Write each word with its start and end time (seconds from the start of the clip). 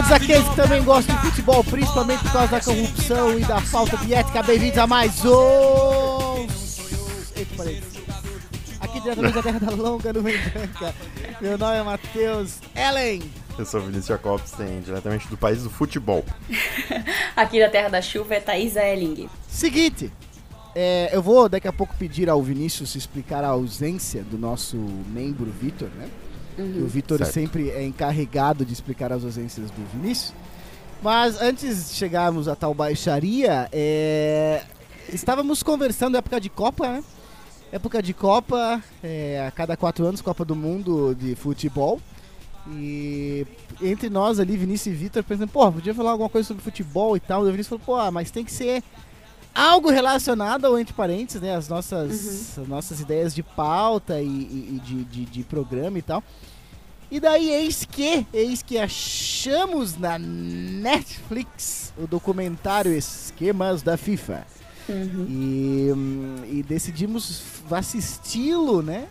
Todos 0.00 0.12
aqueles 0.12 0.48
que 0.48 0.56
também 0.56 0.82
gostam 0.82 1.14
de 1.14 1.22
futebol, 1.28 1.62
principalmente 1.62 2.22
por 2.22 2.32
causa 2.32 2.48
da 2.48 2.60
corrupção 2.62 3.38
e 3.38 3.44
da 3.44 3.60
falta 3.60 3.98
de 3.98 4.14
ética. 4.14 4.42
Bem-vindos 4.42 4.78
a 4.78 4.86
mais 4.86 5.22
um. 5.26 6.46
Eita, 7.36 7.54
parei. 7.54 7.82
Aqui 8.80 8.98
diretamente 8.98 9.34
da 9.34 9.42
Terra 9.42 9.58
da 9.58 9.70
Longa, 9.70 10.10
no 10.14 10.22
Branca. 10.22 10.94
Meu 11.38 11.58
nome 11.58 11.76
é 11.76 11.82
Matheus 11.82 12.60
Ellen. 12.74 13.22
Eu 13.58 13.66
sou 13.66 13.82
Vinícius 13.82 14.06
Jacobsen, 14.06 14.80
diretamente 14.80 15.28
do 15.28 15.36
país 15.36 15.64
do 15.64 15.68
futebol. 15.68 16.24
Aqui 17.36 17.60
da 17.60 17.68
Terra 17.68 17.90
da 17.90 18.00
Chuva 18.00 18.36
é 18.36 18.40
Thaís 18.40 18.76
Elling. 18.76 19.28
Seguinte, 19.46 20.10
é, 20.74 21.10
eu 21.12 21.20
vou 21.20 21.46
daqui 21.46 21.68
a 21.68 21.72
pouco 21.74 21.94
pedir 21.98 22.30
ao 22.30 22.42
Vinícius 22.42 22.94
explicar 22.94 23.44
a 23.44 23.48
ausência 23.48 24.22
do 24.22 24.38
nosso 24.38 24.78
membro 24.78 25.52
Vitor, 25.60 25.90
né? 25.90 26.08
Uhum. 26.62 26.84
O 26.84 26.86
Vitor 26.86 27.18
sempre 27.24 27.70
é 27.70 27.84
encarregado 27.84 28.64
de 28.64 28.72
explicar 28.72 29.12
as 29.12 29.24
ausências 29.24 29.70
do 29.70 29.82
Vinícius. 29.92 30.32
Mas 31.02 31.40
antes 31.40 31.88
de 31.90 31.94
chegarmos 31.96 32.46
a 32.48 32.54
tal 32.54 32.74
baixaria, 32.74 33.68
é, 33.72 34.62
estávamos 35.12 35.62
conversando 35.62 36.16
época 36.16 36.40
de 36.40 36.50
Copa, 36.50 36.86
né? 36.88 37.04
Época 37.72 38.02
de 38.02 38.12
Copa, 38.12 38.82
é, 39.02 39.44
a 39.46 39.50
cada 39.50 39.76
quatro 39.76 40.04
anos, 40.04 40.20
Copa 40.20 40.44
do 40.44 40.54
Mundo 40.56 41.14
de 41.14 41.34
futebol. 41.36 42.00
E 42.68 43.46
entre 43.80 44.10
nós 44.10 44.38
ali, 44.38 44.56
Vinícius 44.56 44.94
e 44.94 44.98
Vitor, 44.98 45.24
pensando, 45.24 45.48
pô, 45.48 45.70
podia 45.72 45.94
falar 45.94 46.10
alguma 46.10 46.28
coisa 46.28 46.46
sobre 46.48 46.62
futebol 46.62 47.16
e 47.16 47.20
tal. 47.20 47.44
E 47.46 47.48
o 47.48 47.52
Vinícius 47.52 47.68
falou, 47.68 47.82
pô, 47.86 47.94
ah, 47.96 48.10
mas 48.10 48.30
tem 48.30 48.44
que 48.44 48.52
ser 48.52 48.82
algo 49.54 49.90
relacionado 49.90 50.66
ao 50.66 50.78
entre 50.78 50.92
parênteses, 50.92 51.40
né? 51.40 51.54
As 51.56 51.68
nossas, 51.68 52.58
as 52.58 52.68
nossas 52.68 53.00
ideias 53.00 53.34
de 53.34 53.42
pauta 53.42 54.20
e, 54.20 54.26
e- 54.26 54.76
e 54.76 54.80
de, 54.84 55.04
de, 55.04 55.24
de 55.24 55.44
programa 55.44 55.98
e 55.98 56.02
tal. 56.02 56.22
E 57.10 57.18
daí, 57.18 57.50
eis 57.50 57.84
que, 57.84 58.24
eis 58.32 58.62
que 58.62 58.78
achamos 58.78 59.96
na 59.96 60.16
Netflix 60.16 61.92
o 61.98 62.06
documentário 62.06 62.92
Esquemas 62.92 63.82
da 63.82 63.96
FIFA. 63.96 64.46
Uhum. 64.88 65.26
E, 65.28 65.92
hum, 65.92 66.36
e 66.46 66.62
decidimos 66.62 67.42
assisti-lo, 67.70 68.80
né? 68.80 69.08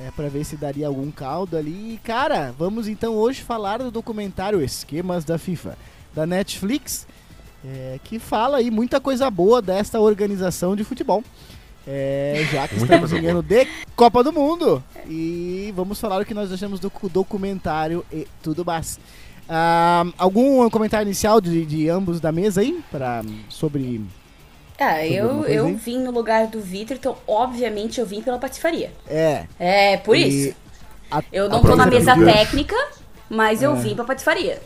É, 0.00 0.10
pra 0.10 0.28
ver 0.28 0.44
se 0.44 0.56
daria 0.56 0.88
algum 0.88 1.12
caldo 1.12 1.56
ali. 1.56 1.94
E, 1.94 2.00
cara, 2.02 2.52
vamos 2.58 2.88
então 2.88 3.14
hoje 3.14 3.42
falar 3.42 3.78
do 3.78 3.90
documentário 3.90 4.60
Esquemas 4.60 5.24
da 5.24 5.38
FIFA, 5.38 5.78
da 6.12 6.26
Netflix, 6.26 7.06
é, 7.64 8.00
que 8.02 8.18
fala 8.18 8.58
aí 8.58 8.70
muita 8.70 9.00
coisa 9.00 9.30
boa 9.30 9.62
desta 9.62 10.00
organização 10.00 10.74
de 10.74 10.82
futebol. 10.82 11.22
É, 11.90 12.46
já 12.52 12.68
que 12.68 12.74
Muita 12.76 12.96
estamos 12.96 13.12
ano 13.26 13.42
de 13.42 13.66
Copa 13.96 14.22
do 14.22 14.30
Mundo. 14.30 14.82
E 15.08 15.72
vamos 15.74 15.98
falar 15.98 16.20
o 16.20 16.24
que 16.26 16.34
nós 16.34 16.52
achamos 16.52 16.78
do 16.78 16.90
cu- 16.90 17.08
documentário 17.08 18.04
e 18.12 18.26
tudo 18.42 18.62
mais. 18.62 19.00
Ah, 19.48 20.04
algum 20.18 20.68
comentário 20.68 21.06
inicial 21.06 21.40
de, 21.40 21.64
de 21.64 21.88
ambos 21.88 22.20
da 22.20 22.30
mesa 22.30 22.60
aí? 22.60 22.78
Pra, 22.90 23.22
sobre 23.48 24.02
Ah, 24.78 25.06
eu, 25.06 25.44
eu 25.46 25.64
aí? 25.66 25.72
vim 25.76 25.98
no 26.00 26.10
lugar 26.10 26.46
do 26.48 26.60
Vitor, 26.60 26.98
então 26.98 27.16
obviamente 27.26 27.98
eu 27.98 28.04
vim 28.06 28.20
pela 28.20 28.38
patifaria. 28.38 28.92
É. 29.08 29.44
É, 29.58 29.96
por 29.96 30.14
E 30.14 30.28
isso. 30.48 30.54
a- 31.10 31.22
Eu 31.32 31.48
não 31.48 31.62
tô 31.62 31.74
na 31.74 31.86
mesa 31.86 32.14
técnica, 32.14 32.76
mas 33.30 33.62
eu 33.62 33.72
É. 33.74 33.76
vim 33.80 33.94
pra 33.94 34.04
patifaria. 34.04 34.60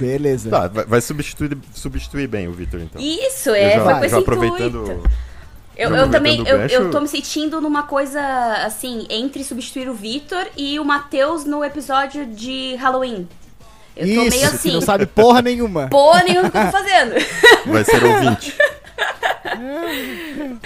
Beleza. 0.00 0.48
Tá, 0.48 0.68
vai, 0.68 0.84
vai 0.86 1.00
substituir, 1.02 1.56
substituir 1.74 2.26
bem 2.26 2.48
o 2.48 2.52
Vitor, 2.52 2.80
então. 2.80 3.00
Isso, 3.00 3.50
Eu 3.50 3.54
é, 3.54 3.70
já, 3.72 3.74
foi 3.76 3.84
vai. 3.84 3.98
com 3.98 4.04
esse 4.06 4.14
já 4.14 4.20
aproveitando. 4.20 4.82
intuito. 4.90 5.10
Eu, 5.76 5.94
eu 5.94 6.10
também, 6.10 6.42
eu, 6.48 6.58
eu 6.68 6.90
tô 6.90 7.00
me 7.00 7.08
sentindo 7.08 7.60
numa 7.60 7.82
coisa, 7.82 8.20
assim, 8.64 9.06
entre 9.10 9.44
substituir 9.44 9.88
o 9.90 9.94
Vitor 9.94 10.46
e 10.56 10.80
o 10.80 10.84
Matheus 10.84 11.44
no 11.44 11.62
episódio 11.64 12.24
de 12.26 12.74
Halloween. 12.76 13.28
Eu 13.94 14.06
tô 14.06 14.22
Isso, 14.22 14.36
meio 14.36 14.48
que 14.50 14.56
assim, 14.56 14.72
não 14.72 14.80
sabe 14.80 15.04
porra 15.06 15.42
nenhuma. 15.42 15.88
porra 15.90 16.22
nenhuma 16.22 16.44
do 16.44 16.50
que 16.50 16.58
eu 16.58 16.64
tô 16.64 16.70
fazendo. 16.72 17.14
Vai 17.66 17.84
ser 17.84 18.02
ouvinte. 18.04 18.54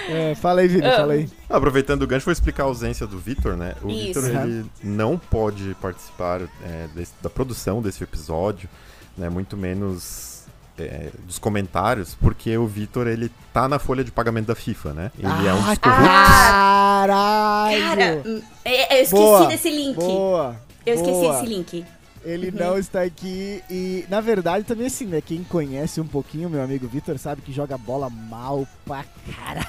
É, 0.09 0.35
fala 0.35 0.61
aí, 0.61 0.67
Vini, 0.67 0.85
Ah. 0.87 0.95
fala 0.97 1.13
aí. 1.13 1.29
Aproveitando 1.49 2.03
o 2.03 2.07
gancho, 2.07 2.25
vou 2.25 2.31
explicar 2.31 2.63
a 2.63 2.65
ausência 2.67 3.05
do 3.07 3.17
Vitor, 3.17 3.55
né? 3.55 3.75
O. 3.81 3.87
Vitor, 3.87 4.23
ele 4.25 4.65
não 4.83 5.17
pode 5.17 5.75
participar 5.81 6.41
é, 6.63 6.87
desse- 6.95 7.13
da 7.21 7.29
produção 7.29 7.81
desse 7.81 8.03
episódio, 8.03 8.69
né? 9.17 9.29
Muito 9.29 9.55
menos 9.57 10.30
é, 10.77 11.09
dos 11.25 11.37
comentários, 11.39 12.15
porque 12.15 12.57
o 12.57 12.65
Vitor, 12.67 13.07
ele 13.07 13.31
tá 13.53 13.67
na 13.67 13.77
folha 13.79 14.03
de 14.03 14.11
pagamento 14.11 14.47
da 14.47 14.55
FIFA, 14.55 14.93
né? 14.93 15.11
Ele 15.17 15.47
é 15.47 15.53
um 15.53 15.61
dos 15.61 15.77
corruptos. 15.77 16.07
Caralho! 16.07 17.81
Cara, 17.81 18.21
hum, 18.25 18.41
é- 18.65 18.97
eu 18.99 19.03
esqueci 19.03 19.21
Boa, 19.23 19.45
desse 19.47 19.69
link. 19.69 19.95
Boa! 19.95 20.55
Eu 20.85 20.95
esqueci 20.95 21.11
boa. 21.21 21.35
esse 21.37 21.45
link. 21.45 21.85
Ele 22.23 22.49
Uhum. 22.49 22.55
não 22.55 22.77
está 22.77 23.01
aqui 23.01 23.63
e, 23.69 24.05
na 24.07 24.21
verdade, 24.21 24.63
também 24.63 24.85
assim, 24.87 25.05
né? 25.05 25.21
Quem 25.21 25.43
conhece 25.43 25.99
um 25.99 26.05
pouquinho 26.07 26.49
meu 26.49 26.61
amigo 26.63 26.87
Vitor 26.87 27.17
sabe 27.17 27.41
que 27.41 27.51
joga 27.51 27.77
bola 27.77 28.09
mal 28.11 28.67
pra 28.85 29.03
caralho. 29.35 29.65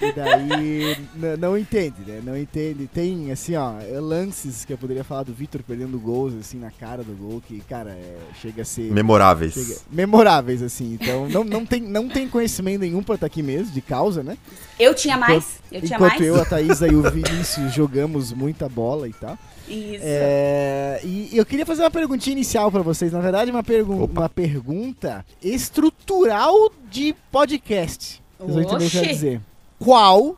E 0.00 0.12
daí 0.12 0.96
não 1.38 1.56
entende, 1.56 1.96
né? 2.06 2.20
Não 2.24 2.36
entende. 2.36 2.86
Tem, 2.92 3.30
assim, 3.32 3.54
ó, 3.56 3.74
lances 4.00 4.64
que 4.64 4.72
eu 4.72 4.78
poderia 4.78 5.04
falar 5.04 5.22
do 5.24 5.32
Vitor 5.32 5.62
perdendo 5.62 5.98
gols, 5.98 6.34
assim, 6.34 6.58
na 6.58 6.70
cara 6.70 7.02
do 7.02 7.12
gol, 7.14 7.42
que, 7.46 7.60
cara, 7.60 7.90
é, 7.90 8.16
chega 8.40 8.62
a 8.62 8.64
ser. 8.64 8.90
Memoráveis. 8.92 9.54
chega- 9.54 9.80
memoráveis, 9.90 10.62
assim. 10.62 10.98
Então, 11.00 11.28
não, 11.28 11.44
não, 11.44 11.64
tem, 11.66 11.80
não 11.80 12.08
tem 12.08 12.28
conhecimento 12.28 12.80
nenhum 12.80 13.02
pra 13.02 13.14
estar 13.16 13.26
aqui 13.26 13.42
mesmo, 13.42 13.72
de 13.72 13.80
causa, 13.80 14.22
né? 14.22 14.36
Eu 14.78 14.94
tinha 14.94 15.16
mais. 15.16 15.60
Eu 15.70 15.80
tinha 15.82 15.96
Enquanto 15.96 16.12
mais. 16.18 16.26
eu, 16.26 16.40
a 16.40 16.44
Thaísa 16.44 16.88
e 16.88 16.94
o 16.94 17.02
Vinícius 17.10 17.72
jogamos 17.74 18.32
muita 18.32 18.68
bola 18.68 19.08
e 19.08 19.12
tal. 19.12 19.38
Isso. 19.68 20.00
É, 20.02 21.00
e 21.04 21.30
eu 21.36 21.46
queria 21.46 21.64
fazer 21.64 21.82
uma 21.82 21.90
perguntinha 21.90 22.32
inicial 22.32 22.72
pra 22.72 22.82
vocês. 22.82 23.12
Na 23.12 23.20
verdade, 23.20 23.50
uma, 23.52 23.62
pergun 23.62 24.02
Opa. 24.02 24.22
uma 24.22 24.28
pergunta 24.28 25.24
estrutural 25.40 26.72
de 26.90 27.14
podcast. 27.30 28.20
Vocês 28.38 28.54
vão 28.54 28.62
entender 28.62 28.86
o 28.86 28.90
que 28.90 28.96
eu 28.96 29.00
quero 29.02 29.14
dizer. 29.14 29.40
Qual 29.80 30.36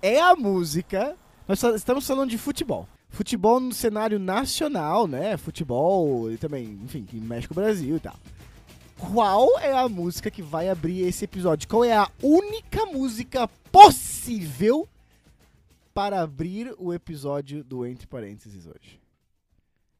é 0.00 0.18
a 0.18 0.34
música? 0.34 1.14
Nós 1.46 1.62
estamos 1.62 2.06
falando 2.06 2.30
de 2.30 2.38
futebol. 2.38 2.88
Futebol 3.10 3.60
no 3.60 3.74
cenário 3.74 4.18
nacional, 4.18 5.06
né? 5.06 5.36
Futebol 5.36 6.32
e 6.32 6.38
também, 6.38 6.80
enfim, 6.82 7.04
que 7.04 7.20
mexe 7.20 7.46
com 7.46 7.52
o 7.52 7.56
Brasil 7.56 7.96
e 7.96 8.00
tal. 8.00 8.16
Qual 8.98 9.58
é 9.58 9.72
a 9.76 9.86
música 9.86 10.30
que 10.30 10.40
vai 10.40 10.70
abrir 10.70 11.02
esse 11.02 11.26
episódio? 11.26 11.68
Qual 11.68 11.84
é 11.84 11.94
a 11.94 12.10
única 12.22 12.86
música 12.86 13.46
possível 13.70 14.88
para 15.92 16.22
abrir 16.22 16.74
o 16.78 16.94
episódio 16.94 17.62
do 17.62 17.84
Entre 17.84 18.06
Parênteses 18.06 18.66
hoje? 18.66 18.98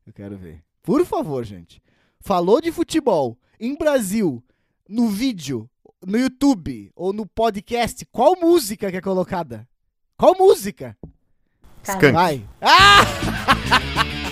Eu 0.07 0.13
quero 0.15 0.39
ver. 0.39 0.65
Por 0.83 1.05
favor, 1.05 1.45
gente. 1.45 1.83
Falou 2.19 2.63
de 2.63 2.73
futebol 2.73 3.37
em 3.61 3.77
Brasil, 3.77 4.43
no 4.89 5.09
vídeo, 5.09 5.69
no 6.07 6.19
YouTube 6.19 6.91
ou 6.95 7.13
no 7.13 7.27
podcast, 7.27 8.07
qual 8.13 8.37
música 8.41 8.91
que 8.91 8.97
é 8.97 9.01
colocada? 9.01 9.67
Qual 10.17 10.35
música? 10.39 10.97
Skank. 11.83 12.13
Vai. 12.13 12.45
Ah! 12.61 13.01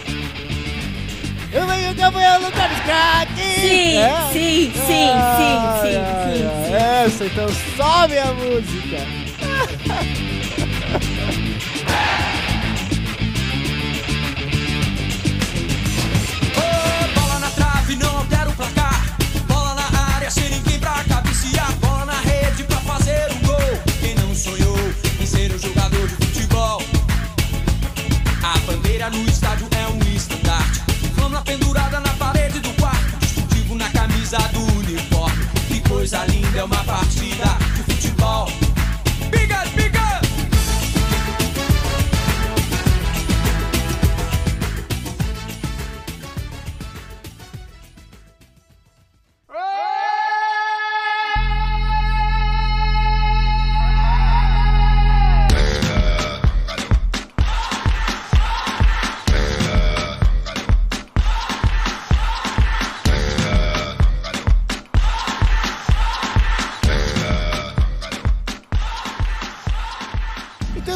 Eu 1.53 1.67
venho 1.67 1.97
campeão 1.97 2.41
do 2.41 2.47
Skank! 2.49 3.37
Sim, 3.61 3.97
É? 3.97 4.33
sim, 4.33 4.73
sim, 4.73 4.73
sim, 4.75 5.57
sim, 5.83 5.99
sim, 6.27 6.67
sim. 6.67 6.75
Essa, 6.75 7.25
então 7.27 7.49
sobe 7.77 8.19
a 8.19 8.33
música. 8.35 9.26
No 29.13 29.25
estádio 29.25 29.69
é 29.71 29.87
um 29.87 30.17
estandarte. 30.17 30.81
Flama 31.15 31.41
pendurada 31.43 32.01
na 32.01 32.13
parede 32.15 32.59
do 32.59 32.73
quarto. 32.73 33.17
Distintivo 33.21 33.77
na 33.77 33.89
camisa 33.91 34.37
do 34.53 34.61
uniforme. 34.79 35.47
Que 35.69 35.81
coisa 35.89 36.25
linda, 36.27 36.59
é 36.59 36.65
uma 36.65 36.83
partida 36.83 37.57
de 37.77 37.95
futebol. 37.95 38.66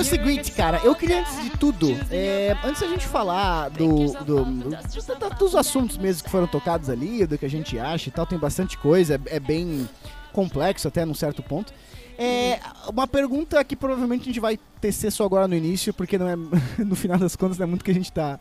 Seguinte, 0.05 0.53
cara, 0.53 0.81
eu 0.85 0.95
queria 0.95 1.21
antes 1.21 1.43
de 1.43 1.51
tudo, 1.51 1.89
é, 2.11 2.57
antes 2.65 2.81
da 2.81 2.89
gente 2.89 3.07
falar 3.07 3.69
do, 3.71 4.13
do- 4.25 4.45
do- 4.45 5.35
dos 5.39 5.55
assuntos 5.55 5.99
mesmo 5.99 6.25
que 6.25 6.31
foram 6.31 6.47
tocados 6.47 6.89
ali, 6.89 7.27
do 7.27 7.37
que 7.37 7.45
a 7.45 7.51
gente 7.51 7.79
acha 7.79 8.09
e 8.09 8.13
tal, 8.13 8.25
tem 8.27 8.39
bastante 8.39 8.79
coisa, 8.79 9.15
é, 9.27 9.37
é 9.37 9.41
bem 9.41 9.89
complexo 10.33 10.87
até 10.89 11.05
num 11.05 11.15
certo 11.15 11.43
ponto. 11.43 11.73
É 12.19 12.61
uma 12.89 13.07
pergunta 13.07 13.63
que 13.65 13.75
provavelmente 13.75 14.23
a 14.23 14.25
gente 14.27 14.41
vai 14.41 14.59
tecer 14.81 15.11
só 15.11 15.25
agora 15.25 15.49
no 15.49 15.55
início, 15.55 15.93
porque 15.95 16.19
não 16.19 16.29
é, 16.29 16.37
no 16.79 16.95
final 16.95 17.19
das 17.19 17.35
contas 17.35 17.59
não 17.59 17.65
é 17.65 17.67
muito 17.67 17.85
que 17.85 17.91
a 17.91 17.95
gente 17.95 18.13
tá 18.13 18.39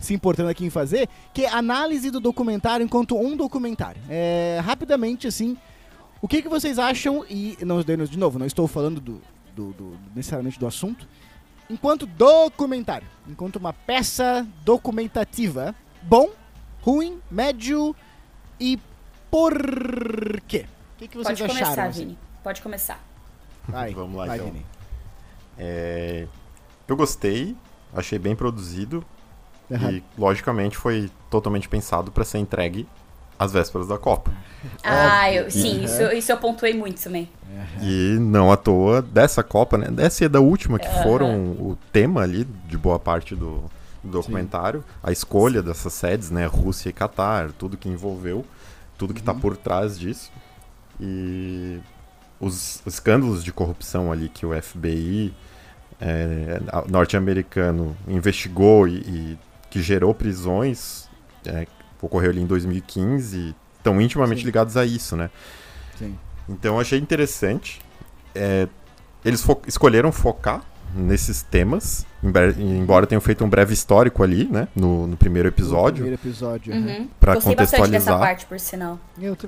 se 0.00 0.14
importando 0.14 0.48
aqui 0.48 0.64
em 0.64 0.70
fazer, 0.70 1.06
que 1.34 1.44
é 1.44 1.50
análise 1.50 2.10
do 2.10 2.18
documentário 2.20 2.82
enquanto 2.84 3.16
um 3.18 3.36
documentário. 3.36 4.00
É, 4.08 4.58
rapidamente, 4.64 5.26
assim, 5.26 5.56
o 6.22 6.26
que, 6.26 6.40
que 6.40 6.48
vocês 6.48 6.78
acham, 6.78 7.22
e 7.28 7.58
não, 7.60 7.82
de 7.82 8.18
novo, 8.18 8.38
não 8.38 8.46
estou 8.46 8.66
falando 8.66 8.98
do, 9.00 9.20
do- 9.60 9.72
do- 9.72 9.98
necessariamente 10.14 10.58
do 10.58 10.66
assunto, 10.66 11.06
enquanto 11.68 12.06
documentário, 12.06 13.06
enquanto 13.28 13.56
uma 13.56 13.72
peça 13.72 14.46
documentativa, 14.64 15.74
bom, 16.02 16.30
ruim, 16.82 17.20
médio 17.30 17.94
e 18.58 18.78
por 19.30 19.52
quê? 20.48 20.66
O 20.94 20.98
que, 20.98 21.08
que 21.08 21.16
vocês 21.16 21.38
Pode 21.38 21.52
começar, 21.52 21.72
acharam? 21.72 21.90
assim? 21.90 22.00
Vini. 22.00 22.18
Pode 22.42 22.62
começar. 22.62 23.00
Vai, 23.68 23.92
Vamos 23.94 24.16
lá, 24.16 24.26
vai, 24.26 24.36
então. 24.38 24.50
Vini. 24.50 24.66
É, 25.58 26.26
eu 26.88 26.96
gostei, 26.96 27.56
achei 27.94 28.18
bem 28.18 28.34
produzido 28.34 29.04
Aham. 29.70 29.92
e, 29.92 30.04
logicamente, 30.18 30.76
foi 30.76 31.10
totalmente 31.30 31.68
pensado 31.68 32.10
para 32.10 32.24
ser 32.24 32.38
entregue 32.38 32.88
às 33.40 33.52
vésperas 33.52 33.88
da 33.88 33.98
Copa. 33.98 34.30
Ah, 34.84 35.32
eu, 35.32 35.50
sim, 35.50 35.78
Uhum. 35.78 35.84
isso, 35.84 36.02
isso 36.14 36.30
eu 36.30 36.36
pontuei 36.36 36.74
muito 36.74 37.02
também. 37.02 37.28
E 37.82 38.16
não 38.20 38.52
à 38.52 38.56
toa 38.56 39.00
dessa 39.02 39.42
Copa, 39.42 39.76
né? 39.78 39.88
Dessa 39.90 40.24
e 40.24 40.28
da 40.28 40.40
última, 40.40 40.78
que 40.78 40.88
foram 41.02 41.52
o 41.52 41.76
tema 41.92 42.20
ali 42.22 42.44
de 42.68 42.76
boa 42.76 42.98
parte 42.98 43.34
do, 43.34 43.62
do 44.04 44.10
documentário. 44.10 44.84
A 45.02 45.10
escolha 45.10 45.62
dessas 45.62 45.92
sedes, 45.94 46.30
né? 46.30 46.44
Rússia 46.46 46.90
e 46.90 46.92
Catar, 46.92 47.50
tudo 47.52 47.76
que 47.78 47.88
envolveu, 47.88 48.44
tudo 48.98 49.14
que 49.14 49.22
tá 49.22 49.32
por 49.34 49.56
trás 49.56 49.98
disso. 49.98 50.30
E 51.00 51.80
os 52.38 52.82
escândalos 52.86 53.42
de 53.42 53.52
corrupção 53.52 54.12
ali 54.12 54.28
que 54.28 54.44
o 54.44 54.52
FBI 54.62 55.34
é, 56.00 56.60
a- 56.72 56.84
norte-americano 56.88 57.96
investigou 58.08 58.86
e, 58.88 58.96
e 58.98 59.38
que 59.70 59.80
gerou 59.82 60.14
prisões, 60.14 61.08
é, 61.46 61.66
ocorreu 62.06 62.30
ali 62.30 62.40
em 62.40 62.46
2015, 62.46 63.54
estão 63.76 64.00
intimamente 64.00 64.40
Sim. 64.40 64.46
ligados 64.46 64.76
a 64.76 64.84
isso, 64.84 65.16
né? 65.16 65.30
Sim. 65.98 66.16
Então 66.48 66.74
eu 66.74 66.80
achei 66.80 66.98
interessante. 66.98 67.80
É, 68.34 68.66
eles 69.24 69.42
fo- 69.42 69.60
escolheram 69.66 70.10
focar 70.12 70.62
nesses 70.92 71.40
temas, 71.42 72.04
embora 72.58 73.06
tenham 73.06 73.20
feito 73.20 73.44
um 73.44 73.48
breve 73.48 73.72
histórico 73.72 74.24
ali, 74.24 74.46
né? 74.50 74.66
No, 74.74 75.06
no 75.06 75.16
primeiro 75.16 75.48
No 75.48 75.54
episódio, 75.54 76.02
primeiro 76.02 76.20
episódio. 76.20 76.74
Uhum. 76.74 77.08
pra 77.20 77.34
Gostei 77.34 77.54
bastante 77.54 77.56
dessa 77.56 77.76
contextualizar. 78.10 78.18
parte, 78.18 78.46
por 78.46 78.58
sinal. 78.58 78.98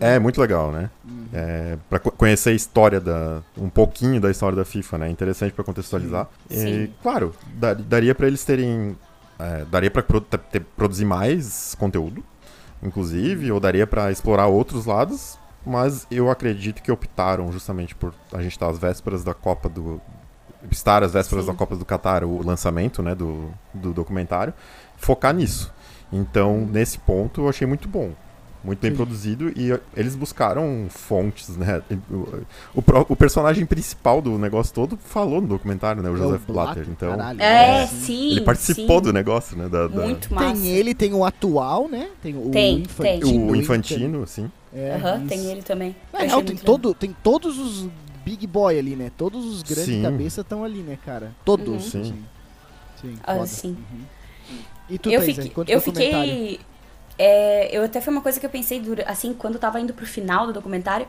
É 0.00 0.20
muito 0.20 0.40
legal, 0.40 0.70
né? 0.70 0.88
Uhum. 1.04 1.24
É, 1.32 1.76
para 1.90 1.98
conhecer 1.98 2.50
a 2.50 2.52
história 2.52 3.00
da. 3.00 3.42
um 3.58 3.68
pouquinho 3.68 4.20
da 4.20 4.30
história 4.30 4.54
da 4.54 4.64
FIFA, 4.64 4.98
né? 4.98 5.10
Interessante 5.10 5.52
pra 5.52 5.64
contextualizar. 5.64 6.28
E, 6.48 6.54
Sim. 6.54 6.92
claro, 7.02 7.34
dar- 7.54 7.74
daria 7.74 8.14
pra 8.14 8.28
eles 8.28 8.44
terem. 8.44 8.96
é, 9.38 9.64
daria 9.68 9.90
pra 9.90 10.02
pro- 10.04 10.20
ter- 10.20 10.60
produzir 10.76 11.04
mais 11.04 11.74
conteúdo, 11.76 12.22
inclusive, 12.82 13.50
ou 13.52 13.60
daria 13.60 13.86
pra 13.86 14.10
explorar 14.10 14.46
outros 14.46 14.86
lados, 14.86 15.38
mas 15.64 16.06
eu 16.10 16.30
acredito 16.30 16.82
que 16.82 16.90
optaram 16.90 17.52
justamente 17.52 17.94
por 17.94 18.14
a 18.32 18.42
gente 18.42 18.52
estar 18.52 18.68
às 18.68 18.78
vésperas 18.78 19.22
da 19.22 19.32
Copa 19.32 19.68
do. 19.68 20.00
estar 20.70 21.02
às 21.02 21.12
vésperas 21.12 21.44
Sim. 21.44 21.52
da 21.52 21.56
Copa 21.56 21.76
do 21.76 21.84
Catar, 21.84 22.24
o 22.24 22.44
lançamento, 22.44 23.02
né, 23.02 23.14
do, 23.14 23.50
do 23.72 23.92
documentário, 23.92 24.52
focar 24.96 25.32
nisso. 25.32 25.72
Então, 26.12 26.66
nesse 26.66 26.98
ponto, 26.98 27.42
eu 27.42 27.48
achei 27.48 27.66
muito 27.66 27.88
bom. 27.88 28.12
Muito 28.64 28.78
bem 28.80 28.92
Sim. 28.92 28.96
produzido 28.96 29.48
e 29.56 29.76
eles 29.96 30.14
buscaram 30.14 30.86
fontes, 30.88 31.56
né? 31.56 31.82
O, 32.08 32.14
o, 32.78 32.82
o 33.08 33.16
personagem 33.16 33.66
principal 33.66 34.22
do 34.22 34.38
negócio 34.38 34.72
todo 34.72 34.96
falou 34.96 35.40
no 35.40 35.48
documentário, 35.48 36.00
né? 36.00 36.08
O 36.08 36.14
É 36.14 36.18
Joseph 36.18 36.42
Blatter, 36.46 36.74
Blatter. 36.84 36.88
Então, 36.88 37.10
caralho. 37.10 37.42
É, 37.42 37.86
sim. 37.88 37.96
sim. 37.96 38.30
ele 38.30 38.40
participou 38.42 38.98
sim. 38.98 39.02
do 39.02 39.12
negócio, 39.12 39.56
né? 39.56 39.68
Da, 39.68 39.88
da- 39.88 40.02
Muito 40.02 40.32
massa. 40.32 40.52
Tem 40.54 40.68
ele, 40.68 40.94
tem 40.94 41.12
o 41.12 41.24
atual, 41.24 41.88
né? 41.88 42.10
Tem 42.22 42.36
o 42.36 42.50
Tem, 42.50 42.78
infantino. 42.82 43.50
o 43.50 43.56
Infantino, 43.56 44.22
assim. 44.22 44.50
É, 44.72 44.94
Aham, 44.94 45.18
isso. 45.18 45.26
tem 45.28 45.50
ele 45.50 45.62
também. 45.62 45.96
Na 46.12 46.20
Eu 46.20 46.26
real, 46.26 46.38
achei 46.38 46.46
tem, 46.46 46.56
legal. 46.56 46.64
todo, 46.64 46.94
tem 46.94 47.16
todos 47.22 47.58
os 47.58 47.88
big 48.24 48.46
boy 48.46 48.78
ali, 48.78 48.94
né? 48.94 49.10
Todos 49.18 49.44
os 49.44 49.62
grandes 49.64 49.86
Sim. 49.86 50.02
cabeças 50.02 50.44
estão 50.44 50.62
ali, 50.62 50.78
né, 50.82 50.96
cara? 51.04 51.32
Todos. 51.44 51.92
Uhum. 51.94 52.04
Sim. 52.04 52.04
Sim. 52.04 52.24
Sim, 53.02 53.18
Ah, 53.24 53.44
sim. 53.44 53.70
Uhum. 53.70 54.56
E 54.88 54.98
tu, 54.98 55.10
eu 55.10 55.20
Thaisa, 55.20 55.42
fiquei, 55.42 55.64
eu 55.74 55.80
fiquei 55.80 56.60
é, 57.24 57.68
eu 57.70 57.84
até 57.84 58.00
foi 58.00 58.12
uma 58.12 58.20
coisa 58.20 58.40
que 58.40 58.44
eu 58.44 58.50
pensei 58.50 58.82
assim 59.06 59.32
quando 59.32 59.54
eu 59.54 59.60
tava 59.60 59.78
indo 59.78 59.94
pro 59.94 60.04
final 60.04 60.44
do 60.44 60.52
documentário 60.52 61.06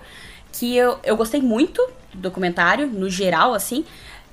que 0.51 0.77
eu, 0.77 0.99
eu 1.03 1.17
gostei 1.17 1.41
muito 1.41 1.81
do 2.13 2.21
documentário 2.21 2.85
no 2.85 3.09
geral 3.09 3.55
assim 3.55 3.83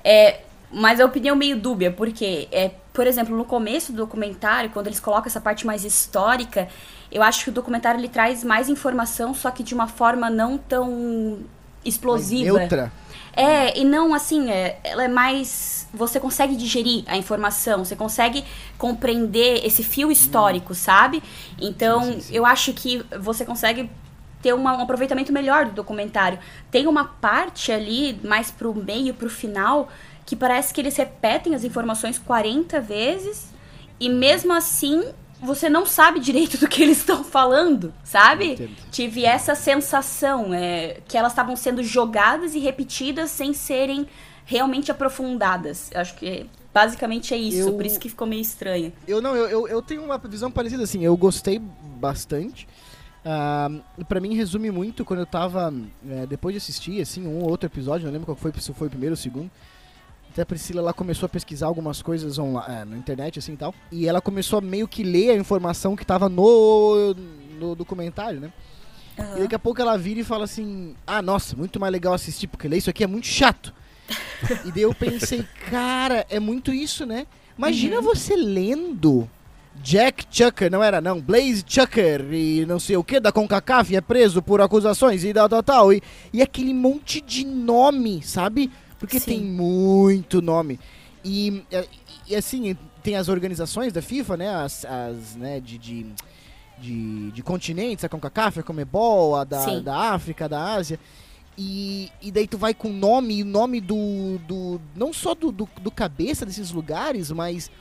é, 0.03 0.41
mas 0.71 0.99
a 0.99 1.05
opinião 1.05 1.35
meio 1.35 1.59
dúbia 1.59 1.91
porque 1.91 2.47
é 2.51 2.69
por 2.93 3.07
exemplo 3.07 3.35
no 3.35 3.45
começo 3.45 3.91
do 3.91 3.97
documentário 3.97 4.69
quando 4.69 4.85
eles 4.85 4.99
colocam 4.99 5.25
essa 5.25 5.41
parte 5.41 5.65
mais 5.65 5.83
histórica 5.83 6.67
eu 7.11 7.23
acho 7.23 7.45
que 7.45 7.49
o 7.49 7.53
documentário 7.53 7.99
ele 7.99 8.09
traz 8.09 8.43
mais 8.43 8.69
informação 8.69 9.33
só 9.33 9.49
que 9.49 9.63
de 9.63 9.73
uma 9.73 9.87
forma 9.87 10.29
não 10.29 10.59
tão 10.59 11.39
explosiva 11.83 12.59
Neutra. 12.59 12.91
É, 13.33 13.77
e 13.79 13.83
não 13.85 14.13
assim, 14.13 14.49
é, 14.51 14.79
ela 14.83 15.03
é 15.03 15.07
mais. 15.07 15.87
Você 15.93 16.19
consegue 16.19 16.55
digerir 16.55 17.03
a 17.07 17.17
informação, 17.17 17.83
você 17.83 17.95
consegue 17.95 18.43
compreender 18.77 19.65
esse 19.65 19.83
fio 19.83 20.11
histórico, 20.11 20.73
sabe? 20.73 21.21
Então, 21.59 22.03
Sim, 22.03 22.13
sim, 22.13 22.21
sim. 22.21 22.35
eu 22.35 22.45
acho 22.45 22.73
que 22.73 23.03
você 23.19 23.43
consegue 23.45 23.89
ter 24.41 24.53
uma- 24.53 24.75
um 24.77 24.81
aproveitamento 24.81 25.31
melhor 25.31 25.65
do 25.65 25.71
documentário. 25.73 26.39
Tem 26.71 26.87
uma 26.87 27.05
parte 27.05 27.71
ali, 27.71 28.19
mais 28.23 28.49
pro 28.51 28.73
meio, 28.73 29.13
pro 29.13 29.29
final, 29.29 29.89
que 30.25 30.35
parece 30.35 30.73
que 30.73 30.81
eles 30.81 30.95
repetem 30.97 31.53
as 31.53 31.63
informações 31.63 32.17
40 32.17 32.79
vezes 32.81 33.49
e 33.99 34.09
mesmo 34.09 34.51
assim 34.53 35.03
você 35.41 35.69
não 35.69 35.85
sabe 35.85 36.19
direito 36.19 36.57
do 36.59 36.67
que 36.67 36.81
eles 36.83 36.97
estão 36.99 37.23
falando, 37.23 37.93
sabe? 38.03 38.53
Entendo. 38.53 38.75
Tive 38.91 39.25
essa 39.25 39.55
sensação, 39.55 40.53
é, 40.53 40.99
que 41.07 41.17
elas 41.17 41.31
estavam 41.31 41.55
sendo 41.55 41.83
jogadas 41.83 42.53
e 42.55 42.59
repetidas 42.59 43.29
sem 43.31 43.53
serem 43.53 44.07
realmente 44.45 44.91
aprofundadas. 44.91 45.89
Acho 45.95 46.15
que 46.15 46.45
basicamente 46.73 47.33
é 47.33 47.37
isso, 47.37 47.69
Eu- 47.69 47.73
por 47.73 47.85
isso 47.85 47.99
que 47.99 48.09
ficou 48.09 48.27
meio 48.27 48.41
estranho. 48.41 48.91
Eu 49.07 49.21
não, 49.21 49.35
eu, 49.35 49.47
eu, 49.47 49.67
eu 49.67 49.81
tenho 49.81 50.03
uma 50.03 50.17
visão 50.17 50.49
parecida 50.51 50.83
assim. 50.83 51.03
Eu 51.03 51.15
gostei 51.17 51.59
bastante. 51.59 52.67
Ah, 53.23 53.69
pra 54.09 54.19
mim 54.19 54.33
resume 54.35 54.71
muito 54.71 55.05
quando 55.05 55.19
eu 55.19 55.25
tava. 55.25 55.71
é, 56.09 56.25
depois 56.25 56.53
de 56.53 56.57
assistir, 56.57 56.99
assim, 57.01 57.25
um 57.27 57.39
ou 57.43 57.49
outro 57.51 57.67
episódio, 57.67 58.05
não 58.05 58.11
lembro 58.13 58.25
qual 58.25 58.35
foi, 58.35 58.51
se 58.59 58.73
foi 58.73 58.87
o 58.87 58.89
primeiro 58.89 59.13
ou 59.13 59.17
o 59.17 59.21
segundo. 59.21 59.49
Até 60.31 60.43
a 60.43 60.45
Priscila 60.45 60.79
ela 60.79 60.93
começou 60.93 61.25
a 61.25 61.29
pesquisar 61.29 61.67
algumas 61.67 62.01
coisas 62.01 62.39
online, 62.39 62.73
é, 62.73 62.85
na 62.85 62.97
internet, 62.97 63.37
assim 63.37 63.51
e 63.51 63.57
tal. 63.57 63.75
E 63.91 64.07
ela 64.07 64.21
começou 64.21 64.59
a 64.59 64.61
meio 64.61 64.87
que 64.87 65.03
ler 65.03 65.31
a 65.31 65.35
informação 65.35 65.93
que 65.93 66.05
tava 66.05 66.29
no, 66.29 67.13
no 67.59 67.75
documentário, 67.75 68.39
né? 68.39 68.53
E 69.35 69.41
daqui 69.41 69.55
a 69.55 69.59
pouco 69.59 69.81
ela 69.81 69.97
vira 69.97 70.21
e 70.21 70.23
fala 70.23 70.45
assim: 70.45 70.95
Ah, 71.05 71.21
nossa, 71.21 71.53
muito 71.57 71.81
mais 71.81 71.91
legal 71.91 72.13
assistir, 72.13 72.47
porque 72.47 72.69
ler 72.69 72.77
isso 72.77 72.89
aqui 72.89 73.03
é 73.03 73.07
muito 73.07 73.27
chato. 73.27 73.73
e 74.63 74.71
daí 74.71 74.83
eu 74.83 74.95
pensei, 74.95 75.45
cara, 75.69 76.25
é 76.29 76.39
muito 76.39 76.73
isso, 76.73 77.05
né? 77.05 77.27
Imagina 77.57 77.99
você 78.01 78.33
lendo 78.37 79.29
Jack 79.75 80.25
Chucker, 80.31 80.71
não 80.71 80.81
era 80.81 81.01
não, 81.01 81.19
Blaze 81.19 81.63
Chucker 81.67 82.25
e 82.31 82.65
não 82.65 82.79
sei 82.79 82.95
o 82.95 83.03
que 83.03 83.19
da 83.19 83.31
CONCACAF 83.31 83.95
é 83.95 84.01
preso 84.01 84.41
por 84.41 84.61
acusações 84.61 85.25
e 85.25 85.33
tal, 85.33 85.49
tal, 85.49 85.63
tal. 85.63 85.93
E, 85.93 86.01
e 86.31 86.41
aquele 86.41 86.73
monte 86.73 87.19
de 87.19 87.45
nome, 87.45 88.21
sabe? 88.23 88.71
Porque 89.01 89.19
Sim. 89.19 89.25
tem 89.31 89.41
muito 89.41 90.43
nome. 90.43 90.79
E, 91.25 91.63
é, 91.71 91.87
e 92.29 92.35
assim, 92.35 92.77
tem 93.01 93.15
as 93.15 93.29
organizações 93.29 93.91
da 93.91 93.99
FIFA, 93.99 94.37
né? 94.37 94.55
As, 94.55 94.85
as 94.85 95.35
né, 95.35 95.59
de, 95.59 95.79
de, 95.79 96.05
de, 96.77 97.31
de 97.31 97.41
continentes, 97.41 98.05
a 98.05 98.09
CONCACAF, 98.09 98.59
a 98.59 98.63
Comebol, 98.63 99.35
a 99.35 99.43
da, 99.43 99.65
Sim. 99.65 99.81
da 99.81 99.95
África, 100.13 100.47
da 100.47 100.75
Ásia. 100.75 100.99
E, 101.57 102.11
e 102.21 102.31
daí 102.31 102.47
tu 102.47 102.59
vai 102.59 102.75
com 102.75 102.89
o 102.89 102.93
nome, 102.93 103.39
e 103.39 103.41
o 103.41 103.45
nome 103.45 103.81
do, 103.81 104.37
do. 104.47 104.79
Não 104.95 105.11
só 105.11 105.33
do, 105.33 105.51
do, 105.51 105.67
do 105.81 105.89
cabeça 105.89 106.45
desses 106.45 106.69
lugares, 106.71 107.31
mas 107.31 107.71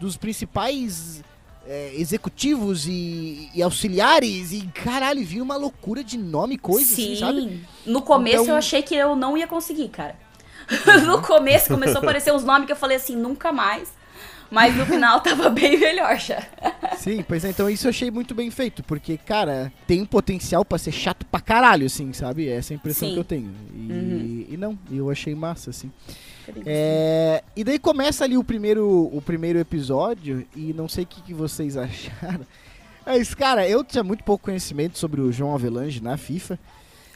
dos 0.00 0.16
principais 0.16 1.22
é, 1.66 1.92
executivos 1.94 2.86
e, 2.86 3.50
e 3.54 3.62
auxiliares. 3.62 4.50
E 4.52 4.62
caralho, 4.68 5.22
viu 5.26 5.44
uma 5.44 5.56
loucura 5.58 6.02
de 6.02 6.16
nome 6.16 6.54
e 6.54 6.58
coisa, 6.58 6.94
Sim. 6.94 7.12
assim, 7.12 7.16
sabe? 7.20 7.66
No 7.84 8.00
começo 8.00 8.44
Então- 8.44 8.54
eu 8.54 8.56
achei 8.56 8.80
que 8.80 8.94
eu 8.94 9.14
não 9.14 9.36
ia 9.36 9.46
conseguir, 9.46 9.90
cara. 9.90 10.29
no 11.06 11.20
começo 11.22 11.68
começou 11.68 11.96
a 11.98 12.00
aparecer 12.02 12.32
uns 12.32 12.44
nomes 12.44 12.66
que 12.66 12.72
eu 12.72 12.76
falei 12.76 12.96
assim, 12.96 13.16
nunca 13.16 13.52
mais. 13.52 13.92
Mas 14.50 14.76
no 14.76 14.84
final 14.84 15.20
tava 15.22 15.48
bem 15.48 15.78
melhor 15.78 16.18
já. 16.18 16.42
Sim, 16.98 17.24
pois 17.26 17.44
é, 17.44 17.50
então 17.50 17.70
isso 17.70 17.86
eu 17.86 17.90
achei 17.90 18.10
muito 18.10 18.34
bem 18.34 18.50
feito, 18.50 18.82
porque, 18.82 19.16
cara, 19.16 19.72
tem 19.86 20.02
um 20.02 20.06
potencial 20.06 20.64
pra 20.64 20.76
ser 20.76 20.90
chato 20.90 21.24
pra 21.26 21.40
caralho, 21.40 21.86
assim, 21.86 22.12
sabe? 22.12 22.48
Essa 22.48 22.72
é 22.72 22.74
a 22.74 22.76
impressão 22.78 23.08
Sim. 23.08 23.14
que 23.14 23.20
eu 23.20 23.24
tenho. 23.24 23.50
E, 23.72 23.92
Uhum. 23.92 24.46
e 24.50 24.56
não, 24.56 24.78
eu 24.90 25.08
achei 25.08 25.34
massa, 25.36 25.70
assim. 25.70 25.90
É, 26.66 27.44
e 27.54 27.62
daí 27.62 27.78
começa 27.78 28.24
ali 28.24 28.36
o 28.36 28.42
primeiro, 28.42 29.08
o 29.12 29.22
primeiro 29.24 29.58
episódio 29.58 30.44
e 30.56 30.72
não 30.72 30.88
sei 30.88 31.04
o 31.04 31.06
que, 31.06 31.22
que 31.22 31.32
vocês 31.34 31.76
acharam. 31.78 32.44
Mas, 33.06 33.34
cara, 33.34 33.68
eu 33.68 33.84
tinha 33.84 34.02
muito 34.02 34.24
pouco 34.24 34.46
conhecimento 34.46 34.98
sobre 34.98 35.20
o 35.20 35.30
João 35.30 35.54
Avelange 35.54 36.02
na 36.02 36.16
FIFA. 36.16 36.58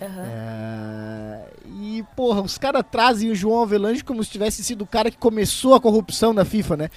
Aham. 0.01 0.25
É, 0.27 1.39
e, 1.81 2.05
porra, 2.17 2.41
os 2.43 2.59
caras 2.59 2.83
trazem 2.91 3.31
o 3.31 3.35
João 3.35 3.63
Avelange 3.63 4.03
como 4.03 4.23
se 4.25 4.31
tivesse 4.31 4.63
sido 4.65 4.83
o 4.83 4.87
cara 4.87 5.11
que 5.11 5.17
começou 5.17 5.75
a 5.75 5.81
corrupção 5.81 6.35
da 6.35 6.45
FIFA, 6.45 6.77
né? 6.77 6.91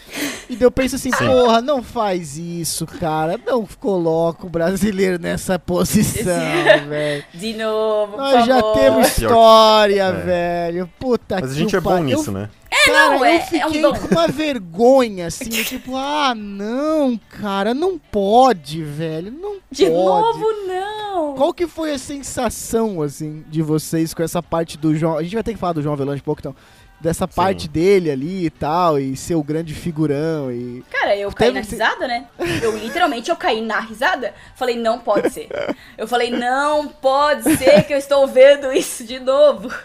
E 0.50 0.58
eu 0.60 0.72
penso 0.72 0.96
assim, 0.96 1.12
porra, 1.12 1.62
não 1.62 1.84
faz 1.84 2.38
isso, 2.38 2.86
cara. 2.86 3.40
Não 3.46 3.66
coloca 3.80 4.46
o 4.46 4.50
brasileiro 4.50 5.20
nessa 5.22 5.60
posição, 5.60 6.24
velho. 6.90 7.24
De 7.34 7.54
novo, 7.54 8.14
por 8.14 8.18
Nós 8.22 8.46
já 8.46 8.56
favor. 8.60 8.74
temos 8.80 9.08
história, 9.08 10.04
É. 10.04 10.12
velho. 10.12 10.90
Puta 11.00 11.36
Mas 11.40 11.52
a 11.52 11.54
que 11.54 11.60
gente 11.60 11.76
é 11.76 11.80
o 11.80 11.82
bom 11.82 11.98
nisso, 12.00 12.30
eu, 12.30 12.34
né? 12.34 12.50
Cara, 12.88 13.10
não, 13.12 13.16
eu 13.18 13.26
é- 13.26 13.36
é 13.36 13.38
um 13.38 13.42
fiquei 13.70 13.82
dom. 13.82 13.94
com 13.94 14.08
uma 14.08 14.28
vergonha, 14.28 15.28
assim, 15.28 15.50
tipo, 15.50 15.96
ah, 15.96 16.34
não, 16.36 17.20
cara, 17.30 17.74
não 17.74 17.98
pode, 17.98 18.84
velho, 18.84 19.32
não 19.32 19.58
De 19.72 19.86
pode. 19.86 19.94
novo, 20.40 20.46
não. 20.68 21.34
Qual 21.36 21.54
que 21.54 21.68
foi 21.68 21.92
a 21.94 21.98
sensação, 21.98 23.02
assim, 23.02 23.44
de 23.50 23.62
vocês 23.62 24.14
com 24.14 24.24
essa 24.24 24.42
parte 24.42 24.78
do 24.78 24.96
João... 24.96 25.18
A 25.18 25.24
gente 25.24 25.34
vai 25.34 25.44
ter 25.44 25.54
que 25.54 25.60
falar 25.60 25.74
do 25.74 25.82
João 25.82 25.94
Avelange 25.94 26.22
um 26.22 26.26
pouco, 26.26 26.40
então. 26.42 26.56
Dessa 27.00 27.28
parte 27.28 27.68
dele 27.68 28.10
ali 28.10 28.46
e 28.46 28.50
tal, 28.50 29.00
e 29.00 29.16
ser 29.16 29.36
o 29.36 29.44
grande 29.44 29.74
figurão 29.76 30.52
e... 30.52 30.84
Cara, 30.90 31.16
eu 31.16 31.32
caí 31.32 31.52
na 31.52 31.62
risada, 31.62 32.08
né? 32.08 32.28
Eu 32.62 32.76
literalmente 32.76 33.30
eu 33.30 33.36
caí 33.36 33.62
na 33.62 33.80
risada. 33.80 34.34
Falei, 34.56 34.76
não 34.76 35.00
pode 35.00 35.30
ser. 35.30 35.48
Eu 35.96 36.08
falei, 36.08 36.32
não 36.32 36.88
pode 36.88 37.56
ser 37.56 37.84
que 37.84 37.94
eu 37.94 37.98
estou 37.98 38.26
vendo 38.28 38.72
isso 38.72 39.04
de 39.04 39.20
novo. 39.20 39.70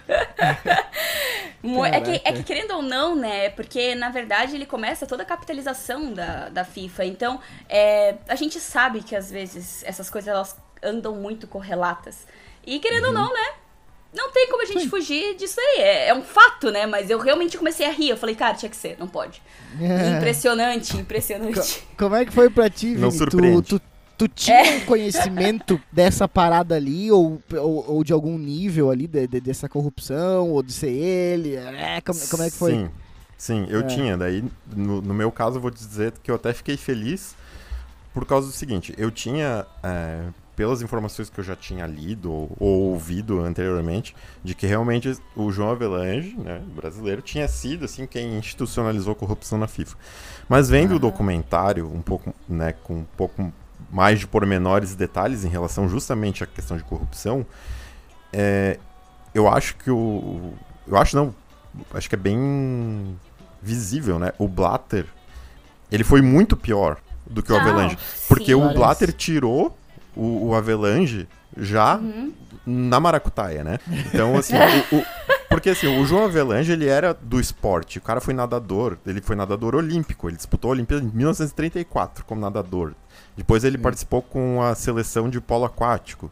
É, 1.92 2.00
que, 2.00 2.20
é 2.24 2.32
que 2.32 2.42
querendo 2.42 2.72
ou 2.72 2.82
não, 2.82 3.14
né? 3.14 3.48
Porque 3.50 3.94
na 3.94 4.08
verdade 4.08 4.56
ele 4.56 4.66
começa 4.66 5.06
toda 5.06 5.22
a 5.22 5.26
capitalização 5.26 6.12
da, 6.12 6.48
da 6.48 6.64
FIFA. 6.64 7.04
Então, 7.04 7.40
é, 7.68 8.16
a 8.26 8.34
gente 8.34 8.58
sabe 8.58 9.00
que 9.00 9.14
às 9.14 9.30
vezes 9.30 9.84
essas 9.84 10.10
coisas 10.10 10.26
elas 10.26 10.56
andam 10.82 11.14
muito 11.14 11.46
correlatas. 11.46 12.26
E 12.66 12.80
querendo 12.80 13.06
ou 13.06 13.12
não, 13.12 13.32
né? 13.32 13.54
Não 14.12 14.30
tem 14.30 14.48
como 14.50 14.62
a 14.62 14.66
gente 14.66 14.82
Sim. 14.82 14.88
fugir 14.90 15.36
disso 15.36 15.58
aí. 15.58 15.80
É, 15.82 16.08
é 16.08 16.14
um 16.14 16.22
fato, 16.22 16.70
né? 16.70 16.84
Mas 16.86 17.08
eu 17.08 17.18
realmente 17.18 17.56
comecei 17.56 17.86
a 17.86 17.90
rir. 17.90 18.10
Eu 18.10 18.16
falei, 18.16 18.34
cara, 18.34 18.54
tinha 18.54 18.68
que 18.68 18.76
ser, 18.76 18.96
não 18.98 19.08
pode. 19.08 19.40
Impressionante, 20.16 20.96
impressionante. 20.96 21.82
Como 21.96 22.14
é 22.14 22.24
que 22.24 22.32
foi 22.32 22.50
pra 22.50 22.68
ti, 22.68 22.88
Não 22.94 23.10
Vini? 23.10 23.18
surpreende. 23.18 23.62
Tu, 23.62 23.78
tu, 23.78 23.84
tu 24.18 24.28
tinha 24.28 24.56
É. 24.56 24.76
um 24.76 24.80
conhecimento 24.80 25.80
dessa 25.90 26.28
parada 26.28 26.74
ali, 26.76 27.10
ou, 27.10 27.40
ou, 27.54 27.90
ou 27.90 28.04
de 28.04 28.12
algum 28.12 28.36
nível 28.36 28.90
ali, 28.90 29.06
de, 29.06 29.26
de- 29.26 29.40
dessa 29.40 29.68
corrupção, 29.68 30.50
ou 30.50 30.62
de 30.62 30.72
ser 30.72 30.90
ele? 30.90 31.56
É, 31.56 32.00
como, 32.00 32.18
como 32.28 32.42
é 32.42 32.50
que 32.50 32.56
foi? 32.56 32.72
Sim, 32.72 32.90
sim, 33.38 33.66
eu 33.70 33.80
É. 33.80 33.82
tinha. 33.84 34.16
Daí, 34.18 34.44
no, 34.76 35.00
no 35.00 35.14
meu 35.14 35.32
caso, 35.32 35.56
eu 35.56 35.60
vou 35.62 35.70
dizer 35.70 36.12
que 36.22 36.30
eu 36.30 36.34
até 36.34 36.52
fiquei 36.52 36.76
feliz 36.76 37.34
por 38.12 38.26
causa 38.26 38.46
do 38.48 38.52
seguinte: 38.52 38.94
eu 38.98 39.10
tinha, 39.10 39.64
é, 39.82 40.20
pelas 40.62 40.80
informações 40.80 41.28
que 41.28 41.40
eu 41.40 41.42
já 41.42 41.56
tinha 41.56 41.84
lido 41.88 42.30
ou, 42.30 42.56
ou 42.56 42.80
ouvido 42.92 43.40
anteriormente, 43.40 44.14
de 44.44 44.54
que 44.54 44.64
realmente 44.64 45.18
o 45.34 45.50
João 45.50 45.70
Avelange, 45.72 46.36
né, 46.38 46.62
brasileiro, 46.72 47.20
tinha 47.20 47.48
sido 47.48 47.84
assim 47.84 48.06
quem 48.06 48.38
institucionalizou 48.38 49.12
a 49.12 49.16
corrupção 49.16 49.58
na 49.58 49.66
FIFA. 49.66 49.96
Mas 50.48 50.68
vendo 50.68 50.94
o 50.94 50.98
documentário 51.00 51.92
um 51.92 52.00
pouco, 52.00 52.32
né, 52.48 52.74
com 52.84 52.98
um 52.98 53.06
pouco 53.16 53.52
mais 53.90 54.20
de 54.20 54.26
pormenores 54.28 54.92
e 54.92 54.96
detalhes 54.96 55.44
em 55.44 55.48
relação 55.48 55.88
justamente 55.88 56.44
à 56.44 56.46
questão 56.46 56.76
de 56.76 56.84
corrupção, 56.84 57.44
é, 58.32 58.78
eu 59.34 59.48
acho 59.48 59.74
que 59.74 59.90
o. 59.90 60.52
Eu 60.86 60.96
acho 60.96 61.16
não. 61.16 61.34
Acho 61.92 62.08
que 62.08 62.14
é 62.14 62.18
bem 62.18 63.18
visível, 63.60 64.16
né? 64.16 64.32
O 64.38 64.46
Blatter. 64.46 65.06
Ele 65.90 66.04
foi 66.04 66.22
muito 66.22 66.56
pior 66.56 66.98
do 67.26 67.42
que 67.42 67.50
o 67.50 67.56
Não, 67.56 67.62
Avelange. 67.62 67.98
Porque 68.28 68.52
sim. 68.52 68.54
o. 68.54 68.72
Blatter 68.72 69.12
tirou 69.12 69.76
o, 70.16 70.48
o 70.48 70.54
Avelange 70.54 71.28
já 71.56 71.96
Uhum. 71.96 72.32
na 72.66 72.98
maracutaia, 73.00 73.62
né? 73.64 73.78
Então, 74.06 74.36
assim, 74.36 74.54
o- 74.92 74.96
o- 74.98 75.04
porque 75.50 75.70
assim, 75.70 75.86
o 76.00 76.04
João 76.06 76.24
Avelange, 76.24 76.72
ele 76.72 76.88
era 76.88 77.12
do 77.12 77.38
esporte, 77.38 77.98
o 77.98 78.00
cara 78.00 78.20
foi 78.22 78.32
nadador, 78.32 78.96
ele 79.06 79.20
foi 79.20 79.36
nadador 79.36 79.74
olímpico, 79.74 80.28
ele 80.28 80.36
disputou 80.36 80.70
a 80.70 80.72
Olimpíada 80.72 81.04
em 81.04 81.10
1934 81.14 82.24
como 82.24 82.40
nadador. 82.40 82.94
Depois 83.36 83.62
ele 83.64 83.76
participou 83.78 84.22
com 84.22 84.62
a 84.62 84.74
seleção 84.74 85.28
de 85.28 85.40
polo 85.40 85.64
aquático. 85.66 86.30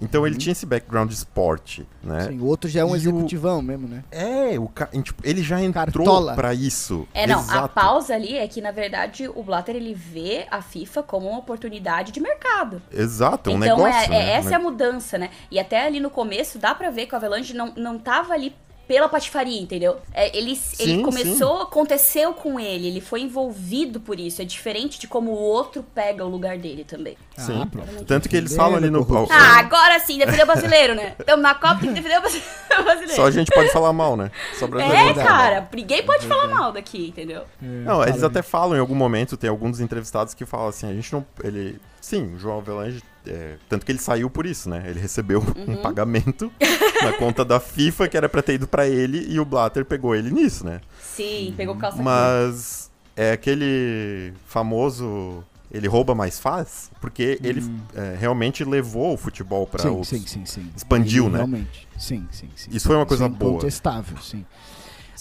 Então 0.00 0.26
ele 0.26 0.36
tinha 0.36 0.52
esse 0.52 0.66
background 0.66 1.08
de 1.08 1.14
esporte, 1.14 1.86
né? 2.02 2.28
Sim, 2.28 2.40
o 2.40 2.46
outro 2.46 2.68
já 2.68 2.80
é 2.80 2.84
um 2.84 2.88
E 2.88 2.92
o- 2.92 2.96
executivão 2.96 3.62
mesmo, 3.62 3.86
né? 3.88 4.02
É, 4.10 4.58
o 4.58 4.68
ca... 4.68 4.86
tipo, 4.86 5.22
ele 5.26 5.42
já 5.42 5.60
entrou 5.62 6.04
Cartola. 6.04 6.34
pra 6.34 6.52
isso. 6.52 7.06
É, 7.14 7.26
não, 7.26 7.38
a 7.38 7.42
Exato. 7.42 7.74
pausa 7.74 8.14
ali 8.14 8.36
é 8.36 8.46
que, 8.48 8.60
na 8.60 8.70
verdade, 8.72 9.28
o 9.28 9.42
Blatter 9.42 9.76
ele 9.76 9.94
vê 9.94 10.46
a 10.50 10.60
FIFA 10.60 11.02
como 11.02 11.28
uma 11.28 11.38
oportunidade 11.38 12.12
de 12.12 12.20
mercado. 12.20 12.82
Exato, 12.92 13.50
é 13.50 13.52
um 13.52 13.56
então, 13.56 13.76
negócio, 13.78 14.00
é, 14.12 14.16
é- 14.16 14.18
né? 14.24 14.30
essa 14.32 14.50
é 14.50 14.54
a 14.54 14.58
mudança, 14.58 15.16
né? 15.18 15.30
E 15.50 15.58
até 15.58 15.86
ali 15.86 16.00
no 16.00 16.10
começo 16.10 16.58
dá 16.58 16.74
pra 16.74 16.90
ver 16.90 17.06
que 17.06 17.14
o 17.14 17.16
Avalanche 17.16 17.54
não, 17.54 17.72
não 17.76 17.98
tava 17.98 18.34
ali 18.34 18.54
pela 18.86 19.08
patifaria, 19.08 19.60
entendeu? 19.60 19.96
É, 20.12 20.28
ele, 20.36 20.50
ele 20.78 20.96
Sim, 20.96 21.02
começou, 21.02 21.62
aconteceu 21.62 22.32
com 22.34 22.60
ele, 22.60 22.86
ele 22.88 23.00
foi 23.00 23.22
envolvido 23.22 24.00
por 24.00 24.18
isso. 24.20 24.42
É 24.42 24.44
diferente 24.44 24.98
de 24.98 25.08
como 25.08 25.30
o 25.30 25.38
outro 25.38 25.84
pega 25.94 26.24
o 26.24 26.28
lugar 26.28 26.58
dele 26.58 26.84
também. 26.84 27.16
Sim. 27.36 27.62
Ah, 27.62 27.66
pronto. 27.66 28.04
Tanto 28.04 28.28
que 28.28 28.36
eles 28.36 28.54
falam 28.54 28.76
ali 28.76 28.90
no. 28.90 29.06
Ah, 29.30 29.58
agora 29.58 29.98
sim, 30.00 30.18
defender 30.18 30.42
o 30.42 30.46
brasileiro, 30.46 30.94
né? 30.94 31.14
Então 31.24 31.36
na 31.38 31.54
Copa 31.54 31.76
tem 31.80 31.88
que 31.88 31.94
defender 31.94 32.18
o 32.18 32.20
brasi- 32.20 32.42
o 32.78 32.82
brasileiro. 32.82 33.14
Só 33.14 33.26
a 33.26 33.30
gente 33.30 33.50
pode 33.50 33.70
falar 33.72 33.92
mal, 33.92 34.16
né? 34.16 34.30
Só 34.58 34.66
brasileiro 34.66 35.02
É, 35.02 35.12
pode 35.14 35.14
falar 35.14 35.30
mal. 35.30 35.38
cara, 35.38 35.68
ninguém 35.72 36.02
pode 36.04 36.26
falar 36.26 36.46
mal 36.48 36.72
daqui, 36.72 37.08
entendeu? 37.08 37.42
Não, 37.60 38.02
eles 38.02 38.22
até 38.22 38.42
falam 38.42 38.76
em 38.76 38.80
algum 38.80 38.94
momento, 38.94 39.36
tem 39.36 39.48
alguns 39.50 39.80
entrevistados 39.80 40.34
que 40.34 40.44
falam 40.44 40.68
assim, 40.68 40.88
a 40.88 40.92
gente 40.94 41.12
não. 41.12 41.24
Ele. 41.42 41.80
Sim, 42.00 42.34
o 42.34 42.38
João 42.38 42.58
Avelange. 42.58 43.02
É, 43.26 43.56
tanto 43.68 43.84
que 43.86 43.92
ele 43.92 43.98
saiu 43.98 44.28
por 44.30 44.46
isso, 44.46 44.68
né? 44.68 44.82
Ele 44.86 45.00
recebeu 45.00 45.40
Uhum. 45.40 45.74
um 45.74 45.76
pagamento 45.82 46.52
na 47.02 47.12
conta 47.14 47.44
da 47.44 47.58
FIFA 47.60 48.08
que 48.08 48.16
era 48.16 48.28
pra 48.28 48.42
ter 48.42 48.54
ido 48.54 48.66
pra 48.68 48.86
ele 48.88 49.26
e 49.28 49.38
o 49.40 49.44
Blatter 49.44 49.84
pegou 49.84 50.14
ele 50.14 50.30
nisso, 50.30 50.64
né? 50.64 50.80
Sim, 51.00 51.52
pegou 51.56 51.76
calça 51.76 52.02
Mas 52.02 52.90
é 53.16 53.32
aquele 53.32 54.32
famoso. 54.46 55.44
Ele 55.72 55.88
rouba, 55.88 56.14
mais 56.14 56.38
faz, 56.38 56.88
porque 57.00 57.36
ele 57.42 57.60
é, 57.96 58.14
realmente 58.16 58.62
levou 58.64 59.14
o 59.14 59.16
futebol 59.16 59.66
pra 59.66 59.82
Sim, 59.82 59.88
os. 60.00 60.06
sim, 60.06 60.24
sim, 60.24 60.46
sim. 60.46 60.70
expandiu, 60.76 61.24
Ele 61.24 61.32
né? 61.32 61.38
Realmente. 61.38 61.88
Sim, 61.98 62.28
sim, 62.30 62.48
sim. 62.54 62.70
Isso 62.72 62.86
foi 62.86 62.94
uma 62.94 63.04
coisa 63.06 63.24
é 63.24 63.28
boa. 63.28 63.52
incontestável, 63.54 64.16
sim. 64.18 64.44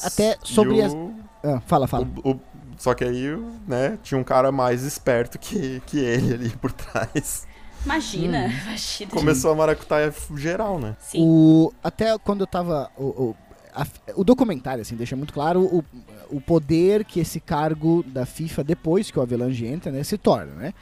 Até 0.04 0.38
sobre 0.44 0.76
E 0.76 0.82
as... 0.84 0.94
o- 0.94 1.12
Ah, 1.44 1.60
fala, 1.66 1.88
fala. 1.88 2.08
o- 2.24 2.32
o- 2.34 2.40
só 2.78 2.94
que 2.94 3.04
aí, 3.04 3.36
né, 3.68 3.98
tinha 4.04 4.20
um 4.20 4.24
cara 4.24 4.52
mais 4.52 4.84
esperto 4.84 5.40
que, 5.40 5.82
que 5.88 5.98
ele 5.98 6.34
ali 6.36 6.50
por 6.52 6.70
trás. 6.74 7.48
Imagina, 7.86 8.48
Hum. 8.48 8.62
imagina. 8.68 9.12
Começou 9.12 9.52
a 9.52 9.56
maracutaia 9.56 10.14
geral, 10.36 10.80
né? 10.80 10.96
Sim. 11.00 11.20
O, 11.22 11.74
até 11.84 12.18
quando 12.18 12.42
eu 12.42 12.48
tava. 12.48 12.90
O, 12.98 13.04
o, 13.04 13.36
a- 13.76 13.86
o 14.16 14.24
documentário, 14.24 14.82
assim, 14.82 14.96
deixa 14.96 15.16
muito 15.16 15.34
claro 15.34 15.62
o, 15.62 15.84
o 16.30 16.40
poder 16.42 17.04
que 17.04 17.20
esse 17.20 17.40
cargo 17.40 18.04
da 18.08 18.26
FIFA, 18.26 18.64
depois 18.64 19.10
que 19.12 19.20
o 19.20 19.22
Avelange 19.22 19.66
entra, 19.66 19.92
né, 19.92 20.04
se 20.04 20.18
torna, 20.18 20.54
né? 20.54 20.74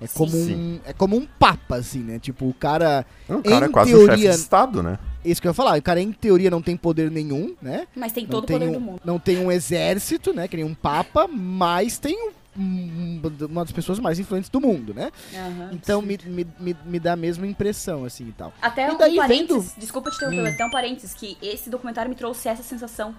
É 0.00 0.06
Sim. 0.06 0.18
como, 0.18 0.36
um, 0.36 0.46
Sim. 0.46 0.80
é 0.86 0.92
como 0.92 1.16
um 1.16 1.26
papa, 1.26 1.76
assim, 1.76 1.98
né? 2.00 2.18
Tipo, 2.20 2.48
o 2.48 2.54
cara. 2.54 3.04
O 3.28 3.42
cara 3.42 3.66
Em 3.66 3.68
é 3.68 3.72
quase 3.72 3.94
um 3.94 3.98
chefe 3.98 4.06
teoria- 4.08 4.30
de 4.30 4.36
Estado, 4.36 4.82
né? 4.82 4.98
Isso 5.24 5.42
que 5.42 5.48
eu 5.48 5.50
ia 5.50 5.54
falar, 5.54 5.76
o 5.76 5.82
cara 5.82 6.00
em 6.00 6.12
teoria 6.12 6.48
não 6.50 6.62
tem 6.62 6.76
poder 6.76 7.10
nenhum, 7.10 7.54
né? 7.60 7.86
Mas 7.96 8.12
tem 8.12 8.24
todo 8.24 8.44
o 8.44 8.46
poder 8.46 8.68
um, 8.68 8.72
do 8.72 8.80
mundo. 8.80 9.00
Não 9.04 9.18
tem 9.18 9.38
um 9.44 9.50
exército, 9.50 10.32
né? 10.32 10.46
Que 10.46 10.56
nem 10.56 10.64
um 10.64 10.74
papa, 10.74 11.26
mas 11.28 11.98
tem 11.98 12.14
um- 12.16 12.30
um- 12.58 13.20
uma 13.48 13.62
das 13.64 13.72
pessoas 13.72 13.98
mais 13.98 14.18
influentes 14.18 14.50
do 14.50 14.60
mundo, 14.60 14.92
né? 14.92 15.10
Aham, 15.34 15.70
Então 15.72 16.02
me, 16.02 16.18
me, 16.24 16.46
me, 16.58 16.76
me 16.84 16.98
dá 17.00 17.12
a 17.12 17.16
mesma 17.16 17.46
impressão, 17.46 18.04
assim 18.04 18.28
e 18.28 18.32
tal. 18.32 18.52
Até 18.60 18.88
E 18.88 18.90
um 18.92 18.96
parênteses, 18.98 19.72
vendo- 19.72 19.80
desculpa 19.80 20.10
te 20.10 20.16
interromper, 20.16 20.40
Hum. 20.40 20.44
mas 20.44 20.54
até 20.54 20.64
um 20.66 20.70
parênteses, 20.70 21.14
que 21.14 21.36
esse 21.40 21.70
documentário 21.70 22.08
me 22.08 22.16
trouxe 22.16 22.48
essa 22.48 22.62
sensação 22.62 23.14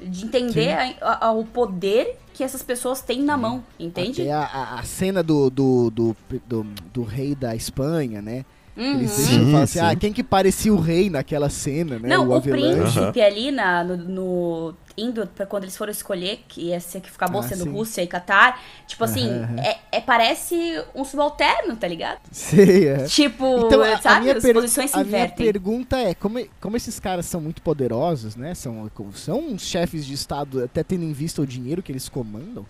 de 0.00 0.26
entender 0.26 0.72
a- 1.00 1.26
a- 1.28 1.32
o 1.32 1.44
poder 1.44 2.18
que 2.34 2.44
essas 2.44 2.62
pessoas 2.62 3.00
têm 3.00 3.22
na 3.22 3.36
mão, 3.36 3.64
entende? 3.80 4.20
Até 4.22 4.30
a, 4.32 4.40
a- 4.44 4.78
a 4.80 4.82
cena 4.82 5.22
do, 5.22 5.48
do, 5.48 5.90
do, 5.90 6.16
do, 6.46 6.62
do 6.92 7.02
rei 7.02 7.34
da 7.34 7.56
Espanha, 7.56 8.20
né? 8.20 8.44
Uhum. 8.76 8.94
Eles 8.98 9.10
Sim, 9.10 9.50
falar 9.52 9.62
assim, 9.62 9.78
sim. 9.78 9.84
ah, 9.86 9.96
quem 9.96 10.12
que 10.12 10.22
parecia 10.22 10.72
o 10.74 10.78
rei 10.78 11.08
naquela 11.08 11.48
cena, 11.48 11.98
né? 11.98 12.08
Não, 12.10 12.28
o, 12.28 12.34
Avelange. 12.34 12.92
príncipe 12.92 13.22
ali 13.22 13.50
na, 13.50 13.82
no, 13.82 13.96
no- 13.96 14.74
indo 14.98 15.26
pra 15.28 15.46
quando 15.46 15.62
eles 15.64 15.74
foram 15.76 15.90
escolher, 15.90 16.44
que 16.46 16.60
ia 16.66 16.78
ser 16.78 17.00
que 17.00 17.08
acabou 17.08 17.40
Ah, 17.40 17.44
sendo 17.44 17.64
sim. 17.64 17.70
Rússia 17.72 18.02
e 18.02 18.06
Catar, 18.06 18.60
tipo 18.86 19.02
assim. 19.02 19.30
É, 19.62 19.78
é- 19.92 20.00
parece 20.02 20.54
um 20.94 21.04
subalterno, 21.06 21.74
tá 21.74 21.88
ligado? 21.88 22.18
Sei, 22.30 22.88
é. 22.88 23.04
Tipo, 23.04 23.66
Então, 23.66 23.80
a, 23.80 23.94
a 23.94 23.98
sabe? 23.98 24.20
minha 24.22 24.36
As 24.36 24.42
per- 24.42 24.54
posições 24.54 24.90
se 24.90 24.96
a 24.96 25.04
minha 25.04 25.18
invertem. 25.20 25.46
pergunta 25.52 25.96
é, 25.96 26.14
como, 26.14 26.38
como 26.60 26.76
esses 26.76 27.00
caras 27.00 27.24
são 27.24 27.40
muito 27.40 27.62
poderosos, 27.62 28.36
né? 28.36 28.54
São, 28.54 28.90
são 29.14 29.38
uns 29.38 29.62
chefes 29.62 30.04
de 30.04 30.12
Estado, 30.12 30.62
até 30.64 30.82
tendo 30.82 31.04
em 31.04 31.12
vista 31.14 31.40
o 31.40 31.46
dinheiro 31.46 31.82
que 31.82 31.90
eles 31.90 32.08
comandam, 32.10 32.66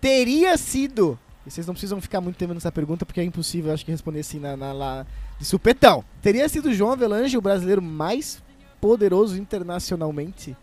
teria 0.00 0.56
sido... 0.56 1.18
E 1.46 1.50
vocês 1.50 1.66
não 1.66 1.72
precisam 1.72 2.00
ficar 2.02 2.20
muito 2.20 2.36
tempo 2.36 2.52
nessa 2.52 2.70
pergunta, 2.70 3.06
porque 3.06 3.18
é 3.18 3.24
impossível, 3.24 3.72
acho 3.72 3.82
que, 3.84 3.90
responder 3.90 4.20
assim 4.20 4.38
na, 4.38 4.56
na, 4.58 4.72
lá 4.74 5.06
de 5.40 5.44
supetão. 5.46 6.04
Teria 6.22 6.48
sido 6.48 6.68
o 6.68 6.72
João 6.74 6.92
Avelange 6.92 7.36
o 7.36 7.40
brasileiro 7.40 7.80
mais 7.82 8.40
poderoso 8.80 9.36
internacionalmente 9.38 10.56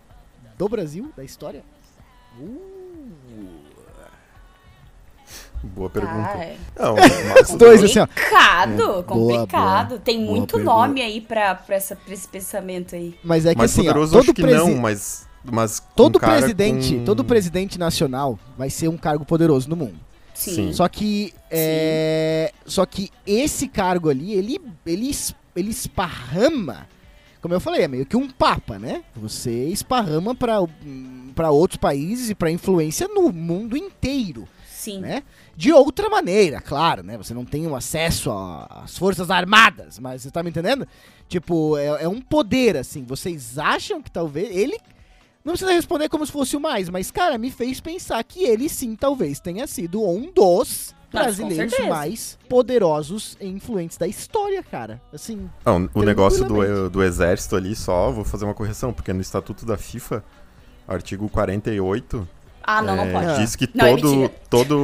do 0.58 0.70
Brasil, 0.70 1.12
da 1.18 1.24
história? 1.24 1.64
Boa 5.64 5.90
pergunta. 5.90 6.30
Ah, 6.36 6.44
é. 6.44 6.58
Não, 6.80 6.96
mas, 7.34 7.50
dois, 7.56 7.84
assim, 7.84 8.00
ó. 8.00 8.08
Complicado, 8.08 9.04
complicado. 9.04 9.88
boa. 9.90 10.00
Tem 10.00 10.20
Boa 10.24 10.38
muito 10.38 10.56
pergunta. 10.56 10.72
nome 10.78 11.02
aí 11.02 11.20
pra, 11.20 11.56
pra, 11.56 11.76
essa, 11.76 11.96
pra 11.96 12.14
esse 12.14 12.28
pensamento 12.28 12.96
aí. 12.96 13.18
Mas 13.24 13.46
é 13.46 13.52
que 13.54 13.58
mais 13.58 13.72
assim, 13.72 13.82
ó, 13.82 13.86
poderoso 13.86 14.12
todo 14.14 14.22
acho 14.24 14.34
que 14.34 14.42
presi- 14.44 14.58
não, 14.58 14.76
mas. 14.78 15.28
mas 15.44 15.84
Todo 15.96 16.18
um 16.18 16.20
presidente, 16.20 16.96
com- 16.98 17.06
todo 17.06 17.24
presidente 17.26 17.80
nacional 17.80 18.38
vai 18.56 18.70
ser 18.70 18.88
um 18.88 18.98
cargo 18.98 19.26
poderoso 19.26 19.68
no 19.68 19.76
mundo. 19.76 19.98
Sim. 20.38 20.54
Sim. 20.54 20.74
Só 20.74 20.88
que 20.88 21.34
é, 21.50 22.54
só 22.64 22.86
que 22.86 23.10
esse 23.26 23.68
cargo 23.68 24.08
ali, 24.08 24.34
ele 24.34 24.62
ele 24.86 25.12
ele 25.56 25.72
esparrama, 25.72 26.88
como 27.42 27.56
eu 27.56 27.60
falei, 27.60 27.82
é 27.82 27.88
meio 27.88 28.06
que 28.06 28.16
um 28.16 28.30
papa, 28.30 28.78
né? 28.78 29.04
Você 29.16 29.66
esparrama 29.70 30.36
para 30.36 31.50
outros 31.50 31.78
países 31.78 32.30
e 32.30 32.36
para 32.36 32.52
influência 32.52 33.08
no 33.08 33.34
mundo 33.34 33.76
inteiro, 33.76 34.48
Sim. 34.70 35.00
né? 35.00 35.24
De 35.56 35.74
outra 35.74 36.08
maneira, 36.08 36.62
claro, 36.62 37.02
né? 37.02 37.18
Você 37.18 37.34
não 37.34 37.44
tem 37.44 37.66
um 37.66 37.76
acesso 37.76 38.32
às 38.70 38.96
forças 38.96 39.32
armadas, 39.32 39.98
mas 39.98 40.22
você 40.22 40.30
tá 40.30 40.44
me 40.44 40.52
entendendo? 40.52 40.88
Tipo, 41.28 41.76
é, 41.80 42.04
é 42.04 42.08
um 42.08 42.22
poder 42.22 42.78
assim. 42.78 43.04
Vocês 43.04 43.58
acham 43.58 44.04
que 44.04 44.12
talvez 44.12 44.56
ele 44.56 44.78
não 45.48 45.54
precisa 45.54 45.72
responder 45.72 46.10
como 46.10 46.26
se 46.26 46.32
fosse 46.32 46.56
o 46.58 46.60
mais, 46.60 46.90
mas, 46.90 47.10
cara, 47.10 47.38
me 47.38 47.50
fez 47.50 47.80
pensar 47.80 48.22
que 48.24 48.44
ele 48.44 48.68
sim 48.68 48.96
talvez 48.96 49.40
tenha 49.40 49.66
sido 49.66 50.04
um 50.06 50.30
dos 50.32 50.94
Mas, 51.12 51.38
brasileiros 51.38 51.74
mais 51.88 52.38
poderosos 52.50 53.38
e 53.40 53.48
influentes 53.48 53.98
da 53.98 54.06
história, 54.06 54.62
cara. 54.62 55.02
Assim, 55.14 55.50
Não, 55.66 55.90
o 55.94 56.04
negócio 56.04 56.44
do, 56.44 56.56
Tranquilamente. 56.56 56.90
do 56.92 57.02
exército 57.02 57.56
ali, 57.56 57.76
só 57.76 58.12
vou 58.12 58.26
fazer 58.26 58.44
uma 58.44 58.54
correção, 58.54 58.92
porque 58.92 59.14
no 59.14 59.22
estatuto 59.22 59.66
da 59.66 59.78
FIFA, 59.78 60.22
artigo 60.86 61.30
48, 61.30 62.28
Ah, 62.62 62.82
não, 62.82 62.98
não 62.98 63.06
é, 63.06 63.12
pode. 63.14 63.40
diz 63.40 63.56
que 63.56 63.70
Não, 63.74 63.86
é 63.86 63.96
todo, 63.96 64.10
mentira. 64.16 64.34
todo, 64.50 64.76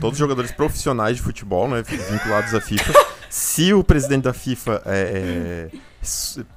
todos 0.00 0.12
os 0.12 0.18
jogadores 0.18 0.52
profissionais 0.52 1.16
de 1.16 1.22
futebol, 1.22 1.66
né, 1.68 1.82
vinculados 1.82 2.54
à 2.54 2.60
FIFA, 2.60 2.92
se 3.28 3.74
o 3.74 3.82
presidente 3.82 4.22
da 4.22 4.32
FIFA 4.32 4.82
é, 4.86 5.68
é, 5.72 5.78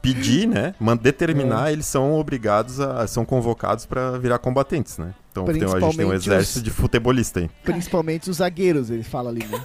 pedir, 0.01 0.47
né, 0.47 0.75
determinar, 1.01 1.69
É. 1.69 1.73
eles 1.73 1.85
são 1.85 2.13
obrigados 2.13 2.79
a, 2.79 3.05
são 3.07 3.25
convocados 3.25 3.85
para 3.85 4.17
virar 4.17 4.37
combatentes, 4.39 4.97
né. 4.97 5.13
Então 5.31 5.45
tem- 5.45 5.63
a 5.63 5.79
gente 5.79 5.97
tem 5.97 6.05
um 6.05 6.13
exército 6.13 6.57
os- 6.59 6.63
de 6.63 6.69
futebolista 6.69 7.39
aí. 7.39 7.49
principalmente 7.63 8.29
os 8.29 8.37
zagueiros, 8.37 8.89
ele 8.89 9.03
fala 9.03 9.29
ali, 9.29 9.45
né? 9.45 9.59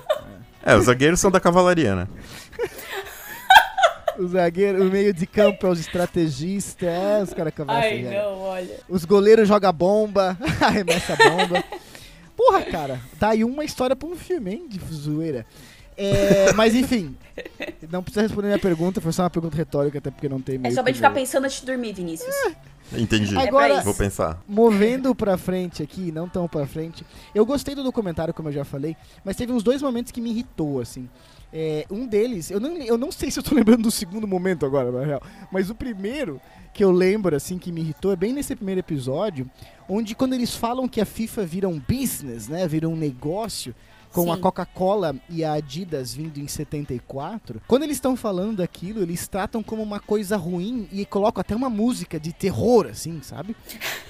É, 0.65 0.75
os 0.77 0.87
zagueiros 0.87 1.21
são 1.21 1.31
da 1.31 1.39
cavalaria, 1.41 1.95
né. 1.95 2.09
O 4.19 4.27
zagueiro, 4.29 4.83
o 4.83 4.91
meio 4.91 5.13
de 5.13 5.27
campo 5.27 5.67
é 5.67 5.71
os 5.71 5.79
estrategistas, 5.79 6.89
é, 6.89 7.23
os 7.23 7.35
caras 7.35 7.53
conversam. 7.55 7.83
Ai, 7.83 8.03
já. 8.03 8.11
não, 8.23 8.39
olha. 8.41 8.81
Os 8.89 9.05
goleiros 9.05 9.47
jogam 9.47 9.71
bomba, 9.75 10.39
arremessa 10.61 11.15
bomba. 11.17 11.63
Porra, 12.35 12.63
cara, 12.63 13.01
tá 13.21 13.31
aí 13.31 13.45
uma 13.45 13.63
história 13.63 13.95
pra 13.95 14.09
um 14.09 14.17
filme, 14.17 14.53
hein, 14.53 14.67
de 14.69 14.81
zoeira. 14.95 15.45
É, 15.97 16.53
mas 16.53 16.75
enfim, 16.75 17.17
não 17.91 18.03
precisa 18.03 18.23
responder 18.23 18.49
minha 18.49 18.59
pergunta, 18.59 19.01
foi 19.01 19.13
só 19.13 19.23
uma 19.23 19.31
pergunta 19.31 19.57
retórica, 19.57 19.99
até 19.99 20.11
porque 20.11 20.29
não 20.29 20.41
tem 20.41 20.61
É 20.63 20.71
só 20.71 20.83
pra 20.83 20.91
gente 20.93 20.97
ficar 20.97 21.11
pensando 21.11 21.45
antes 21.45 21.61
de 21.61 21.67
dormir, 21.67 21.93
Vinícius. 21.95 22.35
Entendi. 22.97 23.37
Agora- 23.37 23.75
É 23.79 23.81
Vou 23.83 23.95
pensar. 23.95 24.41
Movendo 24.47 25.15
pra 25.15 25.37
frente 25.37 25.83
aqui, 25.83 26.13
não 26.13 26.29
tão 26.29 26.47
pra 26.47 26.67
frente. 26.67 27.05
Eu 27.35 27.45
gostei 27.45 27.75
do 27.75 27.83
documentário, 27.83 28.33
como 28.35 28.49
eu 28.49 28.53
já 28.53 28.65
falei, 28.65 28.97
mas 29.25 29.37
teve 29.37 29.53
uns 29.53 29.63
dois 29.63 29.83
momentos 29.83 30.13
que 30.13 30.21
me 30.21 30.31
irritou, 30.31 30.81
assim. 30.81 31.09
É, 31.53 31.87
um 31.91 32.07
deles, 32.07 32.51
eu 32.51 32.61
não, 32.61 32.77
eu 32.77 32.99
não 32.99 33.11
sei 33.11 33.31
se 33.31 33.39
eu 33.39 33.43
tô 33.43 33.55
lembrando 33.55 33.83
do 33.85 33.91
segundo 33.91 34.27
momento 34.27 34.67
agora, 34.67 34.91
na 34.93 35.05
real, 35.05 35.23
mas 35.51 35.71
o 35.71 35.75
primeiro 35.75 36.41
que 36.75 36.85
eu 36.85 36.91
lembro, 36.93 37.35
assim, 37.35 37.57
que 37.57 37.73
me 37.73 37.81
irritou 37.81 38.13
é 38.13 38.17
bem 38.17 38.33
nesse 38.35 38.55
primeiro 38.55 38.81
episódio, 38.81 39.49
onde 39.89 40.15
quando 40.15 40.35
eles 40.35 40.55
falam 40.55 40.87
que 40.87 41.01
a 41.01 41.07
FIFA 41.07 41.47
vira 41.47 41.69
um 41.69 41.81
business, 41.89 42.49
né, 42.49 42.69
vira 42.69 42.89
um 42.89 42.97
negócio, 42.97 43.75
com 44.17 44.33
a 44.33 44.37
Sim. 44.37 44.41
Coca-Cola 44.41 45.15
e 45.29 45.45
a 45.45 45.53
Adidas 45.53 46.15
vindo 46.15 46.39
em 46.39 46.49
74, 46.49 47.61
quando 47.69 47.83
eles 47.83 47.99
estão 47.99 48.17
falando 48.17 48.57
daquilo, 48.57 49.03
eles 49.03 49.29
tratam 49.29 49.63
como 49.63 49.83
uma 49.83 50.01
coisa 50.01 50.39
ruim 50.39 50.89
e 50.91 51.05
colocam 51.05 51.43
até 51.43 51.55
uma 51.55 51.69
música 51.69 52.19
de 52.19 52.33
terror, 52.33 52.87
assim, 52.87 53.21
sabe? 53.21 53.55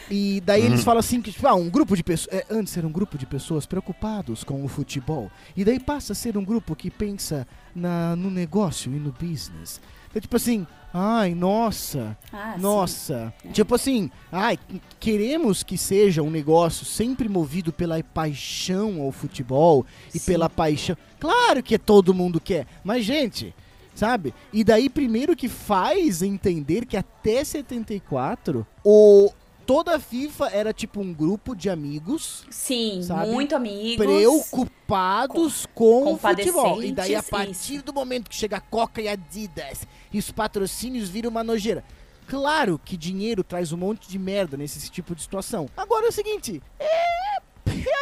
E 0.08 0.40
daí 0.46 0.64
eles 0.64 0.84
falam 0.84 1.00
assim 1.00 1.20
que, 1.20 1.32
tipo, 1.32 1.44
ah, 1.48 1.56
um 1.56 1.68
grupo 1.68 1.96
de 1.96 2.04
pessoas. 2.04 2.32
É, 2.32 2.46
antes 2.48 2.76
era 2.76 2.86
um 2.86 2.92
grupo 2.92 3.18
de 3.18 3.26
pessoas 3.26 3.66
preocupados 3.66 4.44
com 4.44 4.64
o 4.64 4.68
futebol. 4.68 5.28
E 5.56 5.64
daí 5.64 5.80
passa 5.80 6.12
a 6.12 6.16
ser 6.16 6.38
um 6.38 6.44
grupo 6.44 6.76
que 6.76 6.88
pensa 6.88 7.44
na, 7.74 8.14
no 8.14 8.30
negócio 8.30 8.92
e 8.92 9.00
no 9.00 9.10
business. 9.10 9.80
Então, 10.08 10.20
tipo 10.20 10.36
assim, 10.36 10.64
ai, 10.98 11.34
nossa, 11.34 12.16
Ah, 12.32 12.56
nossa. 12.58 13.32
Tipo 13.52 13.74
assim, 13.74 14.10
ai, 14.32 14.58
queremos 14.98 15.62
que 15.62 15.76
seja 15.76 16.22
um 16.22 16.30
negócio 16.30 16.86
sempre 16.86 17.28
movido 17.28 17.72
pela 17.72 18.02
paixão 18.02 19.02
ao 19.02 19.12
futebol 19.12 19.84
e 20.14 20.18
Sim. 20.18 20.32
pela 20.32 20.48
paixão. 20.48 20.96
Claro 21.20 21.62
que 21.62 21.78
todo 21.78 22.14
mundo 22.14 22.40
quer, 22.40 22.66
mas 22.82 23.04
gente, 23.04 23.54
sabe? 23.94 24.32
E 24.52 24.64
daí 24.64 24.88
primeiro 24.88 25.36
que 25.36 25.48
faz 25.48 26.22
entender 26.22 26.86
que 26.86 26.96
até 26.96 27.44
74 27.44 28.66
o 28.82 29.30
toda 29.66 29.96
a 29.96 30.00
FIFA 30.00 30.48
era 30.50 30.72
tipo 30.72 31.00
um 31.00 31.12
grupo 31.12 31.54
de 31.54 31.68
amigos 31.68 32.44
Sim, 32.48 33.02
Sabe? 33.02 33.32
muito 33.32 33.54
amigos. 33.54 33.96
preocupados 34.06 35.66
com 35.74 36.14
o 36.14 36.18
futebol. 36.18 36.82
E 36.82 36.92
daí 36.92 37.14
a 37.14 37.22
partir 37.22 37.74
isso. 37.76 37.84
do 37.84 37.92
momento 37.92 38.30
que 38.30 38.36
chega 38.36 38.58
a 38.58 38.60
Coca 38.60 39.02
e 39.02 39.08
a 39.08 39.12
Adidas 39.12 39.86
e 40.12 40.18
os 40.18 40.30
patrocínios 40.30 41.08
viram 41.08 41.30
uma 41.30 41.42
nojeira. 41.42 41.84
Claro 42.26 42.80
que 42.84 42.96
dinheiro 42.96 43.44
traz 43.44 43.72
um 43.72 43.76
monte 43.76 44.08
de 44.08 44.18
merda 44.18 44.56
nesse 44.56 44.90
tipo 44.90 45.14
de 45.14 45.22
situação. 45.22 45.68
Agora 45.76 46.06
é 46.06 46.08
o 46.08 46.12
seguinte, 46.12 46.60
é, 46.78 47.05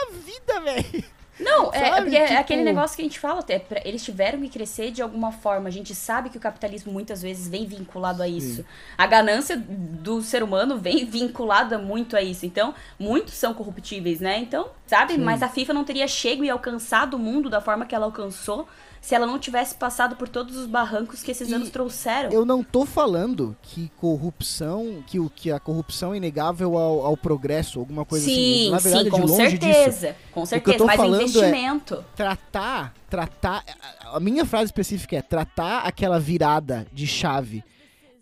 é 0.08 0.12
vida, 0.12 0.60
velho. 0.60 1.04
Não, 1.40 1.72
é, 1.74 1.88
é 1.88 2.00
porque 2.00 2.16
é 2.16 2.26
tipo- 2.28 2.40
aquele 2.40 2.62
negócio 2.62 2.94
que 2.94 3.02
a 3.02 3.04
gente 3.04 3.18
fala, 3.18 3.40
até, 3.40 3.60
eles 3.84 4.04
tiveram 4.04 4.40
que 4.40 4.48
crescer 4.48 4.92
de 4.92 5.02
alguma 5.02 5.32
forma. 5.32 5.68
A 5.68 5.72
gente 5.72 5.92
sabe 5.92 6.30
que 6.30 6.38
o 6.38 6.40
capitalismo 6.40 6.92
muitas 6.92 7.20
vezes 7.22 7.48
vem 7.48 7.66
vinculado 7.66 8.22
a 8.22 8.28
isso. 8.28 8.64
A 8.96 9.04
ganância 9.04 9.56
do 9.56 10.22
ser 10.22 10.44
humano 10.44 10.78
vem 10.78 11.04
vinculada 11.10 11.76
muito 11.76 12.16
a 12.16 12.22
isso. 12.22 12.46
Então, 12.46 12.72
muitos 12.98 13.34
são 13.34 13.52
corruptíveis, 13.52 14.20
né? 14.20 14.38
Então, 14.38 14.68
sabe? 14.86 15.18
Mas 15.18 15.42
a 15.42 15.48
FIFA 15.48 15.74
não 15.74 15.82
teria 15.82 16.06
chego 16.06 16.44
e 16.44 16.50
alcançado 16.50 17.14
o 17.14 17.18
mundo 17.18 17.50
da 17.50 17.60
forma 17.60 17.84
que 17.84 17.94
ela 17.96 18.06
alcançou 18.06 18.68
se 19.04 19.14
ela 19.14 19.26
não 19.26 19.38
tivesse 19.38 19.74
passado 19.74 20.16
por 20.16 20.26
todos 20.30 20.56
os 20.56 20.66
barrancos 20.66 21.22
que 21.22 21.30
esses 21.30 21.50
E 21.50 21.52
anos 21.52 21.68
trouxeram. 21.68 22.30
Eu 22.30 22.46
não 22.46 22.62
tô 22.64 22.86
falando 22.86 23.54
que 23.60 23.90
corrupção, 24.00 25.04
que, 25.06 25.20
o- 25.20 25.28
que 25.28 25.52
a 25.52 25.60
corrupção 25.60 26.14
é 26.14 26.16
inegável 26.16 26.78
ao, 26.78 27.04
ao 27.04 27.14
progresso, 27.16 27.78
alguma 27.78 28.06
coisa 28.06 28.24
assim. 28.24 28.34
sim, 28.34 28.70
Na 28.70 28.78
verdade, 28.78 29.02
sim, 29.04 29.08
é 29.08 29.10
com 29.10 29.26
de 29.26 29.30
longe 29.30 29.58
disso. 29.58 29.72
certeza. 29.74 30.16
Com 30.32 30.40
que 30.40 30.40
eu 30.40 30.46
certeza. 30.46 30.78
tô 30.78 30.86
Mas 30.86 30.94
o 30.94 31.02
falando 31.02 31.20
é- 31.20 31.24
investimento. 31.24 32.04
tratar, 32.16 32.94
tratar, 33.10 33.62
a 34.10 34.18
minha 34.18 34.46
frase 34.46 34.64
específica 34.66 35.16
é 35.16 35.20
tratar 35.22 35.80
aquela 35.80 36.18
virada 36.18 36.86
de 36.90 37.06
chave 37.06 37.62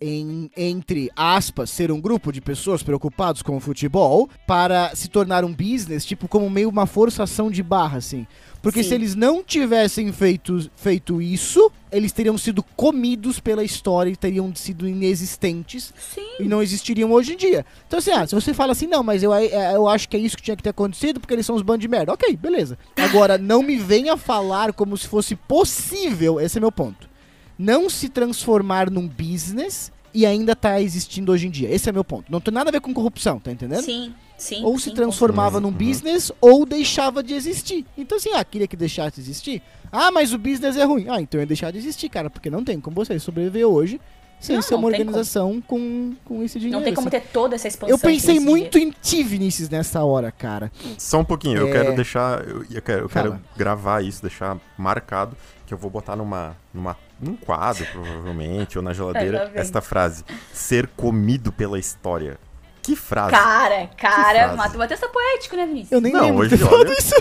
em, 0.05 0.51
entre 0.57 1.13
aspas, 1.15 1.71
ser 1.71 1.93
um 1.93 2.01
grupo 2.01 2.33
de 2.33 2.41
pessoas 2.41 2.83
preocupados 2.83 3.41
com 3.41 3.57
o 3.57 3.61
futebol 3.61 4.29
para 4.49 4.93
se 4.97 5.09
tornar 5.09 5.45
um 5.45 5.53
business, 5.55 6.05
tipo, 6.05 6.27
como 6.27 6.51
meio 6.51 6.69
uma 6.69 6.87
forçação 6.87 7.49
de 7.53 7.63
barra, 7.63 7.99
assim. 7.99 8.27
Porque 8.63 8.83
Sim. 8.83 8.89
se 8.89 8.95
eles 8.95 9.15
não 9.17 9.43
tivessem 9.43 10.13
feito, 10.13 10.71
feito 10.77 11.21
isso, 11.21 11.71
eles 11.91 12.13
teriam 12.13 12.39
sido 12.39 12.63
comidos 12.63 13.41
pela 13.41 13.65
história 13.65 14.09
e 14.09 14.15
teriam 14.15 14.55
sido 14.55 14.89
inexistentes 14.89 15.93
Sim. 16.15 16.37
e 16.39 16.45
não 16.45 16.63
existiriam 16.63 17.11
hoje 17.11 17.33
em 17.33 17.37
dia. 17.37 17.67
Então, 17.87 17.99
assim, 17.99 18.13
ah, 18.13 18.25
se 18.25 18.35
você 18.37 18.55
fala 18.55 18.71
assim, 18.71 18.87
não, 18.87 19.03
mas 19.03 19.21
eu, 19.23 19.35
é, 19.35 19.75
eu 19.75 19.89
acho 19.89 20.09
que 20.09 20.17
é 20.17 20.21
isso 20.21 20.37
que 20.37 20.43
tinha 20.45 20.57
que 20.57 20.63
ter 20.63 20.71
acontecido 20.71 21.19
porque 21.19 21.35
eles 21.35 21.45
são 21.45 21.57
os 21.57 21.63
bandos 21.63 21.81
de 21.81 21.89
merda. 21.89 22.13
Ok, 22.13 22.37
beleza. 22.37 22.79
Agora, 22.97 23.37
não 23.37 23.65
me 23.65 23.77
venha 23.77 24.17
falar 24.17 24.73
como 24.73 24.97
se 24.97 25.09
fosse 25.09 25.35
possível, 25.35 26.41
esse 26.41 26.57
é 26.57 26.61
meu 26.61 26.71
ponto, 26.73 27.11
não 27.59 27.91
se 27.91 28.09
transformar 28.09 28.89
num 28.89 29.09
business 29.09 29.91
e 30.15 30.25
ainda 30.25 30.55
tá 30.55 30.81
existindo 30.81 31.33
hoje 31.33 31.49
em 31.49 31.51
dia. 31.51 31.73
Esse 31.75 31.89
é 31.89 31.93
meu 31.93 32.05
ponto. 32.05 32.31
Não 32.31 32.41
tem 32.41 32.53
nada 32.53 32.71
a 32.71 32.73
ver 32.73 32.81
com 32.81 32.93
corrupção, 32.95 33.41
tá 33.41 33.51
entendendo? 33.51 33.83
Sim, 33.83 34.15
sim. 34.43 34.65
ou 34.65 34.77
sim, 34.79 34.85
se 34.85 34.91
com 34.91 34.97
transformava 34.97 35.61
num 35.61 35.71
business 35.73 36.33
ou 36.41 36.67
deixava 36.67 37.23
de 37.23 37.35
existir. 37.35 37.85
Então, 37.97 38.19
assim, 38.19 38.31
ah, 38.35 38.45
queria 38.45 38.67
que 38.67 38.77
deixasse 38.77 39.17
de 39.17 39.23
existir. 39.23 39.63
Ah, 39.91 40.11
mas 40.11 40.33
o 40.33 40.39
business 40.39 40.77
é 40.77 40.85
ruim. 40.85 41.07
Ah, 41.09 41.21
então 41.21 41.41
ia 41.41 41.47
deixar 41.47 41.71
de 41.71 41.79
existir, 41.79 42.09
cara, 42.09 42.29
porque 42.31 42.51
não 42.51 42.65
tem 42.65 42.81
como 42.81 42.95
você 42.97 43.19
sobreviver 43.19 43.67
hoje 43.67 44.01
sem 44.41 44.57
Não, 44.57 44.63
ser 44.63 44.75
uma 44.75 44.89
organização 44.89 45.63
com, 45.65 46.15
com 46.25 46.43
esse 46.43 46.59
dinheiro. 46.59 46.79
Não 46.79 46.85
tem 46.85 46.93
como 46.93 47.07
assim. 47.07 47.21
ter 47.21 47.29
toda 47.29 47.55
essa 47.55 47.69
expansão. 47.69 47.95
Eu 47.95 47.99
pensei 47.99 48.41
muito 48.41 48.77
em 48.77 48.91
ti, 48.91 49.23
Vinícius, 49.23 49.69
nessa 49.69 50.03
hora, 50.03 50.33
cara. 50.33 50.73
Só 50.99 51.21
um 51.21 51.25
pouquinho, 51.25 51.59
eu 51.59 51.69
É. 51.69 51.73
quero 51.73 51.95
deixar. 51.95 52.45
Eu, 52.49 52.65
eu 52.69 52.83
quero, 52.83 53.03
eu 53.05 53.09
quero 53.09 53.41
gravar 53.57 54.03
isso, 54.03 54.21
deixar 54.21 54.59
marcado, 54.77 55.37
que 55.65 55.73
eu 55.73 55.79
vou 55.79 55.89
botar 55.89 56.17
numa, 56.17 56.57
numa, 56.75 56.97
num 57.21 57.37
quadro, 57.37 57.87
provavelmente, 57.93 58.77
ou 58.77 58.83
na 58.83 58.93
geladeira, 58.93 59.47
vem. 59.47 59.61
esta 59.61 59.81
frase. 59.81 60.25
Ser 60.53 60.89
comido 60.89 61.53
pela 61.53 61.79
história. 61.79 62.37
Que 62.83 62.97
frase? 62.97 63.31
Cara, 63.31 63.89
cara, 63.97 64.39
frase. 64.41 64.57
Mato 64.57 64.79
Matheus 64.79 65.01
tá 65.01 65.09
poético, 65.09 65.57
né, 65.57 65.67
Vinícius? 65.67 65.93
Eu 65.93 66.01
nem 66.01 66.13
Não, 66.13 66.25
lembro 66.27 66.41
hoje, 66.41 66.59
ter 66.59 66.65
olha- 66.65 66.93
isso. 66.93 67.15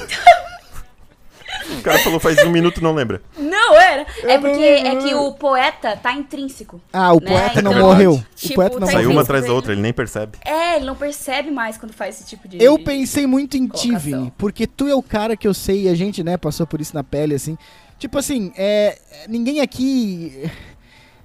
O 1.78 1.82
cara 1.84 2.00
falou 2.00 2.19
faz 2.19 2.38
um 2.43 2.50
minuto 2.50 2.82
não 2.82 2.93
lembra. 2.93 3.21
Não, 3.38 3.52
Não, 3.71 3.76
era. 3.80 4.06
É 4.24 4.36
Eu 4.36 4.41
não 4.41 4.50
porque 4.50 4.63
é 4.63 4.95
que 4.95 5.13
o 5.13 5.32
poeta 5.34 5.95
tá 5.95 6.12
intrínseco. 6.13 6.82
Ah, 6.91 7.13
o 7.13 7.19
Né? 7.19 7.28
poeta 7.30 7.62
não 7.62 7.71
Então, 7.71 7.84
morreu. 7.88 8.24
tipo, 8.36 8.54
o 8.54 8.56
poeta 8.56 8.80
não 8.80 8.88
tá 8.88 8.93
Saiu 8.93 9.12
uma 9.12 9.21
atrás 9.21 9.45
da 9.45 9.54
outra, 9.54 9.71
ele 9.74 9.82
nem 9.82 9.93
percebe. 9.93 10.38
É, 10.45 10.78
ele 10.78 10.86
não 10.86 10.95
percebe 10.95 11.52
mais 11.52 11.78
quando 11.78 11.93
faz 11.93 12.15
esse 12.15 12.28
tipo 12.28 12.47
de. 12.47 12.62
Eu 12.62 12.80
pensei 12.80 13.28
muito 13.28 13.56
em 13.58 13.67
ti. 13.67 13.95
Vini, 13.95 14.34
porque 14.38 14.65
tu 14.65 14.88
é 14.88 14.95
o 14.95 15.04
cara 15.04 15.38
que 15.38 15.47
eu 15.47 15.54
sei, 15.54 15.84
e 15.84 15.89
a 15.89 15.95
gente, 15.95 16.24
né, 16.24 16.36
passou 16.38 16.65
por 16.65 16.82
isso 16.82 16.95
na 16.95 17.04
pele, 17.04 17.36
assim. 17.36 17.58
Tipo 18.00 18.17
assim, 18.17 18.52
é, 18.58 18.97
ninguém 19.30 19.62
aqui. 19.62 20.50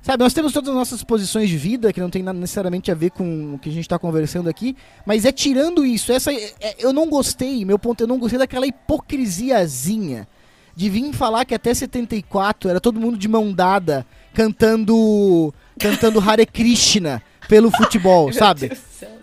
Sabe, 0.06 0.22
nós 0.22 0.32
temos 0.32 0.52
todas 0.52 0.68
as 0.68 0.74
nossas 0.76 1.02
posições 1.02 1.50
de 1.50 1.58
vida, 1.58 1.92
que 1.92 1.98
não 2.00 2.08
tem 2.08 2.22
nada 2.22 2.38
necessariamente 2.38 2.92
a 2.92 2.94
ver 2.94 3.10
com 3.10 3.54
o 3.54 3.58
que 3.58 3.68
a 3.68 3.72
gente 3.72 3.88
tá 3.88 3.98
conversando 3.98 4.48
aqui, 4.48 4.76
mas 5.04 5.24
é 5.24 5.32
tirando 5.32 5.84
isso, 5.84 6.12
essa, 6.12 6.32
é- 6.32 6.76
eu 6.78 6.92
não 6.92 7.10
gostei, 7.10 7.64
meu 7.64 7.76
ponto, 7.76 8.02
eu 8.02 8.06
não 8.06 8.16
gostei 8.16 8.38
daquela 8.38 8.68
hipocrisiazinha 8.68 10.28
de 10.76 10.88
vir 10.88 11.12
falar 11.12 11.44
que 11.44 11.56
até 11.56 11.74
74 11.74 12.70
era 12.70 12.80
todo 12.80 13.00
mundo 13.00 13.18
de 13.18 13.26
mão 13.26 13.52
dada, 13.52 14.06
cantando, 14.32 15.52
cantando 15.76 16.20
Hare 16.20 16.46
Krishna 16.46 17.20
pelo 17.48 17.72
futebol, 17.72 18.32
sabe? 18.32 18.70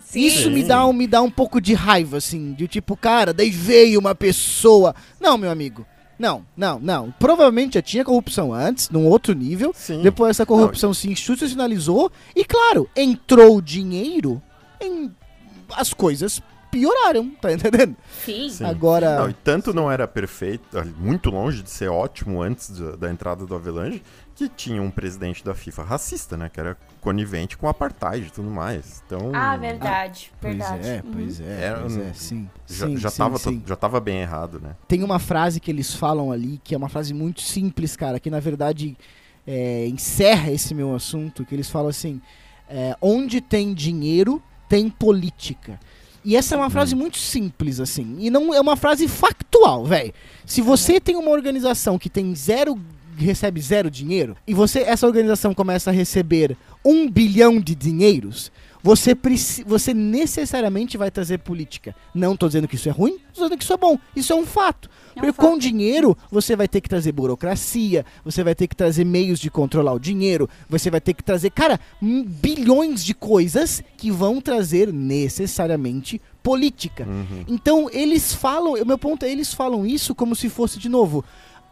Sim. 0.04 0.20
Isso 0.20 0.50
me 0.50 0.64
dá, 0.64 0.84
um, 0.84 0.92
me 0.92 1.06
dá 1.06 1.22
um 1.22 1.30
pouco 1.30 1.62
de 1.62 1.72
raiva, 1.72 2.18
assim, 2.18 2.52
de 2.52 2.68
tipo, 2.68 2.94
cara, 2.94 3.32
daí 3.32 3.48
veio 3.48 3.98
uma 3.98 4.14
pessoa. 4.14 4.94
Não, 5.18 5.38
meu 5.38 5.50
amigo. 5.50 5.86
Não, 6.18 6.44
não, 6.56 6.78
não. 6.78 7.14
Provavelmente 7.18 7.74
já 7.74 7.82
tinha 7.82 8.04
corrupção 8.04 8.52
antes, 8.52 8.88
num 8.90 9.06
outro 9.06 9.34
nível. 9.34 9.72
Sim. 9.74 10.02
Depois 10.02 10.30
essa 10.30 10.46
corrupção 10.46 10.94
se 10.94 11.10
institucionalizou. 11.10 12.10
E 12.34 12.44
claro, 12.44 12.88
entrou 12.96 13.60
dinheiro 13.60 14.40
em. 14.80 15.10
As 15.76 15.92
coisas 15.92 16.40
pioraram, 16.78 17.30
tá 17.40 17.52
entendendo? 17.52 17.96
Sim. 18.24 18.48
Sim. 18.50 18.64
Agora. 18.64 19.18
Não, 19.20 19.30
e 19.30 19.34
tanto 19.34 19.72
não 19.72 19.90
era 19.90 20.06
perfeito, 20.08 20.64
muito 20.98 21.30
longe 21.30 21.62
de 21.62 21.70
ser 21.70 21.88
ótimo 21.88 22.42
antes 22.42 22.70
da, 22.70 22.96
da 22.96 23.10
entrada 23.10 23.46
do 23.46 23.54
Avelange, 23.54 24.02
que 24.34 24.48
tinha 24.48 24.82
um 24.82 24.90
presidente 24.90 25.44
da 25.44 25.54
FIFA 25.54 25.84
racista, 25.84 26.36
né? 26.36 26.48
Que 26.52 26.58
era 26.58 26.76
conivente 27.00 27.56
com 27.56 27.68
apartheid 27.68 28.26
e 28.26 28.30
tudo 28.30 28.50
mais. 28.50 29.02
Então. 29.06 29.30
Ah, 29.32 29.56
verdade. 29.56 30.32
verdade. 30.42 30.80
Pois 30.80 30.86
é, 30.86 31.02
Uhum. 31.04 31.12
pois 31.12 31.40
é, 31.40 31.62
Era 31.64 31.80
pois 31.80 31.96
um- 31.96 32.02
é, 32.02 32.12
sim. 32.14 32.50
Já, 32.66 32.86
sim, 32.86 32.96
já, 32.96 33.10
sim, 33.10 33.18
tava, 33.18 33.38
sim. 33.38 33.62
já 33.66 33.76
tava 33.76 34.00
bem 34.00 34.18
errado, 34.20 34.60
né? 34.60 34.74
tem 34.88 35.02
uma 35.04 35.18
frase 35.18 35.60
que 35.60 35.70
eles 35.70 35.94
falam 35.94 36.32
ali, 36.32 36.60
que 36.64 36.74
é 36.74 36.78
uma 36.78 36.88
frase 36.88 37.14
muito 37.14 37.40
simples, 37.42 37.94
cara, 37.96 38.18
que 38.18 38.28
na 38.30 38.40
verdade 38.40 38.96
é, 39.46 39.86
encerra 39.86 40.50
esse 40.50 40.74
meu 40.74 40.94
assunto, 40.94 41.44
que 41.44 41.54
eles 41.54 41.70
falam 41.70 41.88
assim, 41.90 42.20
é, 42.68 42.96
onde 43.00 43.40
tem 43.40 43.72
dinheiro, 43.74 44.42
tem 44.68 44.88
política. 44.88 45.78
E 46.24 46.36
essa 46.36 46.54
é 46.54 46.58
uma 46.58 46.70
frase 46.70 46.94
muito 46.94 47.18
simples, 47.18 47.80
assim, 47.80 48.16
e 48.18 48.30
não 48.30 48.54
é 48.54 48.60
uma 48.60 48.76
frase 48.76 49.06
factual, 49.06 49.84
velho. 49.84 50.12
Se 50.46 50.62
você 50.62 50.98
tem 50.98 51.16
uma 51.16 51.30
organização 51.30 51.98
que 51.98 52.08
tem 52.08 52.34
zero, 52.34 52.80
recebe 53.16 53.60
zero 53.60 53.90
dinheiro, 53.90 54.34
e 54.46 54.54
você, 54.54 54.80
essa 54.80 55.06
organização 55.06 55.52
começa 55.52 55.90
a 55.90 55.92
receber 55.92 56.56
um 56.82 57.10
bilhão 57.10 57.60
de 57.60 57.74
dinheiros, 57.74 58.50
você, 58.84 59.16
você 59.64 59.94
necessariamente 59.94 60.98
vai 60.98 61.10
trazer 61.10 61.38
política. 61.38 61.96
Não 62.14 62.36
tô 62.36 62.46
dizendo 62.46 62.68
que 62.68 62.74
isso 62.74 62.86
é 62.86 62.92
ruim, 62.92 63.16
tô 63.32 63.44
dizendo 63.44 63.56
que 63.56 63.64
isso 63.64 63.72
é 63.72 63.78
bom. 63.78 63.98
Isso 64.14 64.30
é 64.30 64.36
um 64.36 64.44
fato. 64.44 64.90
É 64.90 64.90
um 64.90 65.22
Porque 65.22 65.32
fato. 65.32 65.48
com 65.48 65.56
dinheiro, 65.56 66.14
você 66.30 66.54
vai 66.54 66.68
ter 66.68 66.82
que 66.82 66.88
trazer 66.90 67.10
burocracia, 67.10 68.04
você 68.22 68.44
vai 68.44 68.54
ter 68.54 68.68
que 68.68 68.76
trazer 68.76 69.06
meios 69.06 69.40
de 69.40 69.50
controlar 69.50 69.94
o 69.94 69.98
dinheiro, 69.98 70.50
você 70.68 70.90
vai 70.90 71.00
ter 71.00 71.14
que 71.14 71.24
trazer, 71.24 71.48
cara, 71.48 71.80
bilhões 72.02 73.02
de 73.02 73.14
coisas 73.14 73.82
que 73.96 74.10
vão 74.10 74.38
trazer 74.38 74.92
necessariamente 74.92 76.20
política. 76.42 77.06
Uhum. 77.08 77.44
Então, 77.48 77.88
eles 77.90 78.34
falam, 78.34 78.74
o 78.74 78.84
meu 78.84 78.98
ponto 78.98 79.24
é, 79.24 79.32
eles 79.32 79.54
falam 79.54 79.86
isso 79.86 80.14
como 80.14 80.36
se 80.36 80.50
fosse 80.50 80.78
de 80.78 80.90
novo, 80.90 81.24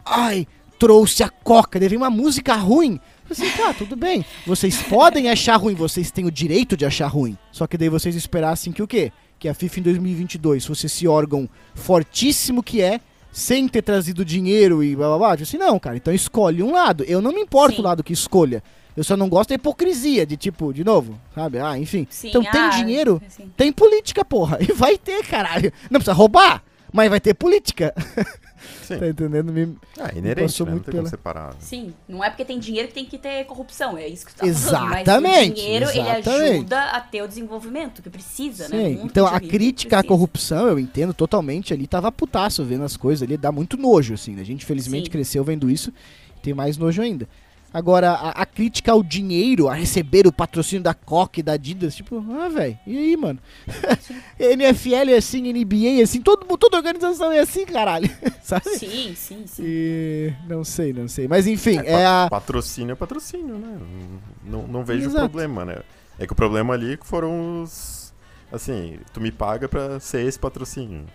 ai, 0.03 0.47
trouxe 0.79 1.23
a 1.23 1.29
coca, 1.29 1.79
deve 1.79 1.95
uma 1.95 2.09
música 2.09 2.55
ruim. 2.55 2.99
Assim, 3.33 3.51
tá, 3.57 3.73
tudo 3.73 3.97
bem. 3.97 4.25
Vocês 4.47 4.83
podem 4.83 5.31
achar 5.31 5.57
ruim, 5.57 5.75
vocês 5.75 6.11
têm 6.11 6.27
o 6.27 6.31
direito 6.31 6.77
de 6.77 6.85
achar 6.85 7.07
ruim. 7.07 7.37
Só 7.51 7.67
que 7.67 7.79
daí 7.79 7.89
vocês 7.89 8.15
esperassem 8.15 8.73
que 8.73 8.83
o 8.83 8.87
quê? 8.87 9.11
Que 9.39 9.49
a 9.49 9.55
FIFA 9.55 9.81
em 9.81 9.83
2022 9.85 10.67
fosse 10.67 10.87
esse 10.87 11.09
órgão 11.09 11.49
fortíssimo 11.75 12.63
que 12.63 12.83
é, 12.83 13.01
sem 13.33 13.67
ter 13.67 13.81
trazido 13.81 14.23
dinheiro 14.23 14.85
e 14.85 14.95
blá 14.95 15.09
blá 15.09 15.19
blá. 15.19 15.31
Tipo 15.37 15.49
assim, 15.49 15.57
não, 15.57 15.79
cara, 15.79 15.97
então 15.97 16.13
escolhe 16.13 16.63
um 16.63 16.73
lado. 16.73 17.05
Eu 17.05 17.23
não 17.23 17.33
me 17.33 17.41
importo 17.41 17.77
Sim. 17.77 17.81
o 17.81 17.85
lado 17.85 18.05
que 18.05 18.13
escolha. 18.13 18.63
Eu 18.95 19.03
só 19.03 19.17
não 19.17 19.31
gosto 19.31 19.49
da 19.49 19.55
hipocrisia, 19.55 20.27
de 20.27 20.37
tipo, 20.37 20.71
de 20.71 20.85
novo, 20.85 21.19
sabe? 21.35 21.59
Ah, 21.59 21.79
enfim. 21.79 22.07
Sim, 22.11 22.29
então 22.29 22.43
tem 22.43 22.61
ah, 22.61 22.69
dinheiro, 22.69 23.23
sim. 23.27 23.51
tem 23.57 23.73
política, 23.73 24.23
porra. 24.23 24.59
E 24.63 24.71
vai 24.75 24.99
ter, 24.99 25.25
caralho. 25.25 25.73
Não 25.91 25.99
precisa 25.99 26.13
roubar, 26.13 26.63
mas 26.93 27.09
vai 27.09 27.19
ter 27.19 27.33
política. 27.33 27.95
Sim. 28.83 28.99
tá 28.99 29.09
entendendo? 29.09 29.53
Me... 29.53 29.77
Ah, 29.99 30.11
é 30.15 30.19
inerente, 30.19 30.47
passou 30.47 30.67
né? 30.67 30.71
Não 30.73 30.77
muito 30.77 30.85
tem 30.87 30.93
como 30.93 31.03
pela- 31.05 31.11
separar. 31.11 31.55
Sim, 31.59 31.95
não 32.09 32.23
é 32.23 32.31
porque 32.31 32.45
tem 32.45 32.59
dinheiro 32.59 32.89
que 32.89 32.95
tem 32.95 33.05
que 33.05 33.19
ter 33.19 33.45
corrupção, 33.45 33.97
é 33.99 34.09
isso 34.09 34.25
que 34.27 34.33
você 34.33 34.39
tá 34.39 34.45
falando. 34.47 34.91
Mas 34.91 35.03
Exatamente, 35.03 35.51
o 35.51 35.55
dinheiro, 35.55 35.91
ele 35.91 36.01
exatamente. 36.01 36.29
ajuda 36.55 36.83
a 36.91 37.01
ter 37.01 37.23
o 37.23 37.29
desenvolvimento 37.29 38.03
que 38.03 38.11
precisa, 38.11 38.69
né? 38.69 38.77
Sim, 38.77 38.95
mundo 38.97 39.07
então 39.07 39.27
a 39.27 39.41
crítica 39.41 39.99
à 39.99 40.03
corrupção, 40.03 40.69
eu 40.69 40.79
entendo 40.79 41.13
totalmente 41.15 41.73
ali, 41.73 41.87
tava 41.87 42.11
putaço 42.13 42.65
vendo 42.65 42.85
as 42.85 42.97
coisas 42.97 43.23
ali, 43.23 43.37
dá 43.37 43.51
muito 43.53 43.77
nojo, 43.77 44.15
assim, 44.15 44.35
né? 44.35 44.43
A 44.43 44.47
gente 44.47 44.65
felizmente 44.65 45.07
Sim. 45.07 45.11
cresceu 45.11 45.43
vendo 45.45 45.71
isso, 45.71 45.93
tem 46.43 46.55
mais 46.55 46.77
nojo 46.77 47.01
ainda. 47.03 47.29
Agora, 47.73 48.11
a, 48.13 48.31
a 48.43 48.47
crítica 48.47 48.93
ao 48.93 49.03
dinheiro, 49.03 49.69
a 49.69 49.75
receber 49.75 50.27
o 50.27 50.33
patrocínio 50.33 50.83
da 50.83 50.93
Coca 50.95 51.41
e 51.41 51.43
da 51.43 51.53
Adidas, 51.53 51.95
tipo, 51.95 52.23
ah, 52.33 52.49
velho, 52.49 52.79
e 52.87 52.99
aí, 52.99 53.17
mano? 53.17 53.39
NFL 54.39 55.11
é 55.11 55.17
assim, 55.17 55.53
NBA 55.53 56.01
é 56.01 56.03
assim, 56.03 56.21
todo, 56.21 56.45
toda 56.59 56.77
organização 56.77 57.33
é 57.33 57.39
assim, 57.41 57.65
caralho, 57.65 58.11
sabe? 58.43 58.69
Sim, 58.77 59.15
sim, 59.17 59.43
sim. 59.47 59.63
E 59.65 60.33
não 60.49 60.65
sei, 60.65 60.93
não 60.93 61.09
sei. 61.09 61.27
Mas 61.29 61.47
enfim, 61.47 61.79
É, 61.79 61.93
é, 61.93 62.05
pa- 62.05 62.25
a. 62.27 62.31
Patrocínio 62.31 62.93
é 62.93 62.97
patrocínio, 62.97 63.57
né? 63.57 63.79
Não, 64.45 64.67
não 64.67 64.85
vejo 64.85 65.07
Exato. 65.09 65.29
problema, 65.29 65.65
né? 65.65 65.79
É 66.19 66.27
que 66.27 66.33
o 66.33 66.37
problema 66.37 66.75
ali 66.75 66.99
foram 67.03 67.63
os. 67.63 68.13
Assim, 68.53 68.99
tu 69.15 69.21
me 69.21 69.33
paga 69.33 69.67
pra 69.67 69.99
ser 69.99 70.27
esse 70.27 70.39
patrocínio. 70.39 71.07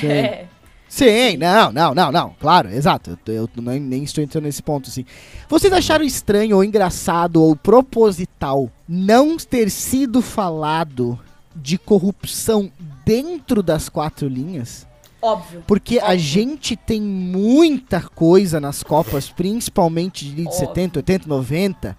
Sim. 0.00 0.06
É. 0.08 0.46
Sim, 0.88 1.36
não, 1.36 1.70
não, 1.70 1.94
não, 1.94 2.10
não. 2.10 2.34
Claro, 2.40 2.70
exato. 2.70 3.18
Eu, 3.26 3.34
eu 3.34 3.62
nem, 3.62 3.78
nem 3.78 4.02
estou 4.04 4.24
entrando 4.24 4.44
nesse 4.44 4.62
ponto, 4.62 4.88
assim. 4.88 5.04
Vocês 5.48 5.72
acharam 5.72 6.04
estranho 6.04 6.56
ou 6.56 6.64
engraçado 6.64 7.42
ou 7.42 7.54
proposital 7.54 8.70
não 8.88 9.36
ter 9.36 9.70
sido 9.70 10.22
falado 10.22 11.18
de 11.54 11.76
corrupção 11.76 12.70
dentro 13.04 13.62
das 13.62 13.88
quatro 13.88 14.26
linhas? 14.28 14.86
Óbvio. 15.20 15.62
Porque 15.66 15.98
a 15.98 16.04
Óbvio. 16.06 16.18
gente 16.20 16.76
tem 16.76 17.02
muita 17.02 18.00
coisa 18.00 18.60
nas 18.60 18.82
Copas, 18.82 19.28
principalmente 19.28 20.24
de 20.24 20.46
Óbvio. 20.46 20.58
70, 20.58 20.98
80, 21.00 21.28
90. 21.28 21.96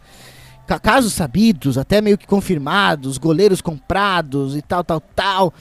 ca- 0.65 0.79
Casos 0.79 1.13
sabidos, 1.13 1.77
até 1.77 1.99
meio 2.01 2.17
que 2.17 2.25
confirmados, 2.25 3.17
goleiros 3.17 3.59
comprados 3.61 4.55
e 4.55 4.61
tal, 4.61 4.83
tal, 4.85 5.01
tal. 5.01 5.53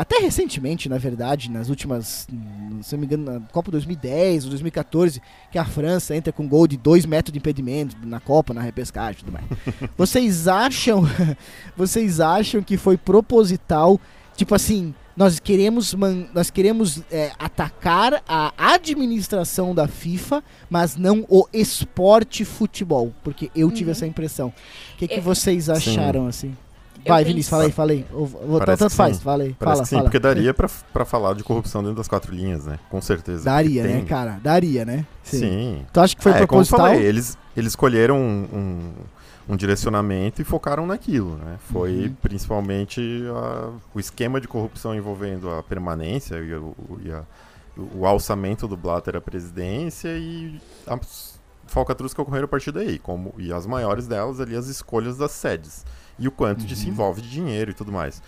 Até 0.00 0.18
recentemente, 0.18 0.88
na 0.88 0.98
verdade, 0.98 1.50
nas 1.50 1.68
últimas, 1.70 2.26
se 2.82 2.92
não 2.94 3.00
me 3.00 3.06
engano, 3.06 3.24
na 3.24 3.40
Copa 3.52 3.70
2010 3.70 4.44
ou 4.44 4.50
2014, 4.50 5.22
que 5.50 5.58
a 5.58 5.64
França 5.64 6.14
entra 6.14 6.32
com 6.32 6.46
gol 6.46 6.66
de 6.66 6.76
2 6.76 7.06
metros 7.06 7.32
de 7.32 7.38
impedimento 7.38 7.96
na 8.04 8.20
Copa, 8.20 8.52
na 8.52 8.60
repescagem 8.60 9.20
e 9.22 9.24
tudo 9.24 9.32
mais. 9.32 9.46
vocês 9.96 10.46
acham, 10.46 11.02
vocês 11.76 12.20
acham 12.20 12.62
que 12.62 12.76
foi 12.76 12.96
proposital, 12.96 13.98
tipo 14.36 14.54
assim, 14.54 14.94
nós 15.16 15.40
queremos, 15.40 15.94
man- 15.94 16.26
nós 16.34 16.48
queremos 16.50 17.02
é, 17.10 17.32
atacar 17.38 18.22
a 18.28 18.52
administração 18.74 19.74
da 19.74 19.88
FIFA, 19.88 20.44
mas 20.70 20.96
não 20.96 21.24
o 21.28 21.46
esporte 21.52 22.44
futebol, 22.44 23.12
porque 23.24 23.50
eu 23.54 23.70
tive 23.70 23.86
Uhum. 23.86 23.90
essa 23.92 24.06
impressão. 24.06 24.48
O 24.94 24.98
que, 24.98 25.08
que 25.08 25.18
Eu- 25.18 25.22
vocês 25.22 25.68
acharam 25.68 26.26
assim? 26.26 26.56
Vai, 27.08 27.22
penso- 27.24 27.28
Vinícius, 27.32 27.50
fala 27.50 27.62
aí, 27.64 27.72
fala 27.72 27.92
aí. 27.92 28.06
Ou- 28.12 28.60
tanto 28.64 28.88
que 28.88 28.94
faz, 28.94 29.16
sim. 29.16 29.22
fala 29.22 29.42
aí. 29.44 29.54
Parece 29.58 29.74
fala, 29.76 29.82
que 29.82 29.88
sim, 29.88 29.96
fala. 29.96 30.04
porque 30.04 30.18
daria 30.18 30.54
pra, 30.54 30.68
pra 30.92 31.04
falar 31.04 31.34
de 31.34 31.42
corrupção 31.44 31.82
dentro 31.82 31.96
das 31.96 32.08
quatro 32.08 32.34
linhas, 32.34 32.64
né? 32.66 32.78
Com 32.90 33.00
certeza. 33.00 33.44
Daria, 33.44 33.82
né, 33.84 34.04
cara? 34.04 34.38
Daria, 34.42 34.84
né? 34.84 35.04
Sim. 35.22 35.84
Tu 35.92 36.00
acha 36.00 36.14
que 36.16 36.22
foi 36.22 36.32
é, 36.32 36.34
como 36.34 36.42
eu 36.44 36.48
proposital? 36.48 36.80
falei, 36.80 37.02
eles, 37.02 37.36
eles 37.56 37.72
escolheram 37.72 38.16
um, 38.16 38.48
um, 38.52 38.92
um 39.54 39.56
direcionamento 39.56 40.40
e 40.42 40.44
focaram 40.44 40.86
naquilo, 40.86 41.36
né? 41.36 41.56
Foi 41.72 42.06
Uhum. 42.06 42.14
principalmente 42.22 43.00
a- 43.34 43.70
o 43.94 44.00
esquema 44.00 44.40
de 44.40 44.48
corrupção 44.48 44.94
envolvendo 44.94 45.50
a 45.50 45.62
permanência 45.62 46.36
e, 46.36 46.54
o, 46.54 46.74
e 47.04 47.10
a- 47.12 47.24
o 47.94 48.04
alçamento 48.06 48.66
do 48.66 48.76
Blatter 48.76 49.14
à 49.16 49.20
presidência 49.20 50.08
e 50.16 50.60
as 50.86 51.38
falcatruas 51.66 52.12
que 52.14 52.20
ocorreram 52.20 52.46
a 52.46 52.48
partir 52.48 52.72
daí, 52.72 52.98
como, 52.98 53.32
e 53.38 53.52
as 53.52 53.66
maiores 53.66 54.06
delas 54.06 54.40
ali, 54.40 54.56
as 54.56 54.66
escolhas 54.68 55.16
das 55.18 55.30
sedes. 55.32 55.84
E 56.18 56.26
o 56.28 56.30
quanto 56.32 56.64
disso 56.64 56.84
Uhum. 56.84 56.90
envolve 56.90 57.20
de 57.22 57.30
dinheiro 57.30 57.70
e 57.70 57.74
tudo 57.74 57.92
mais. 57.92 58.22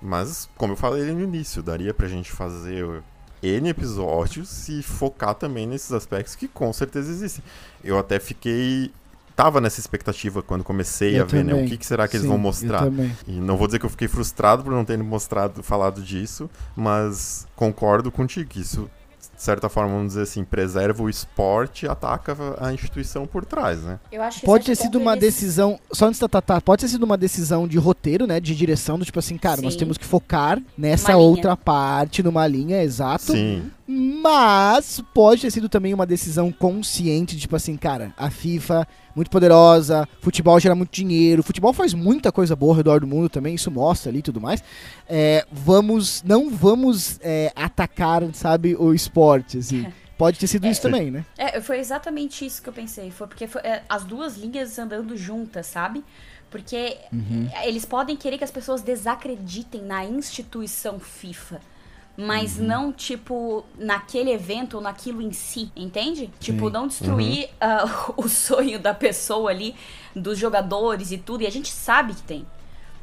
Mas, 0.00 0.48
como 0.56 0.72
eu 0.74 0.76
falei 0.76 1.04
no 1.12 1.20
início, 1.22 1.62
daria 1.62 1.92
pra 1.94 2.06
gente 2.08 2.30
fazer 2.30 3.02
N 3.42 3.68
episódios 3.68 4.68
e 4.68 4.82
focar 4.82 5.34
também 5.34 5.66
nesses 5.66 5.92
aspectos 5.92 6.34
que 6.34 6.48
com 6.48 6.72
certeza 6.72 7.10
existem. 7.10 7.42
Eu 7.82 7.98
até 7.98 8.18
fiquei. 8.18 8.90
Tava 9.34 9.60
nessa 9.60 9.78
expectativa 9.80 10.42
quando 10.42 10.64
comecei 10.64 11.18
Eu 11.18 11.22
a 11.22 11.26
ver, 11.26 11.44
né? 11.44 11.52
O 11.52 11.56
também. 11.56 11.68
que, 11.68 11.76
que 11.76 11.84
será 11.84 12.08
que 12.08 12.16
eles 12.16 12.22
Sim, 12.22 12.28
vão 12.28 12.38
eu 12.38 12.42
mostrar? 12.42 12.84
também. 12.84 13.14
E 13.26 13.32
não 13.32 13.58
vou 13.58 13.66
dizer 13.66 13.78
que 13.78 13.84
eu 13.84 13.90
fiquei 13.90 14.08
frustrado 14.08 14.62
por 14.64 14.72
não 14.72 14.82
terem 14.82 15.04
mostrado, 15.04 15.62
falado 15.62 16.02
disso, 16.02 16.48
mas 16.74 17.46
concordo 17.54 18.10
contigo 18.10 18.48
que 18.48 18.60
isso 18.60 18.88
de 19.36 19.42
certa 19.42 19.68
forma, 19.68 19.90
vamos 19.92 20.08
dizer 20.08 20.22
assim, 20.22 20.42
preserva 20.44 21.02
o 21.02 21.10
esporte 21.10 21.84
e 21.84 21.88
ataca 21.88 22.34
a 22.58 22.72
instituição 22.72 23.26
por 23.26 23.44
trás, 23.44 23.82
né? 23.82 23.98
Eu 24.10 24.22
acho 24.22 24.40
que 24.40 24.46
Pode 24.46 24.64
ter 24.64 24.74
sido 24.74 24.98
uma 24.98 25.12
eles- 25.12 25.20
decisão. 25.24 25.78
Só 25.92 26.06
antes 26.06 26.18
da 26.18 26.26
Tatá, 26.28 26.60
pode 26.60 26.80
ter 26.82 26.88
sido 26.88 27.02
uma 27.02 27.16
decisão 27.18 27.68
de 27.68 27.76
roteiro, 27.78 28.26
né? 28.26 28.40
De 28.40 28.54
direção, 28.56 28.98
do 28.98 29.04
tipo 29.04 29.18
assim, 29.18 29.36
cara, 29.36 29.60
nós 29.60 29.74
Sim. 29.74 29.80
temos 29.80 29.98
que 29.98 30.04
focar 30.06 30.58
nessa 30.76 31.12
Uma 31.12 31.18
linha. 31.18 31.28
outra 31.28 31.56
parte, 31.56 32.22
numa 32.22 32.46
linha, 32.46 32.82
exato. 32.82 33.32
Sim. 33.32 33.70
Mas 33.88 35.00
pode 35.14 35.42
ter 35.42 35.50
sido 35.50 35.68
também 35.68 35.94
uma 35.94 36.04
decisão 36.06 36.50
consciente, 36.50 37.36
de, 37.36 37.42
tipo 37.42 37.54
assim, 37.54 37.76
cara, 37.76 38.12
a 38.16 38.30
FIFA, 38.30 38.86
muito 39.14 39.30
poderosa, 39.30 40.08
futebol 40.20 40.58
gera 40.58 40.74
muito 40.74 40.90
dinheiro, 40.90 41.42
futebol 41.42 41.72
faz 41.72 41.94
muita 41.94 42.32
coisa 42.32 42.56
boa 42.56 42.72
ao 42.72 42.76
redor 42.76 43.00
do 43.00 43.06
mundo 43.06 43.28
também, 43.28 43.54
isso 43.54 43.70
mostra 43.70 44.10
ali 44.10 44.18
e 44.18 44.22
tudo 44.22 44.40
mais. 44.40 44.62
É, 45.08 45.46
vamos, 45.52 46.22
não 46.24 46.50
vamos 46.50 47.18
é, 47.22 47.52
atacar, 47.54 48.22
sabe, 48.34 48.74
o 48.74 48.92
esporte, 48.92 49.58
assim. 49.58 49.86
Pode 50.18 50.38
ter 50.38 50.46
sido 50.46 50.66
isso 50.66 50.80
também, 50.80 51.10
né? 51.10 51.26
É, 51.36 51.60
foi 51.60 51.78
exatamente 51.78 52.46
isso 52.46 52.62
que 52.62 52.68
eu 52.70 52.72
pensei. 52.72 53.10
Foi 53.10 53.26
porque 53.26 53.46
foi, 53.46 53.60
é, 53.60 53.82
as 53.86 54.02
duas 54.02 54.38
linhas 54.38 54.78
andando 54.78 55.14
juntas, 55.14 55.66
sabe? 55.66 56.02
Porque 56.50 56.96
Uhum. 57.12 57.50
é, 57.52 57.68
eles 57.68 57.84
podem 57.84 58.16
querer 58.16 58.38
que 58.38 58.44
as 58.44 58.50
pessoas 58.50 58.80
desacreditem 58.80 59.82
na 59.82 60.06
instituição 60.06 60.98
FIFA. 60.98 61.60
Mas 62.16 62.56
Uhum. 62.58 62.64
não, 62.66 62.92
tipo, 62.92 63.64
naquele 63.78 64.30
evento 64.32 64.74
ou 64.74 64.80
naquilo 64.80 65.20
em 65.20 65.32
si, 65.32 65.70
entende? 65.76 66.30
Tipo, 66.40 66.66
Sim. 66.66 66.72
não 66.72 66.86
destruir 66.86 67.50
ah, 67.60 67.84
o 68.16 68.26
sonho 68.28 68.78
da 68.78 68.94
pessoa 68.94 69.50
ali, 69.50 69.74
dos 70.14 70.38
jogadores 70.38 71.10
e 71.10 71.18
tudo. 71.18 71.42
E 71.42 71.46
a 71.46 71.50
gente 71.50 71.70
sabe 71.70 72.14
que 72.14 72.22
tem. 72.22 72.46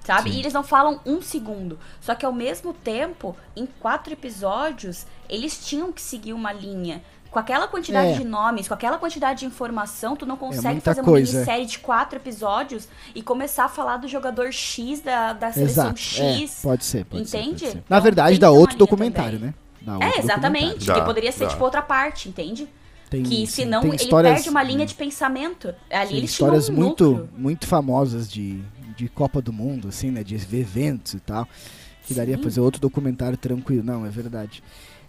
Sabe? 0.03 0.31
Sim. 0.31 0.35
E 0.37 0.39
eles 0.39 0.51
não 0.51 0.63
falam 0.63 0.99
um 1.05 1.21
segundo. 1.21 1.79
Só 2.01 2.13
que 2.15 2.25
ao 2.25 2.33
mesmo 2.33 2.73
tempo, 2.73 3.37
em 3.55 3.65
quatro 3.65 4.11
episódios, 4.11 5.05
eles 5.29 5.65
tinham 5.65 5.91
que 5.93 6.01
seguir 6.01 6.33
uma 6.33 6.51
linha. 6.51 7.01
Com 7.33 7.39
aquela 7.39 7.67
quantidade 7.67 8.11
É. 8.11 8.17
de 8.19 8.23
nomes, 8.23 8.67
com 8.67 8.75
aquela 8.75 8.97
quantidade 8.99 9.39
de 9.39 9.45
informação, 9.47 10.15
tu 10.15 10.23
não 10.25 10.37
consegue 10.37 10.67
muita 10.75 10.81
fazer 10.91 11.01
uma 11.01 11.07
coisa. 11.09 11.33
minissérie 11.33 11.65
de 11.65 11.79
quatro 11.79 12.19
episódios 12.19 12.87
e 13.15 13.23
começar 13.23 13.65
a 13.65 13.69
falar 13.69 13.97
do 13.97 14.07
jogador 14.07 14.53
X 14.53 15.01
da, 15.01 15.33
da 15.33 15.51
seleção 15.51 15.85
Exato. 15.85 15.99
X. 15.99 16.59
É, 16.59 16.61
pode 16.61 16.85
ser, 16.85 17.05
pode 17.05 17.27
ser, 17.27 17.37
Entende? 17.39 17.49
pode 17.49 17.59
ser. 17.61 17.69
Então, 17.69 17.83
Na 17.89 17.99
verdade, 17.99 18.29
tem 18.33 18.39
dá 18.39 18.47
ter 18.47 18.51
uma 18.53 18.59
outro 18.59 18.77
documentário, 18.77 19.39
também. 19.39 19.47
né? 19.47 19.53
Dá 19.81 19.93
É, 19.93 20.05
outro 20.05 20.19
exatamente. 20.21 20.63
documentário. 20.65 20.93
Que 20.93 20.99
Dá, 20.99 21.05
poderia 21.05 21.31
ser 21.31 21.45
dá. 21.45 21.49
tipo 21.49 21.63
outra 21.63 21.81
parte, 21.81 22.29
entende? 22.29 22.67
Tem, 23.09 23.23
que 23.23 23.35
sim, 23.35 23.45
senão 23.47 23.81
tem 23.81 23.89
ele 23.93 24.03
histórias- 24.03 24.33
perde 24.35 24.49
uma 24.49 24.61
linha 24.63 24.85
de 24.85 24.93
pensamento. 24.93 25.73
Ali 25.91 26.09
Sim, 26.09 26.15
eles 26.17 26.29
histórias 26.31 26.69
um 26.69 26.73
muito, 26.73 27.03
núcleo. 27.09 27.29
muito 27.35 27.65
famosas 27.67 28.29
de, 28.31 28.61
de 28.95 29.09
Copa 29.09 29.41
do 29.41 29.51
Mundo, 29.51 29.87
assim, 29.87 30.11
né? 30.11 30.23
De 30.23 30.35
eventos 30.35 31.15
e 31.15 31.19
tal. 31.19 31.47
Que 32.05 32.13
daria 32.13 32.35
pra 32.37 32.43
fazer 32.43 32.59
outro 32.59 32.79
documentário 32.79 33.37
tranquilo. 33.37 33.83
Não, 33.83 34.05
é 34.05 34.09
verdade. 34.09 34.63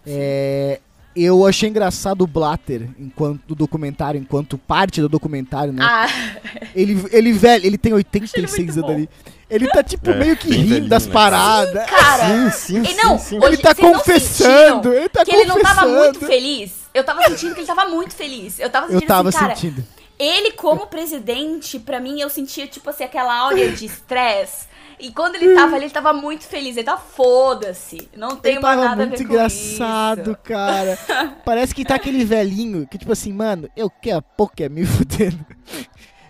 É, 0.07 0.79
eu 1.15 1.45
achei 1.45 1.69
engraçado 1.69 2.23
o 2.23 2.27
Blatter 2.27 2.89
enquanto 2.99 3.41
do 3.47 3.55
documentário, 3.55 4.19
enquanto 4.19 4.57
parte 4.57 4.99
do 5.01 5.07
documentário, 5.09 5.71
né? 5.73 5.83
Ah, 5.83 6.07
Ele, 6.75 7.05
ele 7.11 7.31
velho, 7.31 7.65
ele 7.65 7.77
tem 7.77 7.93
86 7.93 8.43
Achei 8.45 8.63
ele 8.63 8.71
anos 8.79 8.89
ali. 8.89 9.09
Ele 9.49 9.67
tá 9.67 9.83
tipo 9.83 10.09
É, 10.09 10.15
meio 10.17 10.35
que 10.35 10.49
rindo 10.53 10.87
das 10.89 11.05
né? 11.05 11.13
paradas. 11.13 11.85
cara. 11.89 12.25
Sim, 12.25 12.49
sim, 12.51 12.81
E 12.81 12.85
sim, 12.87 12.95
não, 13.03 13.19
sim. 13.19 13.37
hoje- 13.37 13.47
Ele 13.47 13.57
tá 13.57 13.75
confessando, 13.75 14.93
ele 14.93 15.07
tá 15.09 15.23
que 15.23 15.31
ele 15.31 15.45
não 15.45 15.59
tava 15.61 15.81
confessando. 15.81 16.03
muito 16.03 16.19
feliz. 16.25 16.71
Eu 16.93 17.03
tava 17.03 17.21
sentindo 17.23 17.53
que 17.53 17.59
ele 17.61 17.67
tava 17.67 17.85
muito 17.89 18.13
feliz. 18.15 18.59
Eu 18.59 18.69
tava 18.69 18.87
Eu 18.87 18.91
sentindo 18.93 19.07
tava 19.07 19.29
assim, 19.29 19.37
cara, 19.37 19.55
sentindo. 19.55 19.83
ele 20.17 20.51
como 20.53 20.87
presidente, 20.87 21.77
pra 21.79 21.99
mim, 21.99 22.19
eu 22.21 22.29
sentia, 22.29 22.65
tipo 22.67 22.89
assim, 22.89 23.03
aquela 23.03 23.37
áurea 23.37 23.71
de 23.71 23.85
estresse. 23.85 24.65
E 24.99 25.11
quando 25.11 25.35
ele 25.35 25.53
tava 25.53 25.75
ali, 25.75 25.85
ele 25.85 25.93
tava 25.93 26.13
muito 26.13 26.45
feliz. 26.45 26.77
Ele 26.77 26.85
tava 26.85 27.01
foda-se. 27.01 28.09
Não 28.15 28.35
tem 28.37 28.53
Ele 28.53 28.61
mais 28.61 28.79
nada 28.79 29.03
a 29.03 29.05
muito 29.05 29.17
ver 29.19 29.25
com 29.25 29.33
engraçado, 29.33 30.31
isso. 30.31 30.39
cara. 30.43 30.97
Parece 31.45 31.75
que 31.75 31.83
tá 31.83 31.95
aquele 31.95 32.23
velhinho 32.23 32.87
que, 32.87 32.97
tipo 32.97 33.11
assim, 33.11 33.33
mano, 33.33 33.69
eu 33.75 33.89
quero 33.89 34.21
pouco 34.37 34.53
é 34.63 34.69
me 34.69 34.85
fudendo. 34.87 35.45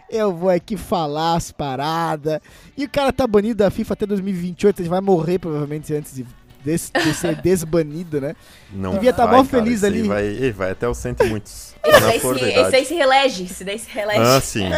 Eu 0.09 0.33
vou 0.35 0.49
aqui 0.49 0.77
falar 0.77 1.35
as 1.35 1.51
paradas. 1.51 2.39
E 2.77 2.85
o 2.85 2.89
cara 2.89 3.11
tá 3.11 3.25
banido 3.27 3.55
da 3.63 3.69
FIFA 3.71 3.93
até 3.93 4.05
2028. 4.05 4.81
Ele 4.81 4.89
vai 4.89 5.01
morrer 5.01 5.39
provavelmente 5.39 5.93
antes 5.93 6.13
de, 6.15 6.25
des- 6.63 6.91
de 6.91 7.13
ser 7.13 7.35
desbanido, 7.41 8.21
né? 8.21 8.35
Não 8.71 8.91
Devia 8.93 9.13
tá 9.13 9.25
vai, 9.25 9.37
mó 9.37 9.43
cara, 9.45 9.63
feliz 9.63 9.83
aí 9.83 9.89
ali. 9.91 10.07
Vai, 10.07 10.25
ele 10.25 10.51
vai 10.51 10.71
até 10.71 10.87
os 10.87 10.97
cento 10.97 11.23
e 11.23 11.29
muitos. 11.29 11.73
Tá 11.81 11.89
Esse 11.89 12.01
daí, 12.01 12.19
se, 12.19 12.45
esse 12.45 12.71
daí 12.71 12.85
se 12.85 12.93
relege. 12.95 13.43
Esse 13.45 13.63
daí 13.63 13.79
se 13.79 13.89
relege. 13.89 14.19
Ah, 14.21 14.41
sim. 14.41 14.69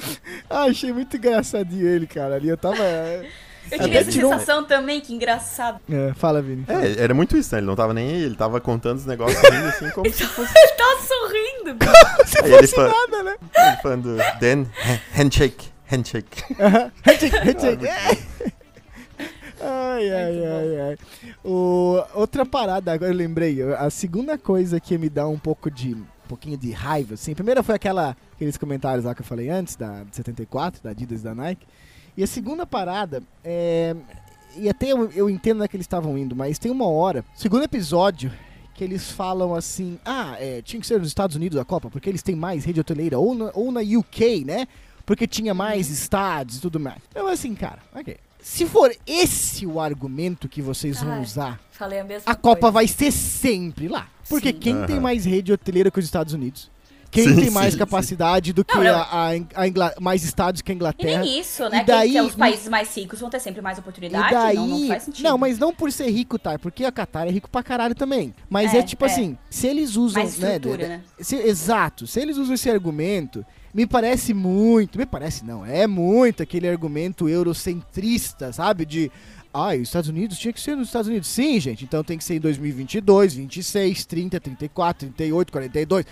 Ah, 0.48 0.64
achei 0.64 0.92
muito 0.92 1.16
engraçadinho 1.16 1.86
ele, 1.86 2.06
cara. 2.06 2.34
Ali 2.34 2.48
eu 2.48 2.56
tava. 2.56 2.76
eu 2.82 3.24
até 3.66 3.78
tive 3.78 3.96
essa 3.98 4.10
tirou 4.10 4.32
sensação 4.32 4.64
também, 4.64 5.00
que 5.00 5.14
engraçado. 5.14 5.80
É, 5.88 6.12
fala, 6.14 6.42
Vini. 6.42 6.64
fala. 6.64 6.84
É, 6.84 7.00
era 7.00 7.14
muito 7.14 7.36
isso, 7.36 7.54
né? 7.54 7.60
Ele 7.60 7.66
não 7.66 7.76
tava 7.76 7.94
nem 7.94 8.08
aí, 8.08 8.22
ele 8.24 8.34
tava 8.34 8.60
contando 8.60 8.98
os 8.98 9.06
negócios 9.06 9.40
rindo 9.48 9.68
assim 9.68 9.90
como 9.90 10.10
se 10.10 10.24
fosse. 10.26 10.52
Ele 10.58 10.72
tava 10.72 11.00
sorrindo. 11.02 11.76
Aí 12.42 12.52
ele, 12.52 12.66
fosse 12.66 12.74
fa- 12.74 12.88
nada, 12.88 13.22
né? 13.22 13.36
ele 13.56 13.76
falando, 13.82 14.16
then, 14.40 14.66
ha- 14.82 15.00
handshake, 15.12 15.68
handshake. 15.86 16.42
Handshake, 17.04 17.36
handshake. 17.36 17.86
Ai, 19.62 20.10
ai, 20.10 20.44
ai, 20.46 20.80
ai. 20.90 20.96
O, 21.44 22.02
outra 22.14 22.46
parada, 22.46 22.92
agora 22.92 23.10
eu 23.12 23.16
lembrei. 23.16 23.62
A 23.74 23.90
segunda 23.90 24.38
coisa 24.38 24.80
que 24.80 24.96
me 24.96 25.08
dá 25.10 25.28
um 25.28 25.38
pouco 25.38 25.70
de. 25.70 25.94
Pouquinho 26.30 26.56
de 26.56 26.70
raiva, 26.70 27.14
assim. 27.14 27.34
Primeira 27.34 27.60
foi 27.60 27.74
aquela, 27.74 28.16
aqueles 28.34 28.56
comentários 28.56 29.04
lá 29.04 29.16
que 29.16 29.20
eu 29.20 29.26
falei 29.26 29.48
antes, 29.50 29.74
da 29.74 30.04
de 30.04 30.14
74, 30.14 30.80
da 30.80 30.90
Adidas 30.90 31.22
e 31.22 31.24
da 31.24 31.34
Nike. 31.34 31.66
E 32.16 32.22
a 32.22 32.26
segunda 32.26 32.64
parada 32.64 33.20
é. 33.42 33.96
E 34.56 34.68
até 34.68 34.92
eu, 34.92 35.10
eu 35.10 35.28
entendo 35.28 35.56
onde 35.56 35.64
é 35.64 35.68
que 35.68 35.74
eles 35.74 35.86
estavam 35.86 36.16
indo, 36.16 36.36
mas 36.36 36.56
tem 36.56 36.70
uma 36.70 36.86
hora, 36.86 37.24
segundo 37.34 37.64
episódio, 37.64 38.32
que 38.76 38.84
eles 38.84 39.10
falam 39.10 39.56
assim: 39.56 39.98
ah, 40.04 40.36
é, 40.38 40.62
tinha 40.62 40.80
que 40.80 40.86
ser 40.86 41.00
nos 41.00 41.08
Estados 41.08 41.34
Unidos 41.34 41.58
a 41.58 41.64
Copa, 41.64 41.90
porque 41.90 42.08
eles 42.08 42.22
têm 42.22 42.36
mais 42.36 42.64
rede 42.64 42.78
hoteleira, 42.78 43.18
ou 43.18 43.34
na, 43.34 43.50
ou 43.52 43.72
na 43.72 43.80
UK, 43.80 44.44
né? 44.44 44.68
Porque 45.04 45.26
tinha 45.26 45.52
mais 45.52 45.90
estádios 45.90 46.58
e 46.58 46.60
tudo 46.60 46.78
mais. 46.78 47.02
Então, 47.10 47.26
assim, 47.26 47.56
cara, 47.56 47.80
ok. 47.92 48.16
Se 48.42 48.66
for 48.66 48.90
esse 49.06 49.66
o 49.66 49.80
argumento 49.80 50.48
que 50.48 50.62
vocês 50.62 51.00
vão 51.02 51.12
Ai, 51.14 51.22
usar, 51.22 51.60
Falei 51.72 52.00
a 52.00 52.04
mesma 52.04 52.30
a 52.30 52.34
Copa 52.34 52.60
coisa. 52.62 52.72
vai 52.72 52.86
ser 52.88 53.10
sempre 53.12 53.88
lá. 53.88 54.08
Porque 54.28 54.48
Sim. 54.52 54.58
quem 54.58 54.74
tem 54.86 54.96
Aham. 54.96 55.00
mais 55.02 55.24
rede 55.24 55.52
hoteleira 55.52 55.90
que 55.90 55.98
os 55.98 56.04
Estados 56.04 56.32
Unidos? 56.34 56.70
Quem 57.10 57.26
Sim, 57.26 57.34
tem 57.40 57.50
mais 57.50 57.72
sim, 57.72 57.78
capacidade 57.80 58.52
do 58.52 58.64
que 58.64 58.72
Não, 58.76 58.84
não. 58.84 58.94
a, 58.94 59.02
a, 59.02 59.28
a 59.56 59.66
Ingla- 59.66 59.94
mais 60.00 60.22
estádios 60.22 60.62
que 60.62 60.70
a 60.70 60.72
E 60.72 60.76
Inglaterra? 60.76 61.22
nem 61.24 61.40
isso, 61.40 61.68
né? 61.68 61.78
E 61.78 61.80
Que- 61.80 61.86
daí- 61.86 62.12
que, 62.12 62.20
os 62.20 62.36
países 62.36 62.68
mais 62.68 62.96
ricos 62.96 63.18
vão 63.18 63.28
ter 63.28 63.40
sempre 63.40 63.60
mais 63.60 63.78
E 63.78 63.80
oportunidade. 63.80 64.30
daí. 64.32 64.54
não, 64.54 64.66
não 64.68 64.86
faz 64.86 65.02
sentido. 65.02 65.36
mas 65.38 65.58
não 65.58 65.74
por 65.74 65.90
ser 65.90 66.08
rico, 66.08 66.38
tá? 66.38 66.56
Porque 66.56 66.84
a 66.84 66.92
Qatar 66.92 67.26
é 67.26 67.30
rico 67.30 67.50
pra 67.50 67.64
caralho 67.64 67.96
também. 67.96 68.32
Mas 68.48 68.72
é, 68.74 68.78
É, 68.78 68.82
tipo 68.84 69.04
é. 69.04 69.08
assim, 69.08 69.36
se 69.50 69.66
eles 69.66 69.96
usam. 69.96 70.22
Mais 70.22 70.38
né, 70.38 70.58
de- 70.60 70.68
né? 70.76 71.02
se- 71.18 71.34
exato. 71.34 72.06
Se 72.06 72.20
eles 72.20 72.36
usam 72.36 72.54
esse 72.54 72.70
argumento, 72.70 73.44
me 73.72 73.86
parece 73.86 74.34
muito. 74.34 74.98
Me 74.98 75.06
parece 75.06 75.44
não, 75.44 75.64
é 75.64 75.86
muito 75.86 76.42
aquele 76.42 76.68
argumento 76.68 77.28
eurocentrista, 77.28 78.52
sabe? 78.52 78.84
De. 78.84 79.10
Ah, 79.52 79.74
os 79.74 79.82
Estados 79.82 80.08
Unidos 80.08 80.38
tinha 80.38 80.52
que 80.52 80.60
ser 80.60 80.76
nos 80.76 80.88
Estados 80.88 81.08
Unidos. 81.08 81.28
Sim, 81.28 81.58
gente. 81.58 81.84
Então 81.84 82.04
tem 82.04 82.16
que 82.16 82.24
ser 82.24 82.36
em 82.36 82.40
2022, 82.40 83.34
26, 83.34 84.06
30, 84.06 84.40
34, 84.40 85.08
38, 85.08 85.52
42. 85.52 86.06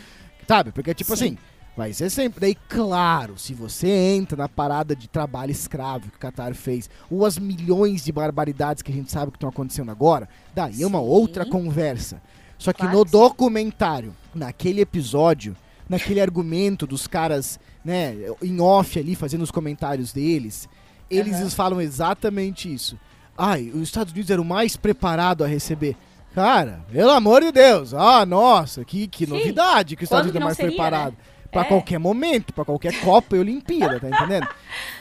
Sabe? 0.47 0.73
Porque, 0.73 0.95
tipo 0.95 1.17
Sim. 1.17 1.25
assim, 1.25 1.39
vai 1.77 1.93
ser 1.93 2.11
sempre. 2.11 2.41
Daí, 2.41 2.57
claro, 2.69 3.39
se 3.39 3.55
você 3.55 3.89
entra 3.89 4.37
na 4.37 4.49
parada 4.49 4.97
de 4.97 5.07
trabalho 5.09 5.53
escravo 5.53 6.11
que 6.11 6.17
o 6.17 6.21
Qatar 6.21 6.55
fez, 6.55 6.91
ou 7.09 7.25
as 7.25 7.39
milhões 7.39 8.05
de 8.05 8.11
barbaridades 8.11 8.83
que 8.83 8.91
a 8.91 8.95
gente 8.95 9.13
sabe 9.13 9.31
que 9.31 9.37
estão 9.37 9.51
acontecendo 9.51 9.91
agora, 9.91 10.29
daí 10.55 10.83
é 10.83 10.87
uma 10.87 11.01
outra 11.01 11.47
conversa. 11.47 12.21
Só 12.59 12.73
que 12.73 12.81
Claro 12.81 12.99
no 12.99 13.05
documentário, 13.05 14.13
naquele 14.35 14.81
episódio, 14.81 15.57
naquele 15.89 16.21
argumento 16.21 16.87
dos 16.87 17.07
caras, 17.07 17.59
né, 17.85 18.15
em 18.43 18.61
off 18.61 18.99
ali, 18.99 19.15
fazendo 19.15 19.43
os 19.43 19.51
comentários 19.51 20.13
deles, 20.13 20.69
eles 21.11 21.37
Aham. 21.37 21.51
falam 21.51 21.81
exatamente 21.81 22.73
isso. 22.73 22.99
Ai, 23.37 23.71
os 23.75 23.83
Estados 23.83 24.13
Unidos 24.13 24.31
era 24.31 24.43
o 24.43 24.45
mais 24.45 24.77
preparado 24.77 25.45
a 25.45 25.47
receber. 25.47 25.97
Cara, 26.35 26.85
pelo 26.93 27.11
amor 27.11 27.41
de 27.43 27.51
Deus, 27.53 27.95
ah, 27.95 28.25
nossa, 28.27 28.85
que, 28.85 29.07
que 29.07 29.25
Sim. 29.27 29.33
novidade 29.33 29.97
que 29.97 30.05
os 30.05 30.07
Estados 30.07 30.31
Quando 30.31 30.37
Unidos 30.37 30.43
é 30.43 30.45
mais 30.45 30.57
seria, 30.57 30.71
preparado. 30.73 31.13
né? 31.13 31.19
Pra 31.51 31.63
É. 31.63 31.65
qualquer 31.65 31.99
momento, 31.99 32.53
pra 32.53 32.65
qualquer 32.65 33.01
Copa 33.01 33.35
e 33.35 33.39
Olimpíada, 33.41 33.99
tá 33.99 34.09
entendendo? 34.11 34.47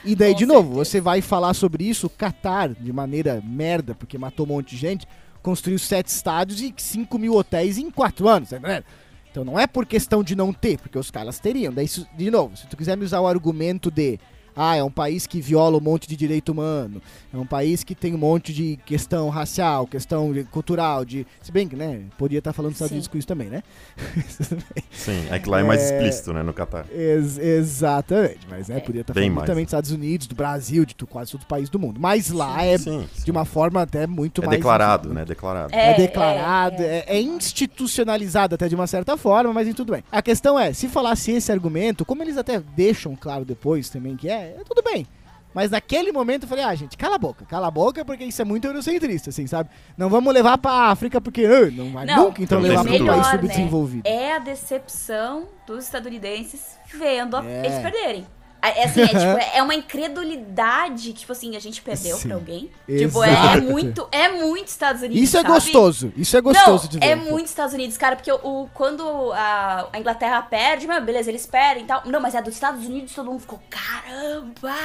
E 0.06 0.16
daí, 0.16 0.32
Com 0.32 0.38
de 0.38 0.46
novo, 0.46 0.62
certeza. 0.70 0.86
você 0.86 1.02
vai 1.02 1.22
falar 1.22 1.54
sobre 1.54 1.84
isso, 1.84 2.08
o 2.08 2.10
Qatar, 2.10 2.70
de 2.74 2.94
maneira 2.94 3.42
merda, 3.46 3.94
porque 3.94 4.18
matou 4.18 4.46
um 4.46 4.50
monte 4.50 4.70
de 4.70 4.78
gente, 4.78 5.06
construiu 5.44 5.78
sete 5.78 6.08
estádios 6.08 6.62
e 6.62 6.74
5 6.78 7.20
mil 7.20 7.36
hotéis 7.36 7.78
em 7.78 7.92
quatro 7.92 8.30
anos, 8.30 8.50
tá 8.50 8.58
entendendo? 8.58 8.86
Então 9.38 9.46
não 9.46 9.60
é 9.60 9.68
por 9.68 9.86
questão 9.86 10.24
de 10.24 10.36
não 10.36 10.52
ter, 10.52 10.80
porque 10.80 10.98
os 10.98 11.12
caras 11.12 11.38
teriam. 11.38 11.72
Daí, 11.72 11.88
de 12.18 12.32
novo, 12.32 12.58
se 12.58 12.66
tu 12.66 12.76
quiser 12.76 12.98
me 12.98 13.06
usar 13.06 13.22
o 13.22 13.28
argumento 13.28 13.92
de 13.92 14.20
Ah, 14.58 14.76
é 14.76 14.84
um 14.84 14.90
país 14.90 15.28
que 15.28 15.40
viola 15.40 15.78
um 15.78 15.82
monte 15.82 16.08
de 16.08 16.16
direito 16.16 16.52
humano. 16.52 17.00
É 17.34 17.38
um 17.38 17.46
país 17.46 17.84
que 17.84 17.94
tem 17.94 18.16
um 18.16 18.18
monte 18.18 18.52
de 18.52 18.78
questão 18.86 19.30
racial, 19.30 19.86
questão 19.86 20.34
cultural, 20.52 21.06
de. 21.06 21.26
Se 21.42 21.52
bem 21.52 21.68
que, 21.68 21.76
né? 21.76 22.02
Podia 22.18 22.40
estar 22.40 22.54
falando 22.54 22.72
dos 22.72 22.78
Estados 22.78 22.90
Sim. 22.90 22.96
Unidos 22.96 23.08
com 23.08 23.18
isso 23.18 23.28
também, 23.28 23.50
né? 23.50 23.62
Sim, 24.92 25.28
é 25.30 25.40
que 25.40 25.48
lá 25.50 25.60
é 25.60 25.64
mais 25.64 25.82
É. 25.82 25.96
explícito, 25.96 26.34
né, 26.34 26.42
no 26.44 26.54
Catar. 26.54 26.86
Ex- 26.92 27.38
exatamente, 27.38 28.40
mas 28.50 28.70
é, 28.70 28.78
É. 28.78 28.80
podia 28.80 29.02
estar 29.02 29.14
Bem 29.14 29.24
falando 29.26 29.36
mais, 29.36 29.46
também 29.48 29.62
né? 29.62 29.66
dos 29.66 29.70
Estados 29.70 29.92
Unidos, 29.92 30.28
do 30.28 30.36
Brasil, 30.36 30.86
de 30.86 30.96
quase 31.06 31.32
todo 31.32 31.46
país 31.46 31.70
do 31.70 31.78
mundo. 31.80 32.00
Mas 32.00 32.30
lá 32.32 32.64
é 32.64 32.78
Sim, 32.78 33.08
sim. 33.14 33.24
de 33.26 33.32
uma 33.32 33.46
forma 33.46 33.82
até 33.82 34.08
muito 34.08 34.42
É 34.42 34.46
mais. 34.48 34.58
declarado, 34.58 35.14
né? 35.14 35.24
Declarado. 35.26 35.74
É, 35.74 35.92
É, 35.92 35.94
declarado, 35.98 36.82
é, 36.82 36.86
é, 37.00 37.18
é 37.18 37.22
institucionalizado 37.22 38.56
até 38.56 38.68
de 38.68 38.76
uma 38.76 38.88
certa 38.88 39.16
forma, 39.18 39.54
mas 39.54 39.68
em 39.68 39.74
tudo 39.74 39.92
bem. 39.94 40.04
A 40.12 40.22
questão 40.22 40.60
é, 40.60 40.74
se 40.74 40.88
falasse 40.88 41.32
esse 41.32 41.52
argumento, 41.52 42.06
como 42.06 42.24
eles 42.24 42.38
até 42.38 42.60
deixam 42.76 43.16
claro 43.16 43.46
depois 43.46 43.90
também 43.90 44.16
que 44.16 44.30
é, 44.30 44.47
é 44.60 44.64
tudo 44.64 44.82
bem. 44.84 45.06
Mas 45.54 45.72
naquele 45.72 46.12
momento 46.12 46.44
eu 46.44 46.48
falei, 46.50 46.64
ah, 46.64 46.76
gente, 46.76 46.96
cala 46.98 47.16
a 47.16 47.18
boca, 47.18 47.44
cala 47.46 47.68
a 47.68 47.72
boca, 47.72 48.06
porque 48.06 48.24
isso 48.26 48.40
é 48.42 48.46
muito 48.46 48.66
eurocentrista, 48.68 49.32
assim, 49.32 49.48
sabe? 49.48 49.70
Não 49.98 50.08
vamos 50.10 50.32
levar 50.34 50.58
pra 50.60 50.72
África, 50.92 51.20
porque 51.20 51.46
ah, 51.46 51.72
não 51.72 51.92
vai 51.92 52.06
Não, 52.06 52.26
nunca, 52.26 52.44
então 52.44 52.60
Não 52.60 52.68
levar 52.70 52.84
pra 52.84 52.94
um 52.94 53.06
país 53.06 53.26
né? 53.26 53.32
subdesenvolvido. 53.32 54.08
É 54.08 54.36
a 54.36 54.40
decepção 54.40 55.48
dos 55.66 55.86
estadunidenses 55.86 56.78
vendo 56.94 57.38
É. 57.38 57.66
eles 57.66 57.80
perderem. 57.80 58.28
É, 58.62 58.82
é 58.82 58.86
assim, 58.86 59.02
é, 59.02 59.08
tipo, 59.08 59.56
é 59.56 59.62
uma 59.64 59.76
incredulidade 59.76 61.14
que, 61.14 61.20
tipo 61.20 61.32
assim, 61.32 61.56
a 61.56 61.60
gente 61.60 61.82
perdeu 61.82 62.18
Sim. 62.18 62.28
pra 62.28 62.38
alguém. 62.38 62.72
Tipo, 62.88 63.24
é, 63.24 63.30
é 63.58 63.62
muito, 63.62 64.08
é 64.12 64.30
muito 64.30 64.68
Estados 64.68 65.02
Unidos, 65.04 65.22
Isso 65.24 65.38
é 65.38 65.42
sabe? 65.42 65.54
gostoso, 65.54 66.14
isso 66.18 66.36
é 66.38 66.42
gostoso 66.42 66.84
não, 66.86 66.90
de 66.90 67.00
ver. 67.00 67.06
é 67.06 67.16
muito 67.16 67.46
Estados 67.48 67.74
Unidos, 67.74 67.98
cara, 67.98 68.16
porque 68.16 68.32
o, 68.32 68.68
quando 68.74 69.32
a, 69.34 69.88
a 69.94 70.00
Inglaterra 70.00 70.42
perde, 70.42 70.88
mas 70.88 71.04
beleza, 71.04 71.30
eles 71.30 71.46
perdem 71.46 71.84
e 71.84 71.88
tal. 71.88 72.02
Não, 72.06 72.20
mas 72.20 72.36
a 72.36 72.42
dos 72.42 72.54
Estados 72.56 72.86
Unidos 72.86 73.14
todo 73.14 73.30
mundo 73.30 73.42
ficou, 73.42 73.60
caramba! 73.70 74.76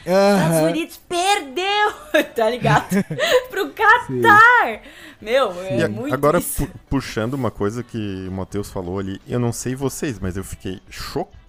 Estados. 0.00 0.70
Unidos 0.70 1.00
perdeu, 1.08 1.92
tá 2.34 2.50
ligado? 2.50 2.88
Pro 3.50 3.70
Qatar! 3.70 4.82
Meu, 5.20 5.52
é 5.62 5.80
E 5.80 5.88
muito 5.88 6.12
agora, 6.14 6.38
isso. 6.38 6.66
pu- 6.66 6.78
puxando 6.88 7.34
uma 7.34 7.50
coisa 7.50 7.82
que 7.82 8.26
o 8.28 8.32
Matheus 8.32 8.70
falou 8.70 8.98
ali, 8.98 9.20
eu 9.28 9.38
não 9.38 9.52
sei 9.52 9.74
vocês, 9.74 10.18
mas 10.18 10.36
eu 10.36 10.42
fiquei 10.44 10.80
chocado, 10.90 11.39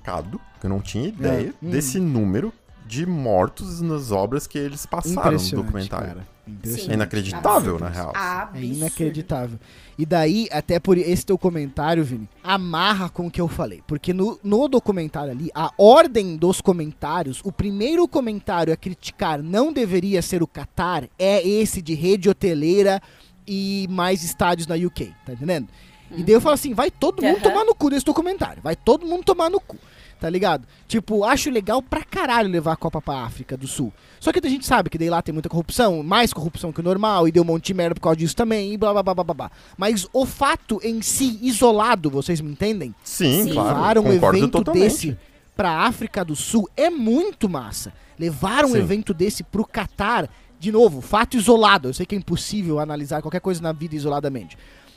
que 0.59 0.65
eu 0.65 0.69
não 0.69 0.81
tinha 0.81 1.07
ideia 1.07 1.53
hum. 1.61 1.69
desse 1.69 1.99
número 1.99 2.53
de 2.85 3.05
mortos 3.05 3.79
nas 3.79 4.11
obras 4.11 4.45
que 4.45 4.57
eles 4.57 4.85
passaram 4.85 5.37
no 5.37 5.51
documentário. 5.51 6.07
cara. 6.07 6.27
Sim. 6.63 6.91
É 6.91 6.93
inacreditável, 6.95 7.75
Absurdo. 7.75 7.83
na 7.83 7.89
real. 7.89 8.13
É 8.53 8.61
inacreditável. 8.61 9.59
E 9.97 10.05
daí, 10.05 10.49
até 10.51 10.79
por 10.79 10.97
esse 10.97 11.25
teu 11.25 11.37
comentário, 11.37 12.03
Vini, 12.03 12.27
amarra 12.43 13.07
com 13.09 13.27
o 13.27 13.31
que 13.31 13.39
eu 13.39 13.47
falei. 13.47 13.81
Porque 13.87 14.13
no, 14.13 14.39
no 14.43 14.67
documentário 14.67 15.31
ali, 15.31 15.49
a 15.53 15.71
ordem 15.77 16.35
dos 16.35 16.59
comentários, 16.59 17.39
o 17.45 17.51
primeiro 17.51 18.07
comentário 18.07 18.73
a 18.73 18.77
criticar 18.77 19.41
não 19.41 19.71
deveria 19.71 20.21
ser 20.21 20.43
o 20.43 20.47
Qatar, 20.47 21.07
é 21.17 21.47
esse 21.47 21.81
de 21.81 21.93
rede 21.93 22.29
hoteleira 22.29 23.01
e 23.47 23.87
mais 23.89 24.23
estádios 24.23 24.67
na 24.67 24.75
UK, 24.75 25.13
tá 25.25 25.33
entendendo? 25.33 25.67
E 26.15 26.23
daí 26.23 26.33
eu 26.35 26.41
falo 26.41 26.55
assim, 26.55 26.73
vai 26.73 26.91
todo 26.91 27.21
mundo 27.21 27.41
tomar 27.41 27.63
no 27.63 27.73
cu 27.73 27.89
desse 27.89 28.05
documentário. 28.05 28.61
Vai 28.61 28.75
todo 28.75 29.05
mundo 29.05 29.23
tomar 29.23 29.49
no 29.49 29.59
cu. 29.59 29.77
Tá 30.19 30.29
ligado? 30.29 30.67
Tipo, 30.87 31.23
acho 31.23 31.49
legal 31.49 31.81
pra 31.81 32.03
caralho 32.03 32.47
levar 32.47 32.73
a 32.73 32.75
Copa 32.75 33.01
pra 33.01 33.23
África 33.23 33.57
do 33.57 33.67
Sul. 33.67 33.91
Só 34.19 34.31
que 34.31 34.39
a 34.45 34.49
gente 34.49 34.67
sabe 34.67 34.87
que 34.87 34.97
daí 34.97 35.09
lá 35.09 35.19
tem 35.19 35.33
muita 35.33 35.49
corrupção, 35.49 36.03
mais 36.03 36.31
corrupção 36.31 36.71
que 36.71 36.79
o 36.79 36.83
normal, 36.83 37.27
e 37.27 37.31
deu 37.31 37.41
um 37.41 37.45
monte 37.45 37.65
de 37.67 37.73
merda 37.73 37.95
por 37.95 38.01
causa 38.01 38.17
disso 38.17 38.35
também, 38.35 38.71
e 38.71 38.77
blá 38.77 38.93
blá 38.93 39.01
blá 39.01 39.15
blá 39.15 39.23
blá. 39.23 39.33
blá. 39.33 39.51
Mas 39.75 40.07
o 40.13 40.23
fato 40.23 40.79
em 40.83 41.01
si, 41.01 41.39
isolado, 41.41 42.07
vocês 42.11 42.39
me 42.39 42.51
entendem? 42.51 42.93
Sim, 43.03 43.45
Sim. 43.45 43.53
claro. 43.53 43.73
Levar 43.79 43.97
um 43.97 44.03
concordo 44.03 44.37
evento 44.37 44.51
totalmente. 44.51 44.83
desse 44.83 45.17
pra 45.55 45.79
África 45.87 46.23
do 46.23 46.35
Sul 46.35 46.69
é 46.77 46.91
muito 46.91 47.49
massa. 47.49 47.91
Levar 48.19 48.63
um 48.63 48.73
Sim. 48.73 48.77
evento 48.77 49.15
desse 49.15 49.43
pro 49.43 49.65
Catar, 49.65 50.29
de 50.59 50.71
novo, 50.71 51.01
fato 51.01 51.35
isolado. 51.35 51.89
Eu 51.89 51.93
sei 51.95 52.05
que 52.05 52.13
é 52.13 52.17
impossível 52.19 52.79
analisar 52.79 53.23
qualquer 53.23 53.41
coisa 53.41 53.59
na 53.59 53.71
vida 53.71 53.95
isoladamente. 53.95 54.55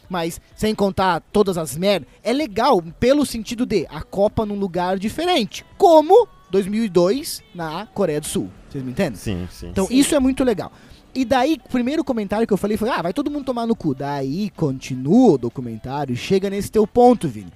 Mas, 0.08 0.40
sem 0.56 0.74
contar 0.74 1.20
todas 1.32 1.56
as 1.56 1.76
merdas, 1.76 2.08
é 2.22 2.32
legal 2.32 2.82
pelo 3.00 3.24
sentido 3.24 3.64
de 3.64 3.86
a 3.88 4.02
Copa 4.02 4.44
num 4.44 4.58
lugar 4.58 4.98
diferente. 4.98 5.64
Como 5.76 6.28
2002 6.50 7.42
na 7.54 7.86
Coreia 7.86 8.20
do 8.20 8.26
Sul. 8.26 8.50
Vocês 8.68 8.84
me 8.84 8.90
entendem? 8.90 9.16
Sim, 9.16 9.48
sim. 9.50 9.68
Então 9.68 9.86
Sim. 9.86 9.94
isso 9.96 10.14
é 10.14 10.20
muito 10.20 10.44
legal. 10.44 10.72
E 11.14 11.24
daí, 11.24 11.58
o 11.64 11.68
primeiro 11.68 12.02
comentário 12.02 12.46
que 12.46 12.52
eu 12.52 12.56
falei 12.56 12.76
foi: 12.76 12.88
ah, 12.88 13.00
vai 13.00 13.12
todo 13.12 13.30
mundo 13.30 13.44
tomar 13.44 13.66
no 13.66 13.76
cu. 13.76 13.94
Daí 13.94 14.50
continua 14.50 15.34
o 15.34 15.38
documentário 15.38 16.12
e 16.12 16.16
chega 16.16 16.50
nesse 16.50 16.70
teu 16.70 16.86
ponto, 16.86 17.28
Vini. 17.28 17.52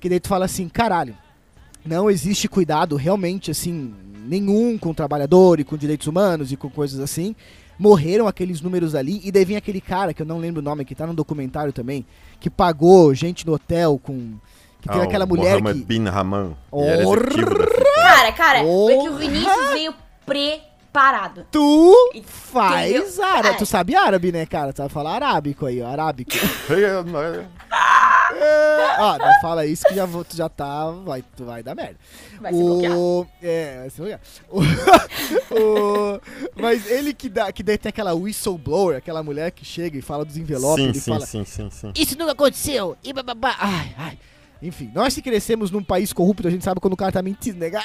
Que 0.00 0.08
daí 0.08 0.18
tu 0.18 0.28
fala 0.28 0.44
assim: 0.44 0.68
caralho, 0.68 1.16
não 1.84 2.10
existe 2.10 2.48
cuidado 2.48 2.96
realmente 2.96 3.50
assim, 3.50 3.94
nenhum 4.26 4.76
com 4.78 4.90
o 4.90 4.94
trabalhador 4.94 5.60
e 5.60 5.64
com 5.64 5.76
direitos 5.76 6.08
humanos 6.08 6.50
e 6.50 6.56
com 6.56 6.68
coisas 6.68 6.98
assim. 6.98 7.36
Morreram 7.82 8.28
aqueles 8.28 8.60
números 8.60 8.94
ali, 8.94 9.20
e 9.24 9.32
daí 9.32 9.44
vem 9.44 9.56
aquele 9.56 9.80
cara, 9.80 10.14
que 10.14 10.22
eu 10.22 10.26
não 10.26 10.38
lembro 10.38 10.60
o 10.60 10.64
nome, 10.64 10.84
que 10.84 10.94
tá 10.94 11.04
no 11.04 11.12
documentário 11.14 11.72
também, 11.72 12.06
que 12.38 12.48
pagou 12.48 13.12
gente 13.12 13.44
no 13.44 13.54
hotel 13.54 13.98
com. 14.00 14.34
Que 14.80 14.88
tem 14.88 15.00
Ah, 15.00 15.04
aquela 15.04 15.26
mulher 15.26 15.60
Mohammed 15.60 15.80
que. 15.80 15.84
bin 15.86 16.06
Haman. 16.06 16.52
Cara, 17.96 18.32
cara, 18.32 18.58
é 18.60 18.62
que 18.62 19.08
o 19.08 19.16
Vinícius 19.16 19.70
veio 19.72 19.94
preparado. 20.24 21.44
Tu 21.50 22.22
faz 22.24 23.18
árabe. 23.18 23.48
É. 23.48 23.58
Tu 23.58 23.66
sabe 23.66 23.96
árabe, 23.96 24.30
né, 24.30 24.46
cara? 24.46 24.72
Tu 24.72 24.76
sabe 24.76 24.92
falar 24.92 25.14
arábico 25.16 25.66
aí, 25.66 25.82
ó. 25.82 25.88
Arábico. 25.88 26.30
ó, 28.98 29.18
não 29.18 29.40
fala 29.40 29.66
isso 29.66 29.84
que 29.86 29.94
já, 29.94 30.04
vou- 30.06 30.24
tu 30.24 30.36
já 30.36 30.48
tá. 30.48 30.90
Vai, 30.90 31.22
tu 31.36 31.44
vai 31.44 31.62
dar 31.62 31.74
merda. 31.74 31.96
Vai 32.40 32.52
o, 32.54 33.26
É, 33.42 33.80
vai 33.80 33.90
ser. 33.90 34.20
O, 34.50 34.60
o- 35.54 36.20
mas 36.56 36.90
ele 36.90 37.12
que 37.14 37.28
dá, 37.28 37.50
que 37.52 37.62
daí 37.62 37.78
tem 37.78 37.90
aquela 37.90 38.12
whistleblower, 38.14 38.96
aquela 38.96 39.22
mulher 39.22 39.50
que 39.50 39.64
chega 39.64 39.96
e 39.98 40.02
fala 40.02 40.24
dos 40.24 40.36
envelopes, 40.36 40.82
Sim, 40.84 40.88
ele 40.90 41.00
sim, 41.00 41.10
fala. 41.12 41.26
sim, 41.26 41.44
sim, 41.44 41.70
sim. 41.70 41.92
Isso 41.96 42.16
nunca 42.18 42.32
aconteceu! 42.32 42.96
E 43.02 43.12
bababá. 43.12 43.56
Ai, 43.58 43.94
ai. 43.96 44.18
Enfim, 44.60 44.90
nós 44.94 45.12
que 45.14 45.20
crescemos 45.22 45.72
num 45.72 45.82
país 45.82 46.12
corrupto, 46.12 46.46
a 46.46 46.50
gente 46.50 46.62
sabe 46.62 46.80
quando 46.80 46.92
o 46.92 46.96
cara 46.96 47.10
tá 47.10 47.20
mentindo, 47.20 47.58
né, 47.58 47.68
cara? 47.68 47.84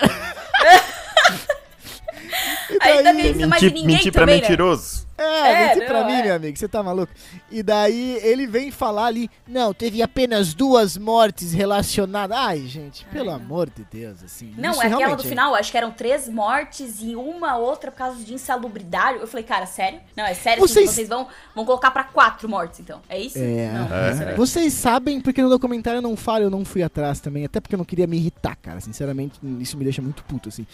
E 2.70 2.78
Aí 2.82 3.04
daí- 3.04 3.14
mais 3.14 3.62
de 3.62 3.68
Mentir, 3.68 3.74
ninguém 3.74 3.96
mentir 3.98 4.12
pra 4.12 4.22
também, 4.22 4.36
né? 4.36 4.42
mentiroso. 4.42 5.08
É, 5.18 5.24
É, 5.24 5.68
mentir 5.70 5.88
pra 5.88 6.04
mim, 6.06 6.14
é. 6.14 6.24
meu 6.26 6.36
amigo, 6.36 6.58
você 6.58 6.68
tá 6.68 6.84
maluco? 6.84 7.12
E 7.50 7.64
daí 7.64 8.20
ele 8.22 8.46
vem 8.46 8.70
falar 8.70 9.06
ali, 9.08 9.32
não, 9.48 9.74
teve 9.74 10.02
apenas 10.04 10.54
duas 10.54 10.96
mortes 10.96 11.54
relacionadas. 11.54 12.38
Ai, 12.38 12.68
gente, 12.68 13.04
pelo 13.06 13.32
amor 13.32 13.68
de 13.70 13.84
Deus, 13.92 14.24
assim. 14.24 14.54
Não, 14.58 14.72
isso 14.74 14.84
é 14.84 14.88
aquela 14.94 15.16
do 15.16 15.24
final, 15.24 15.56
acho 15.56 15.72
que 15.72 15.78
eram 15.78 15.90
três 15.92 16.28
mortes 16.30 17.02
e 17.02 17.16
uma 17.16 17.58
outra 17.58 17.90
por 17.90 17.98
causa 17.98 18.24
de 18.24 18.32
insalubridade. 18.34 19.20
Eu 19.20 19.28
falei, 19.28 19.44
cara, 19.44 19.66
sério? 19.66 20.00
Não, 20.16 20.24
é 20.26 20.36
sério 20.36 20.62
que 20.62 20.68
Vocês- 20.70 20.92
vocês 20.92 21.08
vão, 21.10 21.28
vão 21.56 21.66
colocar 21.66 21.90
pra 21.90 22.04
quatro 22.04 22.48
mortes, 22.48 22.80
então. 22.80 23.02
É 23.10 23.20
isso? 23.20 23.40
É. 23.40 23.72
Não, 23.72 23.96
É. 23.98 24.12
isso 24.12 24.24
é- 24.24 24.36
Vocês 24.36 24.74
sabem, 24.74 25.20
porque 25.20 25.42
no 25.42 25.50
documentário 25.50 25.98
eu 25.98 26.02
não 26.04 26.16
falo, 26.16 26.44
eu 26.44 26.50
não 26.52 26.64
fui 26.64 26.84
atrás 26.84 27.20
também, 27.20 27.44
até 27.44 27.60
porque 27.60 27.74
eu 27.74 27.78
não 27.80 27.86
queria 27.86 28.06
me 28.06 28.18
irritar, 28.18 28.56
cara. 28.58 28.80
Sinceramente, 28.82 29.40
isso 29.60 29.76
me 29.78 29.84
deixa 29.84 30.02
muito 30.02 30.24
puto, 30.26 30.50
assim. 30.50 30.68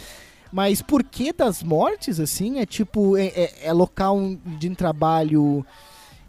Mas 0.54 0.84
por 0.84 1.04
que 1.04 1.34
das 1.34 1.64
mortes, 1.64 2.20
assim? 2.20 2.60
É 2.60 2.66
tipo, 2.66 3.18
é, 3.18 3.26
é- 3.26 3.54
é 3.64 3.74
local 3.74 4.20
de 4.46 4.70
um 4.70 4.76
trabalho 4.76 5.66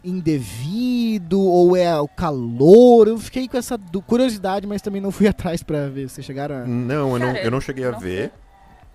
indevido 0.03 1.39
ou 1.39 1.77
é 1.77 1.95
o 2.01 2.07
calor? 2.07 3.07
Eu 3.07 3.19
fiquei 3.19 3.47
com 3.47 3.55
essa 3.55 3.77
curiosidade, 4.07 4.65
mas 4.65 4.81
também 4.81 4.99
não 4.99 5.11
fui 5.11 5.27
atrás 5.29 5.61
pra 5.61 5.87
ver. 5.89 6.09
Vocês 6.09 6.25
chegaram 6.25 6.55
a. 6.55 6.65
Não, 6.65 7.13
eu 7.13 7.19
não, 7.19 7.35
eu 7.35 7.51
não 7.51 7.61
cheguei 7.61 7.85
a 7.85 7.91
não 7.91 7.99
ver. 7.99 8.31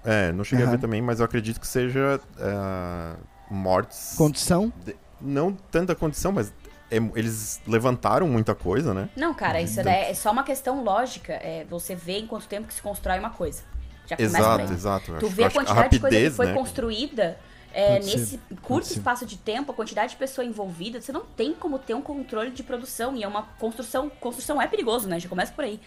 É, 0.05 0.33
não 0.33 0.43
cheguei 0.43 0.65
a 0.65 0.69
Aham. 0.69 0.77
ver 0.77 0.81
também, 0.81 1.01
mas 1.01 1.21
eu 1.21 1.25
acredito 1.27 1.61
que 1.61 1.67
seja 1.69 2.21
ah, 2.41 3.15
mortes. 3.49 4.15
Condição? 4.17 4.73
de- 4.85 4.97
Não 5.21 5.53
tanta 5.53 5.95
condição, 5.95 6.33
mas 6.33 6.53
é- 6.91 6.97
eles 7.15 7.61
levantaram 7.69 8.27
muita 8.27 8.53
coisa, 8.55 8.93
né? 8.93 9.09
Não, 9.17 9.33
cara, 9.33 9.61
isso 9.61 9.81
daí 9.85 10.11
é 10.11 10.15
só 10.15 10.33
uma 10.33 10.43
questão 10.43 10.83
lógica. 10.83 11.35
É 11.35 11.65
você 11.71 11.95
vê 11.95 12.19
em 12.19 12.27
quanto 12.27 12.49
tempo 12.49 12.67
que 12.67 12.75
se 12.75 12.83
constrói 12.83 13.19
uma 13.21 13.31
coisa. 13.31 13.63
Já 14.11 14.17
começa 14.19 14.51
por 14.53 14.67
Exato, 14.67 14.73
exato. 14.73 15.17
Tu 15.19 15.29
vê 15.29 15.45
a 15.45 15.47
acho 15.47 15.59
que 15.59 15.65
quantidade 15.65 15.91
de 15.95 16.01
coisa 16.01 16.17
que 16.17 16.25
rapidez, 16.25 16.37
foi 16.37 16.47
né? 16.47 16.55
construída 16.55 17.39
é, 17.73 18.01
ser, 18.03 18.19
nesse 18.19 18.39
pode 18.39 18.61
curto 18.63 18.87
ser. 18.87 18.95
espaço 18.95 19.25
de 19.27 19.37
tempo, 19.37 19.71
a 19.73 19.75
quantidade 19.75 20.13
de 20.13 20.17
pessoa 20.17 20.45
envolvida, 20.45 21.01
você 21.01 21.13
não 21.13 21.23
tem 21.25 21.55
como 21.55 21.79
ter 21.79 21.95
um 21.95 22.03
controle 22.03 22.51
de 22.51 22.63
produção. 22.63 23.17
E 23.17 23.23
é 23.23 23.29
uma 23.29 23.43
construção. 23.59 24.11
Construção 24.11 24.61
é 24.61 24.67
perigoso, 24.67 25.09
né? 25.09 25.21
Já 25.21 25.29
começa 25.29 25.53
por 25.53 25.65
aí. 25.65 25.81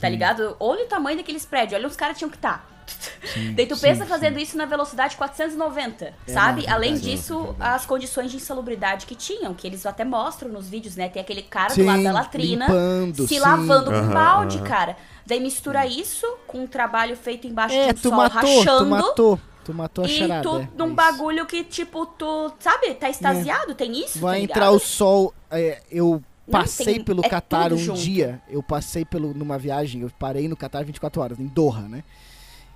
Tá 0.00 0.08
ligado? 0.08 0.56
Olha 0.60 0.84
o 0.84 0.88
tamanho 0.88 1.16
daqueles 1.18 1.44
prédios, 1.46 1.74
olha 1.74 1.84
onde 1.84 1.92
os 1.92 1.96
caras 1.96 2.16
tinham 2.18 2.30
que 2.30 2.36
estar. 2.36 2.66
Daí 3.56 3.66
tu 3.66 3.74
sim, 3.74 3.82
pensa 3.82 4.04
sim. 4.04 4.08
fazendo 4.08 4.38
isso 4.38 4.56
na 4.56 4.64
velocidade 4.64 5.16
490, 5.16 6.14
É, 6.26 6.32
sabe? 6.32 6.66
não, 6.66 6.74
Além 6.74 6.92
verdade, 6.94 7.16
disso, 7.16 7.42
verdade. 7.42 7.74
as 7.74 7.86
condições 7.86 8.30
de 8.30 8.36
insalubridade 8.36 9.06
que 9.06 9.14
tinham, 9.14 9.52
que 9.54 9.66
eles 9.66 9.84
até 9.86 10.04
mostram 10.04 10.50
nos 10.50 10.68
vídeos, 10.68 10.94
né? 10.96 11.08
Tem 11.08 11.20
aquele 11.20 11.42
cara 11.42 11.70
Sim, 11.70 11.80
do 11.82 11.86
lado 11.86 12.02
da 12.02 12.12
latrina 12.12 12.66
limpando, 12.66 13.26
se 13.26 13.34
sim. 13.34 13.40
lavando 13.40 13.90
com 13.90 14.08
balde, 14.08 14.60
cara. 14.62 14.96
Daí 15.26 15.40
mistura 15.40 15.86
isso 15.86 16.26
com 16.46 16.62
um 16.62 16.66
trabalho 16.66 17.16
feito 17.16 17.46
embaixo 17.46 17.74
É, 17.74 17.92
de 17.92 17.98
um 17.98 18.02
tu 18.02 18.08
sol 18.08 18.16
matou, 18.18 18.58
rachando. 18.58 18.78
tu 18.84 18.86
matou. 18.90 19.40
Tu 19.64 19.74
matou 19.74 20.04
a 20.04 20.08
E 20.08 20.18
charada. 20.18 20.42
tu, 20.48 20.56
é, 20.58 20.68
num 20.78 20.90
é 20.92 20.94
bagulho 20.94 21.44
que, 21.46 21.64
tipo, 21.64 22.06
tu, 22.06 22.52
sabe, 22.60 22.94
tá 22.94 23.10
extasiado, 23.10 23.74
tem 23.74 23.98
isso, 24.04 24.20
Vai 24.20 24.38
tá 24.38 24.44
entrar 24.44 24.70
o 24.70 24.78
sol. 24.78 25.34
é, 25.50 25.82
eu 25.90 26.22
passei 26.48 26.94
tem- 26.94 27.04
pelo 27.04 27.24
é 27.24 27.28
Catar 27.28 27.72
um 27.72 27.76
junto. 27.76 27.98
dia. 28.00 28.40
Eu 28.48 28.62
passei 28.62 29.04
pelo, 29.04 29.34
numa 29.34 29.58
viagem. 29.58 30.02
Eu 30.02 30.10
parei 30.16 30.46
no 30.46 30.56
Catar 30.56 30.84
24 30.84 31.20
horas, 31.20 31.40
em 31.40 31.46
Doha, 31.48 31.80
né? 31.80 32.04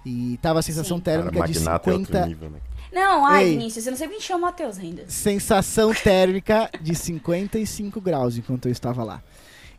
E 0.05 0.37
tava 0.43 0.59
a 0.59 0.63
sensação 0.63 0.97
Sim. 0.97 1.03
Cara, 1.05 1.23
térmica 1.23 1.47
de 1.47 1.59
é 1.59 1.73
outro 1.73 1.93
50. 1.93 2.27
nível, 2.27 2.51
né? 2.51 2.59
Não, 2.93 3.25
ai, 3.25 3.45
Ei. 3.45 3.51
Vinícius, 3.53 3.85
você 3.85 3.91
não 3.93 3.99
sabe 3.99 4.11
quem 4.15 4.21
chama 4.21 4.39
o 4.39 4.43
Matheus 4.43 4.77
ainda. 4.79 5.05
Sensação 5.09 5.95
térmica 5.95 6.69
de 6.81 6.95
55 6.97 8.01
graus 8.01 8.37
enquanto 8.37 8.67
eu 8.67 8.73
estava 8.73 9.05
lá. 9.05 9.23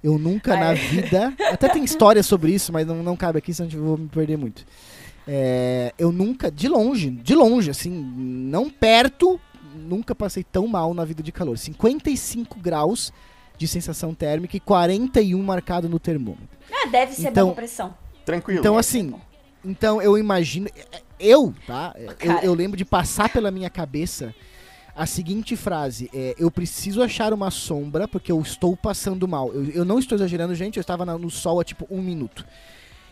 Eu 0.04 0.18
nunca 0.18 0.56
na 0.58 0.74
vida. 0.74 1.34
Até 1.52 1.70
tem 1.70 1.84
história 1.84 2.24
sobre 2.24 2.52
isso, 2.52 2.74
mas 2.74 2.88
não, 2.88 3.04
não 3.04 3.16
cabe 3.16 3.38
aqui, 3.38 3.54
senão 3.54 3.70
eu 3.72 3.84
vou 3.84 3.97
me 3.97 4.08
perder 4.08 4.38
muito. 4.38 4.66
É, 5.28 5.93
eu 5.97 6.12
nunca, 6.12 6.49
de 6.52 6.68
longe, 6.68 7.12
de 7.12 7.36
longe, 7.36 7.70
assim, 7.70 7.89
não 7.91 8.70
perto, 8.70 9.39
nunca 9.76 10.16
passei 10.16 10.43
tão 10.43 10.68
mal 10.68 10.93
na 10.93 11.06
vida 11.06 11.22
de 11.22 11.32
calor. 11.32 11.58
55 11.58 12.60
graus 12.60 13.14
de 13.58 13.68
sensação 13.68 14.14
térmica 14.16 14.58
e 14.58 14.60
41 14.60 15.41
marcado 15.43 15.88
no 15.88 15.99
termômetro. 15.99 16.47
Ah, 16.74 16.88
deve 16.88 17.14
ser 17.14 17.30
Então- 17.30 17.47
boa 17.47 17.56
pressão. 17.56 17.93
Tranquilo. 18.26 18.60
Então, 18.60 18.78
assim, 18.78 19.14
então 19.64 20.02
eu 20.02 20.18
imagino. 20.18 20.68
Eu, 21.20 21.54
tá? 21.68 21.93
Eu, 22.20 22.32
eu 22.41 22.54
lembro 22.56 22.76
de 22.76 22.84
passar 22.86 23.30
pela 23.30 23.52
minha 23.52 23.70
cabeça 23.70 24.34
a 24.96 25.06
seguinte 25.06 25.56
frase: 25.56 26.10
é, 26.14 26.36
Eu 26.38 26.50
preciso 26.52 27.02
achar 27.02 27.34
uma 27.34 27.50
sombra 27.52 28.08
porque 28.08 28.32
eu 28.32 28.39
estou 28.42 28.76
passando 28.76 29.28
mal. 29.28 29.52
Eu, 29.54 29.66
eu 29.72 29.86
não 29.86 30.00
estou 30.00 30.16
exagerando, 30.18 30.54
gente, 30.56 30.78
eu 30.78 30.82
estava 30.82 31.06
no 31.06 31.30
sol 31.30 31.60
há 31.60 31.64
tipo 31.64 31.88
um 31.89 32.02
minuto. 32.02 32.46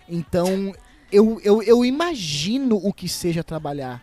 Então, 0.08 0.74
eu, 1.12 1.40
eu, 1.44 1.62
eu 1.64 1.86
imagino 1.86 2.78
o 2.78 2.92
que 2.94 3.08
seja 3.08 3.44
trabalhar. 3.44 4.02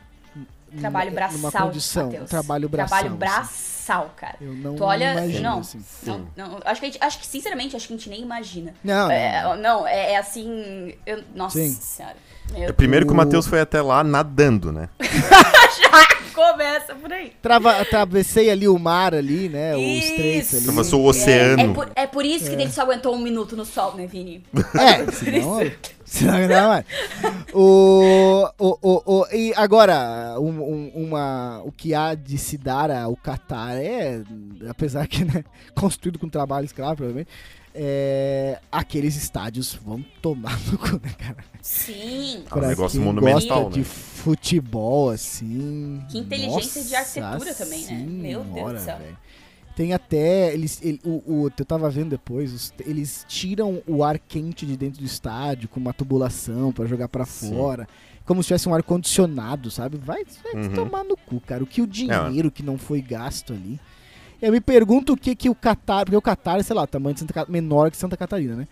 Trabalho 0.81 1.11
numa 1.11 1.17
braçal, 1.17 1.67
condição. 1.69 2.07
Matheus. 2.07 2.29
Trabalho 2.31 2.69
braçal. 2.69 2.99
Trabalho 2.99 3.15
assim. 3.15 3.19
braçal, 3.41 4.15
cara. 4.17 4.37
Eu 4.41 4.53
não 4.53 4.75
Tu 4.75 4.85
olha, 4.85 5.13
imagino, 5.13 5.43
não, 5.43 5.59
assim. 5.61 5.81
não, 6.03 6.27
não, 6.37 6.61
acho 6.65 6.81
que, 6.81 6.87
a 6.87 6.91
gente- 6.91 6.99
acho 7.05 7.19
que, 7.21 7.27
sinceramente, 7.27 7.77
acho 7.77 7.87
que 7.87 7.95
a 7.95 7.97
gente 7.97 8.11
nem 8.11 8.21
imagina. 8.21 8.75
Não, 8.85 9.05
não, 9.07 9.11
É, 9.11 9.57
não, 9.57 9.87
é, 9.87 10.13
é 10.13 10.17
assim, 10.19 10.93
eu- 11.07 11.23
nossa 11.35 11.59
Sim. 11.59 11.71
senhora. 11.73 12.17
É 12.55 12.69
Eu, 12.69 12.75
primeiro 12.75 13.07
que 13.07 13.13
o 13.13 13.15
O- 13.15 13.17
Matheus 13.17 13.47
foi 13.47 13.61
até 13.61 13.81
lá 13.81 14.05
nadando, 14.05 14.71
né? 14.73 14.89
já 15.01 16.16
começa 16.37 16.95
por 16.95 17.13
aí. 17.13 17.33
Trava, 17.41 17.81
atravessei 17.81 18.51
ali 18.51 18.69
o 18.69 18.79
mar 18.79 19.15
ali, 19.15 19.49
né? 19.49 19.75
O 19.75 19.81
estreito 19.81 20.39
Isso. 20.47 20.57
ali. 20.57 20.65
Atravessou 20.69 21.01
o 21.03 21.07
É, 21.07 21.11
oceano. 21.11 21.63
é 21.63 21.75
por, 21.75 21.91
é 21.97 22.07
por 22.07 22.25
isso 22.25 22.45
que 22.49 22.53
ele 22.55 22.71
só 22.71 22.83
aguentou 22.83 23.15
um 23.15 23.19
minuto 23.19 23.57
no 23.57 23.65
sol, 23.65 23.95
né, 23.97 24.07
Vini? 24.07 24.45
É, 24.79 25.11
senão, 25.11 25.59
senão 26.05 26.49
não, 26.49 26.73
é. 26.75 26.85
O, 27.53 28.49
o, 28.59 28.79
o, 28.83 29.03
o, 29.21 29.27
e 29.33 29.53
agora, 29.57 30.37
um, 30.39 30.49
um- 30.61 30.93
uma, 30.95 31.63
o 31.65 31.73
que 31.73 31.95
há 31.95 32.15
de 32.15 32.37
se 32.39 32.59
dar 32.59 32.91
ao 32.91 33.17
Qatar 33.17 33.77
é, 33.77 34.21
apesar 34.69 35.07
que, 35.07 35.25
né, 35.25 35.45
construído 35.75 36.19
com 36.19 36.29
trabalho 36.29 36.65
escravo, 36.67 36.97
provavelmente, 36.97 37.31
é, 37.79 38.59
aqueles 38.73 39.15
estádios 39.17 39.75
vão 39.75 40.03
tomar 40.23 40.59
no 40.71 40.79
cu, 40.79 40.93
né, 41.03 41.13
cara? 41.19 41.37
Sim. 41.63 42.39
Ah, 42.51 42.57
um 42.57 42.59
Pra 42.61 42.69
negócio 42.69 43.01
monumental, 43.03 43.65
gosta 43.65 43.79
né? 43.79 43.83
de 43.83 43.85
futebol, 43.85 45.11
assim... 45.11 46.03
Que 46.11 46.19
inteligência 46.19 46.83
de 46.83 46.91
nossa 46.93 47.21
arquitetura 47.21 47.55
também, 47.55 47.85
né? 47.87 48.07
Meu 48.09 48.43
Deus 48.45 48.73
do 48.73 48.79
céu. 48.81 48.99
velho. 48.99 49.17
Tem 49.77 49.93
até. 49.93 50.55
Eles, 50.55 50.81
ele- 50.83 51.01
o, 51.05 51.23
o- 51.27 51.51
eu 51.59 51.65
tava 51.67 51.91
vendo 51.91 52.09
depois, 52.09 52.51
os- 52.53 52.73
eles 52.87 53.27
tiram 53.29 53.83
o 53.87 54.03
ar 54.03 54.19
quente 54.19 54.65
de 54.65 54.75
dentro 54.75 55.01
do 55.01 55.05
estádio 55.07 55.69
com 55.69 55.79
uma 55.79 55.93
tubulação 55.93 56.73
pra 56.73 56.87
jogar 56.87 57.09
pra 57.09 57.27
Sim. 57.27 57.51
fora. 57.55 57.87
Como 58.25 58.43
se 58.43 58.47
tivesse 58.49 58.69
um 58.71 58.75
ar-condicionado, 58.75 59.71
sabe? 59.71 59.99
Vai, 59.99 60.25
vai 60.43 60.63
Uhum. 60.65 60.73
tomar 60.75 61.05
no 61.05 61.15
cu, 61.15 61.39
cara. 61.41 61.63
O 61.63 61.67
que 61.67 61.83
o 61.83 61.87
dinheiro 61.87 62.51
que 62.51 62.63
não 62.63 62.79
foi 62.79 63.03
gasto 63.03 63.53
ali. 63.53 63.79
Eu 64.41 64.53
me 64.53 64.61
pergunto 64.61 65.15
o 65.15 65.17
que 65.17 65.35
que 65.35 65.49
o 65.51 65.55
Qatar. 65.55 66.05
Porque 66.05 66.17
o 66.17 66.23
Qatar, 66.23 66.63
sei 66.63 66.77
lá, 66.77 66.87
tamanho 66.87 67.15
de 67.15 67.21
Santa, 67.21 67.47
menor 67.49 67.91
que 67.91 67.97
Santa 67.97 68.17
Catarina, 68.17 68.55
né? 68.57 68.69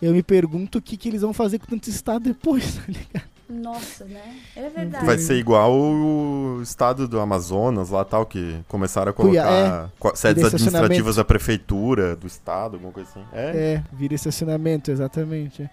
Eu 0.00 0.12
me 0.12 0.22
pergunto 0.22 0.78
o 0.78 0.82
que, 0.82 0.96
que 0.96 1.08
eles 1.08 1.22
vão 1.22 1.32
fazer 1.32 1.58
com 1.58 1.66
tanto 1.66 1.88
estado 1.90 2.22
depois, 2.24 2.74
tá 2.76 2.82
ligado? 2.86 3.28
Nossa, 3.50 4.04
né? 4.04 4.20
É 4.54 4.68
verdade. 4.68 5.06
Vai 5.06 5.16
ser 5.16 5.36
igual 5.38 5.72
o 5.72 6.60
estado 6.62 7.08
do 7.08 7.18
Amazonas 7.18 7.88
lá 7.88 8.04
tal, 8.04 8.26
que 8.26 8.60
começaram 8.68 9.10
a 9.10 9.12
colocar 9.14 9.90
co- 9.98 10.14
sedes 10.14 10.44
administrativas 10.44 11.16
da 11.16 11.24
prefeitura, 11.24 12.14
do 12.14 12.26
estado, 12.26 12.74
alguma 12.74 12.92
coisa 12.92 13.08
assim. 13.08 13.24
É, 13.32 13.42
É, 13.76 13.82
vira 13.90 14.14
estacionamento, 14.14 14.90
exatamente. 14.90 15.62
é. 15.62 15.70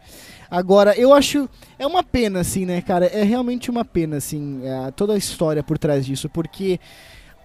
Agora, 0.49 0.97
eu 0.97 1.13
acho. 1.13 1.49
É 1.77 1.85
uma 1.85 2.01
pena, 2.01 2.39
assim, 2.39 2.65
né, 2.65 2.81
cara? 2.81 3.07
É 3.07 3.23
realmente 3.23 3.69
uma 3.69 3.83
pena, 3.83 4.17
assim, 4.17 4.61
é, 4.63 4.89
toda 4.91 5.11
a 5.13 5.17
história 5.17 5.61
por 5.61 5.77
trás 5.77 6.05
disso, 6.05 6.29
porque 6.29 6.79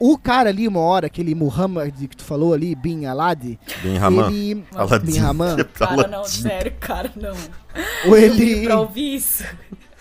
o 0.01 0.17
cara 0.19 0.49
ali, 0.49 0.67
uma 0.67 0.81
hora, 0.81 1.07
aquele 1.07 1.35
Muhammad 1.35 1.95
que 2.09 2.17
tu 2.17 2.25
falou 2.25 2.53
ali, 2.55 2.75
Bin 2.75 3.05
Alad, 3.05 3.59
Bin 3.83 3.97
Raman. 3.99 4.31
ele. 4.33 4.65
Aladdin. 4.75 5.13
Bin 5.13 5.19
Raman, 5.19 5.57
Cara, 5.75 6.09
não, 6.09 6.25
sério, 6.25 6.73
cara, 6.81 7.13
não. 7.15 7.37
ou 8.07 8.17
ele. 8.17 8.65
Pra 8.65 8.81
ouvir 8.81 9.15
isso. 9.17 9.45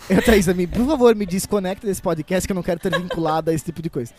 Eu, 0.10 0.24
Thaís, 0.24 0.48
me, 0.48 0.66
por 0.66 0.88
favor, 0.88 1.14
me 1.14 1.24
desconecta 1.24 1.86
desse 1.86 2.02
podcast 2.02 2.48
que 2.48 2.52
eu 2.52 2.56
não 2.56 2.64
quero 2.64 2.80
ter 2.80 2.90
vinculado 3.00 3.52
a 3.52 3.54
esse 3.54 3.66
tipo 3.66 3.80
de 3.80 3.92
coisa. 3.92 4.12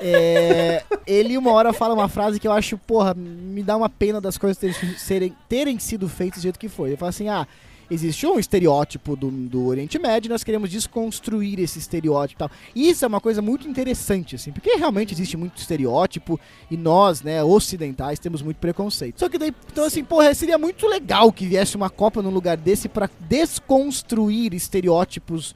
É, 0.00 0.82
ele, 1.06 1.38
uma 1.38 1.52
hora, 1.52 1.72
fala 1.72 1.94
uma 1.94 2.08
frase 2.08 2.40
que 2.40 2.48
eu 2.48 2.52
acho, 2.52 2.76
porra, 2.76 3.14
me 3.14 3.62
dá 3.62 3.76
uma 3.76 3.88
pena 3.88 4.20
das 4.20 4.36
coisas 4.36 4.56
terem, 4.58 4.74
serem- 4.96 5.36
terem 5.48 5.78
sido 5.78 6.08
feitas 6.08 6.40
do 6.40 6.42
jeito 6.42 6.58
que 6.58 6.68
foi. 6.68 6.88
Ele 6.90 6.96
fala 6.96 7.10
assim: 7.10 7.28
ah, 7.28 7.46
existe 7.90 8.26
um 8.26 8.38
estereótipo 8.38 9.16
do, 9.16 9.30
do 9.30 9.66
Oriente 9.66 9.98
Médio 9.98 10.28
e 10.28 10.30
nós 10.30 10.44
queremos 10.44 10.70
desconstruir 10.70 11.58
esse 11.58 11.78
estereótipo 11.78 12.38
e 12.38 12.40
tal. 12.46 12.50
E 12.74 12.88
isso 12.90 13.04
é 13.04 13.08
uma 13.08 13.20
coisa 13.20 13.40
muito 13.40 13.66
interessante, 13.68 14.36
assim, 14.36 14.52
porque 14.52 14.76
realmente 14.76 15.14
existe 15.14 15.36
muito 15.36 15.56
estereótipo 15.58 16.38
e 16.70 16.76
nós, 16.76 17.22
né, 17.22 17.42
ocidentais, 17.42 18.18
temos 18.18 18.42
muito 18.42 18.58
preconceito. 18.58 19.18
Só 19.20 19.28
que 19.28 19.38
daí, 19.38 19.54
então 19.72 19.84
assim, 19.84 20.04
porra, 20.04 20.34
seria 20.34 20.58
muito 20.58 20.86
legal 20.86 21.32
que 21.32 21.46
viesse 21.46 21.76
uma 21.76 21.88
Copa 21.90 22.22
num 22.22 22.30
lugar 22.30 22.56
desse 22.56 22.88
pra 22.88 23.08
desconstruir 23.20 24.54
estereótipos 24.54 25.54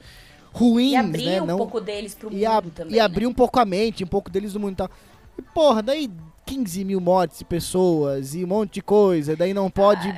ruins, 0.51 0.91
E 0.91 0.95
abrir 0.95 1.25
né? 1.25 1.41
um 1.41 1.45
não, 1.45 1.57
pouco 1.57 1.81
deles 1.81 2.13
pro 2.13 2.31
e, 2.31 2.47
mundo 2.47 2.71
também. 2.71 2.95
e 2.95 2.99
abrir 2.99 3.25
né? 3.25 3.29
um 3.29 3.33
pouco 3.33 3.59
a 3.59 3.65
mente, 3.65 4.03
um 4.03 4.07
pouco 4.07 4.29
deles 4.29 4.53
do 4.53 4.59
mundo 4.59 4.73
e 4.73 4.75
tal. 4.75 4.89
E 5.37 5.41
porra, 5.41 5.81
daí 5.81 6.09
15 6.45 6.83
mil 6.85 6.99
mortes 7.01 7.39
de 7.39 7.45
pessoas 7.45 8.35
e 8.35 8.43
um 8.43 8.47
monte 8.47 8.75
de 8.75 8.81
coisa, 8.81 9.35
daí 9.35 9.53
não 9.53 9.69
pode. 9.69 10.13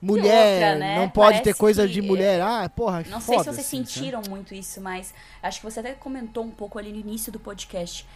Mulher, 0.00 0.54
outra, 0.72 0.78
né? 0.78 0.96
não 0.96 1.08
pode 1.08 1.38
ter 1.38 1.42
Parece 1.44 1.58
coisa 1.58 1.86
que- 1.86 1.92
de 1.92 2.02
mulher. 2.02 2.40
Ah, 2.40 2.68
porra, 2.68 3.04
Não 3.08 3.20
sei 3.20 3.38
se 3.38 3.44
vocês 3.44 3.66
sabe? 3.66 3.86
sentiram 3.86 4.22
muito 4.28 4.54
isso, 4.54 4.80
mas 4.80 5.12
acho 5.42 5.60
que 5.60 5.64
você 5.70 5.80
até 5.80 5.92
comentou 5.92 6.44
um 6.44 6.50
pouco 6.50 6.78
ali 6.78 6.90
no 6.92 6.98
início 6.98 7.30
do 7.32 7.38
podcast. 7.40 8.06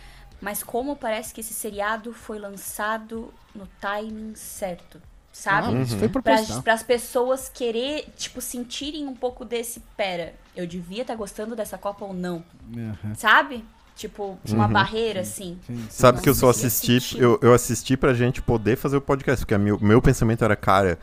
Mas 0.41 0.63
como 0.63 0.97
parece 0.97 1.33
que 1.33 1.41
esse 1.41 1.55
seriado 1.55 2.13
foi 2.13 2.39
lançado 2.39 3.33
no 3.55 3.67
timing 3.81 4.35
certo, 4.35 4.99
Ah, 4.99 5.07
sabe? 5.33 5.75
mas 5.75 5.89
isso 5.89 5.99
foi 5.99 6.09
Para 6.09 6.73
as 6.75 6.83
pessoas 6.83 7.49
querer, 7.49 8.07
tipo, 8.17 8.41
sentirem 8.41 9.07
um 9.07 9.15
pouco 9.15 9.45
desse, 9.45 9.81
pera, 9.97 10.35
eu 10.55 10.67
devia 10.67 11.03
estar 11.03 11.15
gostando 11.15 11.55
dessa 11.57 11.79
Copa 11.79 12.05
ou 12.05 12.13
não, 12.13 12.45
Aham, 12.77 13.15
sabe? 13.15 13.65
Tipo, 13.97 14.37
uma 14.49 14.67
Uhum. 14.67 14.73
barreira, 14.73 15.21
assim. 15.21 15.57
sim, 15.67 15.77
sim. 15.77 15.87
Sabe 15.89 16.21
que 16.21 16.29
eu 16.29 16.35
só 16.35 16.51
assisti, 16.51 17.17
eu, 17.17 17.39
eu 17.41 17.55
assisti 17.55 17.97
pra 17.97 18.13
gente 18.13 18.43
poder 18.43 18.77
fazer 18.77 18.97
o 18.97 19.01
podcast, 19.01 19.45
porque 19.45 19.55
a 19.55 19.59
meu, 19.59 19.79
meu 19.81 20.03
pensamento 20.03 20.45
era, 20.45 20.57
cara, 20.57 20.99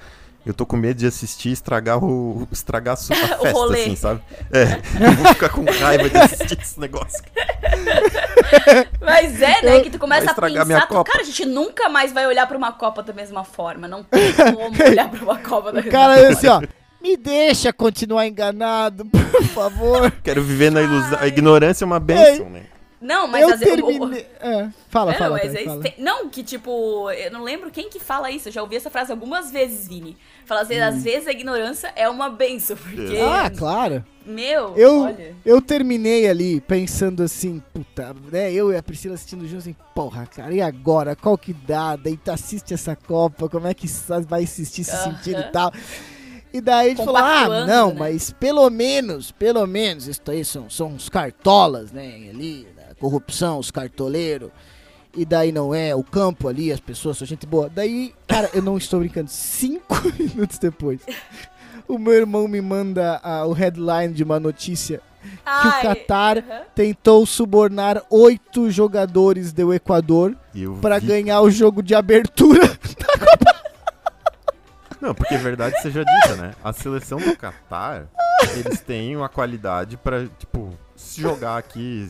eu 0.45 0.53
tô 0.53 0.65
com 0.65 0.75
medo 0.77 0.97
de 0.97 1.07
assistir 1.07 1.49
e 1.49 1.53
estragar 1.53 2.03
o. 2.03 2.47
estragar 2.51 2.93
a, 2.93 2.97
su- 2.97 3.13
a 3.13 3.15
O 3.15 3.19
festa, 3.43 3.51
rolê. 3.51 3.81
assim, 3.81 3.95
sabe? 3.95 4.21
É, 4.51 4.63
eu 5.05 5.11
vou 5.13 5.25
ficar 5.33 5.49
com 5.49 5.63
raiva 5.65 6.09
de 6.09 6.17
assistir 6.17 6.59
esse 6.61 6.79
negócio. 6.79 7.23
Mas 9.01 9.41
é, 9.41 9.61
né? 9.61 9.79
Que 9.81 9.89
tu 9.89 9.99
começa 9.99 10.27
a 10.27 10.31
estragar 10.31 10.65
minha 10.65 10.77
pensar, 10.79 10.87
tu, 10.87 10.93
Copa. 10.95 11.11
cara, 11.11 11.23
a 11.23 11.25
gente 11.25 11.45
nunca 11.45 11.89
mais 11.89 12.11
vai 12.11 12.25
olhar 12.27 12.47
pra 12.47 12.57
uma 12.57 12.71
Copa 12.71 13.01
da 13.03 13.13
mesma 13.13 13.43
forma. 13.43 13.87
Não 13.87 14.03
tem 14.03 14.33
como 14.33 14.83
olhar 14.83 15.09
pra 15.09 15.23
uma 15.23 15.37
Copa 15.39 15.71
da 15.71 15.81
mesma 15.81 15.91
cara 15.91 16.19
é 16.19 16.27
assim, 16.27 16.47
ó. 16.47 16.61
Me 17.01 17.17
deixa 17.17 17.73
continuar 17.73 18.27
enganado, 18.27 19.05
por 19.05 19.43
favor. 19.45 20.11
Quero 20.23 20.43
viver 20.43 20.71
na 20.71 20.81
ilusão. 20.83 21.17
A 21.19 21.25
ignorância 21.27 21.83
é 21.83 21.87
uma 21.87 21.99
benção, 21.99 22.47
né? 22.49 22.63
Não, 23.01 23.27
mas 23.27 23.41
eu 23.41 23.49
às 23.53 23.59
vezes. 23.59 23.73
o- 23.83 23.87
terminei. 23.87 24.27
É, 24.39 24.69
fala, 24.87 25.11
É, 25.11 25.17
fala. 25.17 25.31
mas 25.31 25.41
Thaís, 25.41 25.55
aí 25.57 25.65
fala. 25.65 25.83
não, 25.97 26.29
que 26.29 26.43
tipo, 26.43 27.09
eu 27.11 27.31
não 27.31 27.41
lembro 27.43 27.71
quem 27.71 27.89
que 27.89 27.99
fala 27.99 28.29
isso. 28.29 28.47
Eu 28.49 28.51
já 28.53 28.61
ouvi 28.61 28.75
essa 28.75 28.91
frase 28.91 29.11
algumas 29.11 29.51
vezes, 29.51 29.87
Vini. 29.87 30.15
Fala 30.45 30.61
assim, 30.61 30.77
às 30.77 31.03
vezes 31.03 31.27
a 31.27 31.31
ignorância 31.31 31.91
é 31.95 32.07
uma 32.07 32.29
benção, 32.29 32.77
porque. 32.77 33.01
Hum. 33.17 33.27
Ah, 33.27 33.49
claro. 33.49 34.05
Meu, 34.23 34.77
Eu, 34.77 35.01
olha. 35.01 35.35
eu 35.43 35.59
terminei 35.59 36.29
ali 36.29 36.61
pensando 36.61 37.23
assim, 37.23 37.59
puta, 37.73 38.15
né? 38.31 38.53
Eu 38.53 38.71
e 38.71 38.77
a 38.77 38.83
Priscila 38.83 39.15
assistindo 39.15 39.47
juntos 39.47 39.65
assim, 39.65 39.75
porra, 39.95 40.27
cara, 40.27 40.53
e 40.53 40.61
agora? 40.61 41.15
Qual 41.15 41.35
que 41.35 41.53
dá? 41.53 41.95
Daí 41.95 42.15
tu 42.15 42.29
assiste 42.29 42.71
essa 42.71 42.95
Copa, 42.95 43.49
como 43.49 43.65
é 43.65 43.73
que 43.73 43.87
vai 44.27 44.43
assistir 44.43 44.83
se 44.83 44.91
Aham. 44.91 45.15
sentindo 45.15 45.39
e 45.39 45.51
tal? 45.51 45.73
E 46.53 46.61
daí 46.61 46.87
a 46.87 46.89
gente 46.89 46.97
falou, 47.03 47.15
ah, 47.17 47.65
não, 47.65 47.89
né? 47.93 47.95
mas 47.97 48.31
pelo 48.31 48.69
menos, 48.69 49.31
pelo 49.31 49.65
menos, 49.65 50.05
isso 50.05 50.21
aí 50.27 50.43
são, 50.45 50.69
são 50.69 50.93
os 50.93 51.07
cartolas, 51.09 51.91
né? 51.91 52.27
Ali, 52.29 52.67
corrupção, 53.01 53.57
os 53.59 53.69
cartoleiros. 53.71 54.49
E 55.17 55.25
daí 55.25 55.51
não 55.51 55.75
é, 55.75 55.93
o 55.93 56.03
campo 56.03 56.47
ali, 56.47 56.71
as 56.71 56.79
pessoas 56.79 57.17
são 57.17 57.27
gente 57.27 57.45
boa. 57.45 57.69
Daí, 57.69 58.13
cara, 58.25 58.49
eu 58.53 58.61
não 58.61 58.77
estou 58.77 59.01
brincando, 59.01 59.29
cinco 59.29 59.93
minutos 60.17 60.57
depois, 60.57 61.01
o 61.85 61.97
meu 61.97 62.13
irmão 62.13 62.47
me 62.47 62.61
manda 62.61 63.19
o 63.45 63.51
headline 63.51 64.13
de 64.13 64.23
uma 64.23 64.39
notícia 64.39 65.01
que 65.21 65.27
o 65.27 65.71
Ai, 65.71 65.81
Qatar 65.83 66.37
aham. 66.37 66.61
tentou 66.73 67.25
subornar 67.25 68.01
oito 68.09 68.71
jogadores 68.71 69.51
do 69.51 69.73
Equador 69.73 70.35
vi- 70.99 71.07
ganhar 71.07 71.41
o 71.41 71.51
jogo 71.51 71.83
de 71.83 71.93
abertura. 71.93 72.61
Não, 75.01 75.13
porque 75.15 75.33
é 75.33 75.37
verdade 75.37 75.81
seja 75.81 76.05
dita, 76.05 76.35
né? 76.35 76.53
A 76.63 76.71
seleção 76.71 77.17
do 77.19 77.35
Catar 77.35 78.05
eles 78.55 78.79
têm 78.81 79.15
uma 79.15 79.27
qualidade 79.27 79.97
pra, 79.97 80.25
tipo, 80.27 80.73
se 80.95 81.19
jogar 81.21 81.57
aqui 81.57 82.07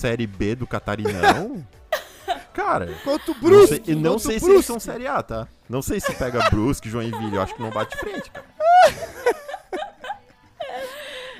Série 0.00 0.26
B 0.26 0.54
do 0.54 0.66
Catarinão. 0.66 1.64
Cara, 2.54 2.86
Contra 3.04 3.30
o 3.32 3.34
não 3.34 3.40
Brusque. 3.40 3.82
sei, 3.84 3.94
e 3.94 3.94
não 3.94 4.12
contra 4.12 4.16
o 4.16 4.18
sei 4.30 4.40
se 4.40 4.50
eles 4.50 4.66
são 4.66 4.80
Série 4.80 5.06
A, 5.06 5.22
tá? 5.22 5.46
Não 5.68 5.80
sei 5.82 6.00
se 6.00 6.12
pega 6.14 6.48
Brusque, 6.50 6.88
Joinville, 6.88 7.36
eu 7.36 7.42
acho 7.42 7.54
que 7.54 7.62
não 7.62 7.70
bate 7.70 7.96
frente, 7.96 8.30
cara. 8.30 8.44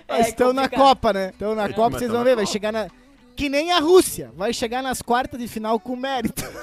Mas 0.08 0.26
É 0.26 0.28
estão 0.30 0.52
na. 0.52 0.68
Copa, 0.68 1.12
né? 1.12 1.30
Estão 1.30 1.54
na 1.54 1.68
Copa, 1.68 1.90
mas 1.90 1.98
vocês 2.00 2.10
vão 2.10 2.22
ver, 2.24 2.36
vai 2.36 2.44
Copa. 2.44 2.52
chegar 2.52 2.72
na... 2.72 2.88
Que 3.36 3.48
nem 3.48 3.72
a 3.72 3.78
Rússia, 3.80 4.30
vai 4.36 4.52
chegar 4.52 4.82
nas 4.82 5.00
quartas 5.02 5.38
de 5.40 5.48
final 5.48 5.78
com 5.80 5.96
mérito. 5.96 6.44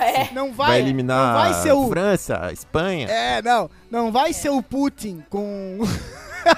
É. 0.00 0.34
Não 0.34 0.52
vai, 0.52 0.70
Vai 0.70 0.80
eliminar 0.80 1.26
não 1.28 1.40
vai 1.52 1.62
ser 1.62 1.70
o... 1.72 1.88
França, 1.88 2.50
Espanha. 2.52 3.06
É, 3.08 3.40
não, 3.40 3.70
não 3.88 4.10
vai 4.10 4.32
ser 4.32 4.48
o 4.48 4.60
Putin 4.60 5.22
com 5.30 5.78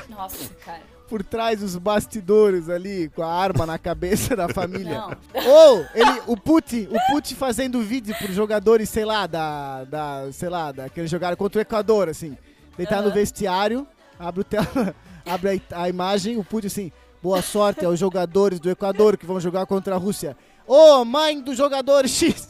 Nossa, 0.09 0.49
cara. 0.65 0.81
Por 1.09 1.23
trás 1.23 1.61
dos 1.61 1.77
bastidores 1.77 2.69
ali, 2.69 3.09
com 3.15 3.23
a 3.23 3.33
arma 3.33 3.65
na 3.65 3.79
cabeça 3.79 4.35
da 4.35 4.49
família. 4.49 4.99
Não. 4.99 5.17
Ou 5.47 5.87
ele, 5.95 6.23
o 6.27 6.37
Putin, 6.37 6.89
o 6.91 7.13
Putin 7.13 7.35
fazendo 7.35 7.81
vídeo 7.81 8.15
pros 8.19 8.35
jogadores, 8.35 8.89
sei 8.89 9.05
lá, 9.05 9.27
da, 9.27 9.85
da 9.85 10.33
sei 10.33 10.49
lá, 10.49 10.73
daqueles 10.73 11.11
jogaram 11.11 11.37
contra 11.37 11.59
o 11.59 11.63
Equador, 11.63 12.09
assim. 12.09 12.37
Ele 12.79 12.87
tá 12.87 13.01
no 13.01 13.11
vestiário, 13.11 13.87
abre 14.19 14.41
o 14.41 14.45
tela, 14.45 14.95
abre 15.25 15.63
a, 15.71 15.83
a 15.83 15.89
imagem, 15.89 16.37
o 16.37 16.45
Putin 16.45 16.67
assim, 16.67 16.93
boa 17.23 17.41
sorte 17.43 17.85
aos 17.85 17.99
jogadores 17.99 18.61
do 18.61 18.71
Equador 18.71 19.17
que 19.17 19.27
vão 19.27 19.41
jogar 19.41 19.67
contra 19.67 19.95
a 19.95 19.99
Rússia. 19.99 20.37
Ô, 20.67 21.05
mãe 21.05 21.41
do 21.41 21.55
jogador 21.55 22.09
X! 22.09 22.49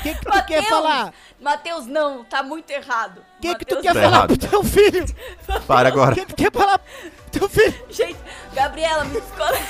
O 0.00 0.02
que, 0.02 0.14
que 0.14 0.24
tu 0.24 0.30
quer 0.30 0.62
Mateus! 0.62 0.66
falar? 0.68 1.12
Matheus, 1.40 1.86
não, 1.86 2.24
tá 2.24 2.42
muito 2.42 2.70
errado. 2.70 3.18
O 3.38 3.40
que, 3.42 3.54
que 3.56 3.64
tu 3.66 3.80
quer 3.82 3.92
Tá 3.94 4.00
falar 4.00 4.16
errado. 4.16 4.38
pro 4.38 4.48
teu 4.48 4.64
filho? 4.64 5.04
Para 5.66 5.88
O 5.88 5.92
agora. 5.92 6.14
que 6.14 6.24
tu 6.26 6.34
quer 6.34 6.50
falar 6.52 6.78
pro 6.78 7.40
teu 7.40 7.48
filho? 7.48 7.84
Gente, 7.90 8.16
Gabriela, 8.54 9.04
me 9.04 9.20
desconecta. 9.20 9.66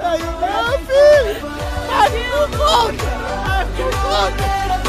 Aí, 0.00 0.20
meu 0.22 0.78
filho! 0.80 1.46
Aí, 1.90 2.28
não 2.28 2.48
volta! 2.58 3.04
Aí, 3.52 3.66
não 3.78 3.90
volta! 4.00 4.83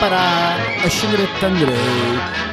para 0.00 0.56
aşınır 0.86 1.18
ettendir. 1.18 1.68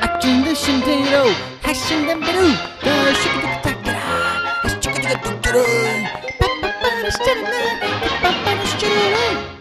Açındı 0.02 0.56
şindiro, 0.56 1.28
haşinden 1.64 2.22
beru, 2.22 2.48
da 2.86 3.14
şıkı 3.14 3.42
tıkı 3.42 3.62
taktara, 3.64 4.00
haşıkı 4.64 5.02
tıkı 5.02 5.22
taktara. 5.22 5.64
Pappa 6.40 6.80
para 6.82 7.12
şırına, 7.12 7.80
pappa 8.02 8.34
para 8.46 8.66
şırına. 8.80 9.57